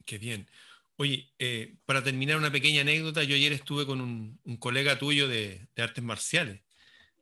Qué 0.06 0.18
bien. 0.18 0.50
Oye, 0.96 1.34
eh, 1.38 1.76
para 1.86 2.02
terminar 2.02 2.38
una 2.38 2.50
pequeña 2.50 2.80
anécdota, 2.80 3.24
yo 3.24 3.36
ayer 3.36 3.52
estuve 3.52 3.86
con 3.86 4.00
un, 4.00 4.58
colega 4.58 4.98
tuyo 4.98 5.28
de, 5.28 5.68
artes 5.76 6.02
marciales, 6.02 6.62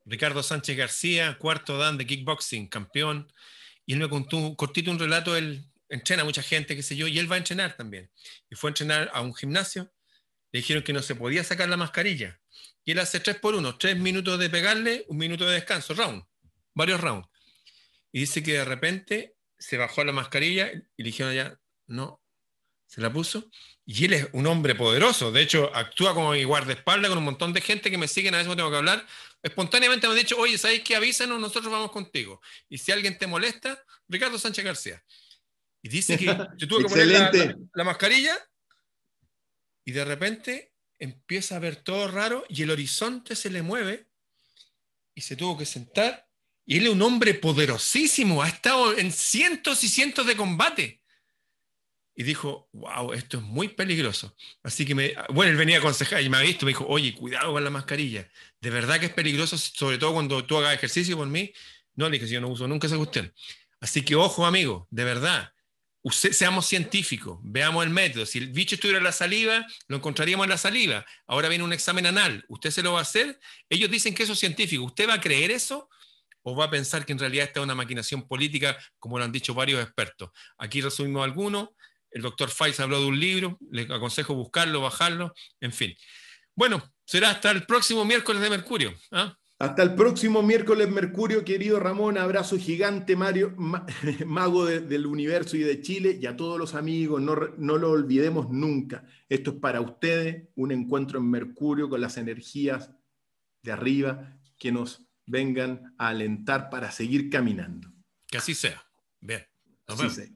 Ricardo 0.04 0.44
Sánchez 0.44 0.76
García, 0.76 1.36
cuarto 1.40 1.78
dan 1.78 1.98
de 1.98 2.06
kickboxing, 2.06 2.68
campeón, 2.68 3.26
y 3.84 3.94
él 3.94 3.98
me 3.98 4.08
contó 4.08 4.36
un 4.36 4.54
cortito 4.54 4.92
un 4.92 5.00
relato, 5.00 5.36
él 5.36 5.64
entrena 5.88 6.22
a 6.22 6.26
mucha 6.26 6.44
gente, 6.44 6.76
qué 6.76 6.84
sé 6.84 6.94
yo, 6.94 7.08
y 7.08 7.18
él 7.18 7.28
va 7.28 7.34
a 7.34 7.38
entrenar 7.38 7.76
también. 7.76 8.08
Y 8.48 8.54
fue 8.54 8.68
a 8.68 8.70
entrenar 8.70 9.10
a 9.12 9.20
un 9.20 9.34
gimnasio, 9.34 9.92
le 10.52 10.60
dijeron 10.60 10.84
que 10.84 10.92
no 10.92 11.02
se 11.02 11.16
podía 11.16 11.42
sacar 11.42 11.68
la 11.68 11.76
mascarilla. 11.76 12.38
Y 12.84 12.92
él 12.92 13.00
hace 13.00 13.18
tres 13.18 13.40
por 13.40 13.56
uno, 13.56 13.76
tres 13.78 13.96
minutos 13.98 14.38
de 14.38 14.48
pegarle, 14.48 15.04
un 15.08 15.16
minuto 15.16 15.44
de 15.44 15.54
descanso, 15.54 15.92
round, 15.92 16.22
varios 16.72 17.00
rounds. 17.00 17.28
Y 18.12 18.20
dice 18.20 18.44
que 18.44 18.52
de 18.52 18.64
repente 18.64 19.35
se 19.66 19.76
bajó 19.76 20.04
la 20.04 20.12
mascarilla 20.12 20.70
y 20.72 21.02
le 21.02 21.06
dijeron 21.06 21.34
ya, 21.34 21.58
no, 21.88 22.22
se 22.86 23.00
la 23.00 23.12
puso. 23.12 23.50
Y 23.84 24.04
él 24.04 24.12
es 24.12 24.28
un 24.32 24.46
hombre 24.46 24.76
poderoso, 24.76 25.32
de 25.32 25.42
hecho 25.42 25.74
actúa 25.74 26.14
como 26.14 26.30
mi 26.30 26.44
guardaespaldas 26.44 27.08
con 27.08 27.18
un 27.18 27.24
montón 27.24 27.52
de 27.52 27.60
gente 27.60 27.90
que 27.90 27.98
me 27.98 28.06
siguen, 28.06 28.34
a 28.34 28.38
veces 28.38 28.54
tengo 28.54 28.70
que 28.70 28.76
hablar. 28.76 29.04
Espontáneamente 29.42 30.06
me 30.06 30.12
han 30.12 30.20
dicho, 30.20 30.38
oye, 30.38 30.56
¿sabéis 30.56 30.82
qué? 30.82 30.94
Avísanos, 30.94 31.40
nosotros 31.40 31.72
vamos 31.72 31.90
contigo. 31.90 32.40
Y 32.68 32.78
si 32.78 32.92
alguien 32.92 33.18
te 33.18 33.26
molesta, 33.26 33.82
Ricardo 34.08 34.38
Sánchez 34.38 34.64
García. 34.64 35.04
Y 35.82 35.88
dice 35.88 36.16
que 36.16 36.26
yo 36.56 36.68
tuve 36.68 36.84
que 36.84 36.88
poner 36.88 37.56
la, 37.74 37.84
mascarilla 37.84 38.38
y 39.84 39.90
de 39.90 40.04
repente 40.04 40.74
empieza 41.00 41.56
a 41.56 41.60
ver 41.60 41.74
todo 41.74 42.06
raro 42.06 42.44
y 42.48 42.62
el 42.62 42.70
horizonte 42.70 43.34
se 43.34 43.50
le 43.50 43.62
mueve 43.62 44.06
y 45.12 45.22
se 45.22 45.34
tuvo 45.34 45.58
que 45.58 45.66
sentar. 45.66 46.25
Y 46.66 46.78
él 46.78 46.86
es 46.86 46.92
un 46.92 47.02
hombre 47.02 47.34
poderosísimo, 47.34 48.42
ha 48.42 48.48
estado 48.48 48.98
en 48.98 49.12
cientos 49.12 49.84
y 49.84 49.88
cientos 49.88 50.26
de 50.26 50.36
combates 50.36 50.98
y 52.16 52.22
dijo, 52.22 52.68
wow, 52.72 53.12
esto 53.12 53.36
es 53.36 53.42
muy 53.42 53.68
peligroso. 53.68 54.34
Así 54.62 54.86
que, 54.86 54.94
me, 54.94 55.14
bueno, 55.28 55.52
él 55.52 55.58
venía 55.58 55.76
a 55.76 55.78
aconsejar 55.80 56.22
y 56.22 56.30
me 56.30 56.38
ha 56.38 56.40
visto, 56.40 56.64
me 56.64 56.70
dijo, 56.70 56.86
oye, 56.88 57.14
cuidado 57.14 57.52
con 57.52 57.62
la 57.62 57.68
mascarilla. 57.68 58.26
De 58.58 58.70
verdad 58.70 58.98
que 58.98 59.06
es 59.06 59.12
peligroso, 59.12 59.58
sobre 59.58 59.98
todo 59.98 60.14
cuando 60.14 60.42
tú 60.46 60.56
hagas 60.56 60.74
ejercicio 60.74 61.16
por 61.16 61.28
mí. 61.28 61.52
No, 61.94 62.08
le 62.08 62.18
dije, 62.18 62.32
yo 62.32 62.40
no 62.40 62.48
uso 62.48 62.66
nunca 62.66 62.86
esa 62.86 62.96
cuestión. 62.96 63.32
Así 63.80 64.02
que, 64.02 64.16
ojo, 64.16 64.46
amigo, 64.46 64.88
de 64.90 65.04
verdad, 65.04 65.52
seamos 66.10 66.66
científicos, 66.66 67.38
veamos 67.42 67.84
el 67.84 67.90
método. 67.90 68.24
Si 68.24 68.38
el 68.38 68.48
bicho 68.48 68.76
estuviera 68.76 68.96
en 68.98 69.04
la 69.04 69.12
saliva, 69.12 69.66
lo 69.86 69.96
encontraríamos 69.98 70.44
en 70.44 70.50
la 70.50 70.58
saliva. 70.58 71.04
Ahora 71.26 71.50
viene 71.50 71.64
un 71.64 71.74
examen 71.74 72.06
anal, 72.06 72.46
¿usted 72.48 72.70
se 72.70 72.82
lo 72.82 72.94
va 72.94 73.00
a 73.00 73.02
hacer? 73.02 73.38
Ellos 73.68 73.90
dicen 73.90 74.14
que 74.14 74.22
eso 74.22 74.32
es 74.32 74.38
científico. 74.38 74.84
¿Usted 74.84 75.06
va 75.06 75.14
a 75.14 75.20
creer 75.20 75.50
eso? 75.50 75.90
¿O 76.48 76.54
va 76.54 76.66
a 76.66 76.70
pensar 76.70 77.04
que 77.04 77.12
en 77.12 77.18
realidad 77.18 77.46
esta 77.46 77.60
es 77.60 77.64
una 77.64 77.74
maquinación 77.74 78.26
política, 78.28 78.76
como 78.98 79.18
lo 79.18 79.24
han 79.24 79.32
dicho 79.32 79.52
varios 79.52 79.82
expertos? 79.82 80.30
Aquí 80.58 80.80
resumimos 80.80 81.24
algunos 81.24 81.70
el 82.16 82.22
doctor 82.22 82.48
Faiz 82.48 82.80
habló 82.80 83.00
de 83.00 83.06
un 83.08 83.20
libro, 83.20 83.58
le 83.70 83.82
aconsejo 83.82 84.34
buscarlo, 84.34 84.80
bajarlo, 84.80 85.34
en 85.60 85.70
fin. 85.70 85.94
Bueno, 86.54 86.82
será 87.04 87.30
hasta 87.30 87.50
el 87.50 87.66
próximo 87.66 88.06
miércoles 88.06 88.40
de 88.40 88.48
Mercurio. 88.48 88.94
¿ah? 89.12 89.36
Hasta 89.58 89.82
el 89.82 89.94
próximo 89.94 90.42
miércoles, 90.42 90.88
Mercurio, 90.88 91.44
querido 91.44 91.78
Ramón. 91.78 92.16
Abrazo 92.16 92.56
gigante, 92.56 93.16
Mario, 93.16 93.54
mago 94.26 94.64
del 94.64 95.04
universo 95.04 95.58
y 95.58 95.60
de 95.60 95.82
Chile, 95.82 96.18
y 96.18 96.24
a 96.24 96.36
todos 96.36 96.58
los 96.58 96.74
amigos. 96.74 97.20
No, 97.20 97.36
no 97.58 97.76
lo 97.76 97.90
olvidemos 97.90 98.48
nunca. 98.48 99.04
Esto 99.28 99.50
es 99.50 99.56
para 99.58 99.82
ustedes 99.82 100.48
un 100.54 100.72
encuentro 100.72 101.18
en 101.18 101.30
Mercurio 101.30 101.90
con 101.90 102.00
las 102.00 102.16
energías 102.16 102.92
de 103.62 103.72
arriba 103.72 104.38
que 104.58 104.72
nos 104.72 105.05
vengan 105.26 105.94
a 105.98 106.08
alentar 106.08 106.70
para 106.70 106.90
seguir 106.90 107.28
caminando. 107.30 107.92
Que 108.26 108.38
así 108.38 108.54
sea. 108.54 108.84
Bien. 109.20 109.46
Nos 109.88 109.98
vemos. 109.98 110.35